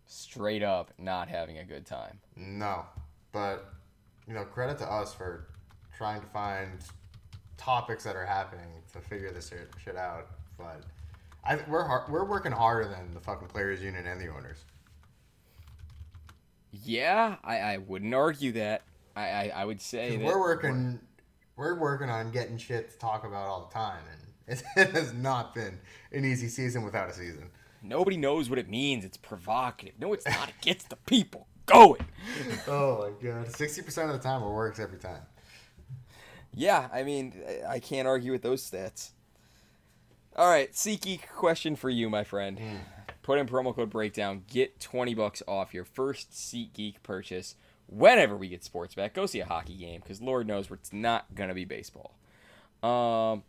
Straight 0.07 0.63
up, 0.63 0.93
not 0.99 1.29
having 1.29 1.59
a 1.59 1.65
good 1.65 1.87
time. 1.87 2.21
No, 2.37 2.85
but 3.33 3.73
you 4.27 4.35
know, 4.35 4.45
credit 4.45 4.79
to 4.79 4.91
us 4.91 5.15
for 5.15 5.49
trying 5.97 6.21
to 6.21 6.27
find 6.29 6.81
topics 7.57 8.05
that 8.05 8.17
are 8.17 8.25
happening 8.25 8.69
to 8.93 9.01
figure 9.01 9.31
this 9.31 9.53
shit, 9.85 9.97
out. 9.97 10.29
But 10.57 10.83
I, 11.45 11.59
we're 11.69 11.85
har- 11.85 12.07
we're 12.09 12.25
working 12.25 12.53
harder 12.53 12.89
than 12.89 13.15
the 13.15 13.21
fucking 13.21 13.49
players 13.49 13.83
union 13.83 14.07
and 14.07 14.21
the 14.21 14.29
owners. 14.29 14.65
Yeah, 16.73 17.37
I, 17.43 17.59
I 17.59 17.77
wouldn't 17.79 18.15
argue 18.15 18.53
that. 18.53 18.83
I, 19.17 19.23
I, 19.23 19.53
I 19.57 19.65
would 19.65 19.81
say 19.81 20.17
that 20.17 20.25
We're 20.25 20.39
working, 20.39 21.01
we're 21.57 21.79
working 21.79 22.09
on 22.09 22.31
getting 22.31 22.57
shit 22.57 22.91
to 22.93 22.99
talk 22.99 23.25
about 23.25 23.49
all 23.49 23.67
the 23.69 23.75
time, 23.75 24.03
and 24.11 24.21
it, 24.77 24.91
has 24.91 25.13
not 25.15 25.55
been 25.55 25.79
an 26.13 26.25
easy 26.25 26.49
season 26.49 26.83
without 26.83 27.09
a 27.11 27.13
season. 27.13 27.51
nobody 27.83 28.17
knows 28.17 28.51
what 28.51 28.59
it 28.59 28.69
means. 28.69 29.05
It's 29.05 29.17
provocative. 29.17 29.95
No, 29.99 30.13
it's 30.13 30.27
not. 30.27 30.49
It 30.49 30.55
gets 30.61 30.85
the 30.85 30.97
people 30.97 31.47
going. 31.67 32.05
Oh 32.69 33.11
my 33.23 33.29
god, 33.29 33.55
sixty 33.55 33.83
percent 33.83 34.11
of 34.11 34.17
the 34.17 34.23
time 34.23 34.43
it 34.43 34.49
works 34.49 34.79
every 34.79 34.99
time. 34.99 35.23
Yeah, 36.55 36.89
I 36.93 37.03
mean, 37.05 37.35
I- 37.49 37.75
I 37.75 37.79
can't 37.81 38.07
argue 38.09 38.33
with 38.33 38.43
those 38.43 38.69
stats. 38.69 39.11
All 40.37 40.49
right, 40.49 40.73
SeatGeek 40.73 41.29
question 41.29 41.77
for 41.77 41.91
you, 41.91 42.09
my 42.11 42.25
friend. 42.25 42.61
Put 43.23 43.39
in 43.39 43.47
promo 43.47 43.75
code 43.75 43.91
breakdown, 43.91 44.45
get 44.49 44.81
20 44.81 45.15
bucks 45.15 45.43
off 45.47 45.75
your 45.75 45.85
first 45.85 46.31
SeatGeek 46.33 46.97
purchase 47.03 47.57
whenever 47.87 48.37
we 48.37 48.49
get 48.49 48.65
sports 48.65 48.95
back. 48.95 49.15
Go 49.15 49.27
see 49.27 49.41
a 49.41 49.45
hockey 49.47 49.75
game 49.77 50.01
because 50.01 50.21
Lord 50.23 50.47
knows 50.47 50.71
it's 50.71 50.93
not 50.93 51.35
going 51.35 51.49
to 51.49 51.55
be 51.55 51.65
baseball. 51.65 52.17
Um, 52.83 53.43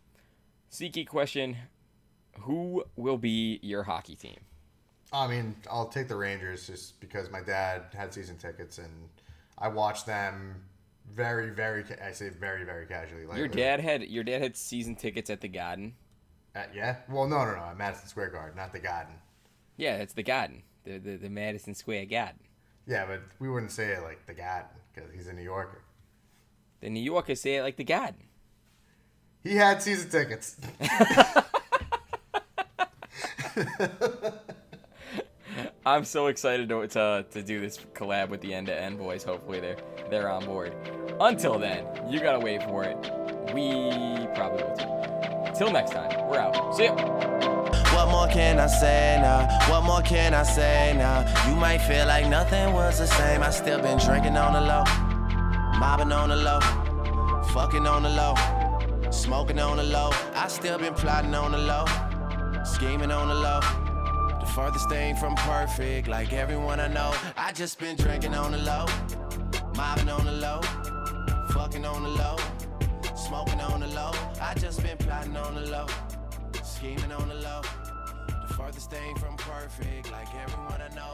SeatGeek 0.72 1.06
question 1.06 1.56
Who 2.40 2.84
will 2.96 3.18
be 3.18 3.60
your 3.62 3.82
hockey 3.82 4.16
team? 4.16 4.38
I 5.12 5.26
mean, 5.28 5.54
I'll 5.70 5.88
take 5.88 6.08
the 6.08 6.16
Rangers 6.16 6.66
just 6.66 6.98
because 6.98 7.30
my 7.30 7.42
dad 7.42 7.82
had 7.94 8.14
season 8.14 8.38
tickets 8.38 8.78
and 8.78 9.10
I 9.58 9.68
watched 9.68 10.06
them 10.06 10.62
very, 11.14 11.50
very. 11.50 11.82
ca- 11.82 12.02
I 12.02 12.12
say 12.12 12.30
very, 12.30 12.64
very 12.64 12.86
casually. 12.86 13.26
Like 13.26 13.36
Your 13.36 13.48
dad 13.48 13.80
had 13.80 14.04
your 14.04 14.24
dad 14.24 14.40
had 14.40 14.56
season 14.56 14.96
tickets 14.96 15.28
at 15.28 15.42
the 15.42 15.48
Garden. 15.48 15.94
At, 16.54 16.74
yeah. 16.74 16.96
Well, 17.08 17.26
no, 17.26 17.44
no, 17.44 17.54
no. 17.54 17.62
At 17.62 17.76
Madison 17.76 18.08
Square 18.08 18.30
Garden, 18.30 18.56
not 18.56 18.72
the 18.72 18.78
Garden. 18.78 19.14
Yeah, 19.76 19.96
it's 19.96 20.14
the 20.14 20.22
Garden, 20.22 20.62
the 20.84 20.96
the, 20.98 21.16
the 21.16 21.28
Madison 21.28 21.74
Square 21.74 22.06
Garden. 22.06 22.40
Yeah, 22.86 23.04
but 23.04 23.20
we 23.38 23.50
wouldn't 23.50 23.72
say 23.72 23.92
it 23.92 24.02
like 24.02 24.24
the 24.26 24.34
Garden 24.34 24.70
because 24.94 25.10
he's 25.12 25.28
a 25.28 25.34
New 25.34 25.42
Yorker. 25.42 25.82
The 26.80 26.88
New 26.88 27.02
Yorkers 27.02 27.40
say 27.42 27.56
it 27.56 27.62
like 27.62 27.76
the 27.76 27.84
Garden. 27.84 28.24
He 29.42 29.56
had 29.56 29.82
season 29.82 30.10
tickets. 30.10 30.56
I'm 35.84 36.04
so 36.04 36.28
excited 36.28 36.68
to, 36.68 36.86
to, 36.86 37.26
to 37.28 37.42
do 37.42 37.60
this 37.60 37.78
collab 37.94 38.28
with 38.28 38.40
the 38.40 38.54
end 38.54 38.68
to 38.68 38.80
end 38.80 38.98
boys. 38.98 39.24
Hopefully 39.24 39.58
they're 39.58 39.78
they're 40.10 40.28
on 40.28 40.44
board. 40.44 40.72
Until 41.20 41.58
then, 41.58 41.84
you 42.08 42.20
gotta 42.20 42.38
wait 42.38 42.62
for 42.62 42.84
it. 42.84 42.96
We 43.52 44.28
probably 44.34 44.62
will 44.62 44.76
too. 44.76 45.58
Till 45.58 45.72
next 45.72 45.90
time, 45.90 46.28
we're 46.28 46.38
out. 46.38 46.76
See 46.76 46.84
ya. 46.84 46.94
What 47.94 48.10
more 48.10 48.28
can 48.28 48.60
I 48.60 48.68
say 48.68 49.18
now? 49.20 49.48
What 49.68 49.82
more 49.84 50.02
can 50.02 50.34
I 50.34 50.44
say 50.44 50.94
now? 50.96 51.26
You 51.48 51.56
might 51.56 51.78
feel 51.78 52.06
like 52.06 52.28
nothing 52.28 52.72
was 52.72 52.98
the 52.98 53.06
same. 53.06 53.42
I 53.42 53.50
still 53.50 53.80
been 53.82 53.98
drinking 53.98 54.36
on 54.36 54.52
the 54.52 54.60
low, 54.60 54.84
mobbing 55.78 56.12
on 56.12 56.28
the 56.28 56.36
low, 56.36 56.60
fucking 57.52 57.86
on 57.86 58.04
the 58.04 58.08
low, 58.08 58.34
smoking 59.12 59.58
on 59.58 59.76
the 59.76 59.82
low. 59.82 60.10
I 60.34 60.48
still 60.48 60.78
been 60.78 60.94
plotting 60.94 61.34
on 61.34 61.52
the 61.52 61.58
low, 61.58 61.84
scheming 62.64 63.10
on 63.10 63.28
the 63.28 63.34
low. 63.34 63.60
The 64.40 64.46
furthest 64.46 64.88
thing 64.88 65.14
from 65.16 65.34
perfect, 65.36 66.08
like 66.08 66.32
everyone 66.32 66.80
I 66.80 66.88
know. 66.88 67.14
I 67.36 67.52
just 67.52 67.78
been 67.78 67.96
drinking 67.96 68.34
on 68.34 68.52
the 68.52 68.58
low, 68.58 68.86
mobbing 69.76 70.08
on 70.08 70.24
the 70.24 70.32
low, 70.32 70.60
fucking 71.50 71.84
on 71.84 72.02
the 72.02 72.08
low, 72.08 72.36
smoking 73.14 73.60
on 73.60 73.80
the 73.80 73.88
low. 73.88 74.12
I 74.40 74.54
just 74.54 74.82
been 74.82 74.96
plotting 74.96 75.36
on 75.36 75.54
the 75.54 75.62
low, 75.62 75.86
scheming 76.64 77.12
on 77.12 77.28
the 77.28 77.36
low. 77.36 77.62
The 78.48 78.54
furthest 78.54 78.90
thing 78.90 79.16
from 79.16 79.36
perfect, 79.36 80.10
like 80.10 80.28
everyone 80.34 80.80
I 80.80 80.94
know. 80.94 81.12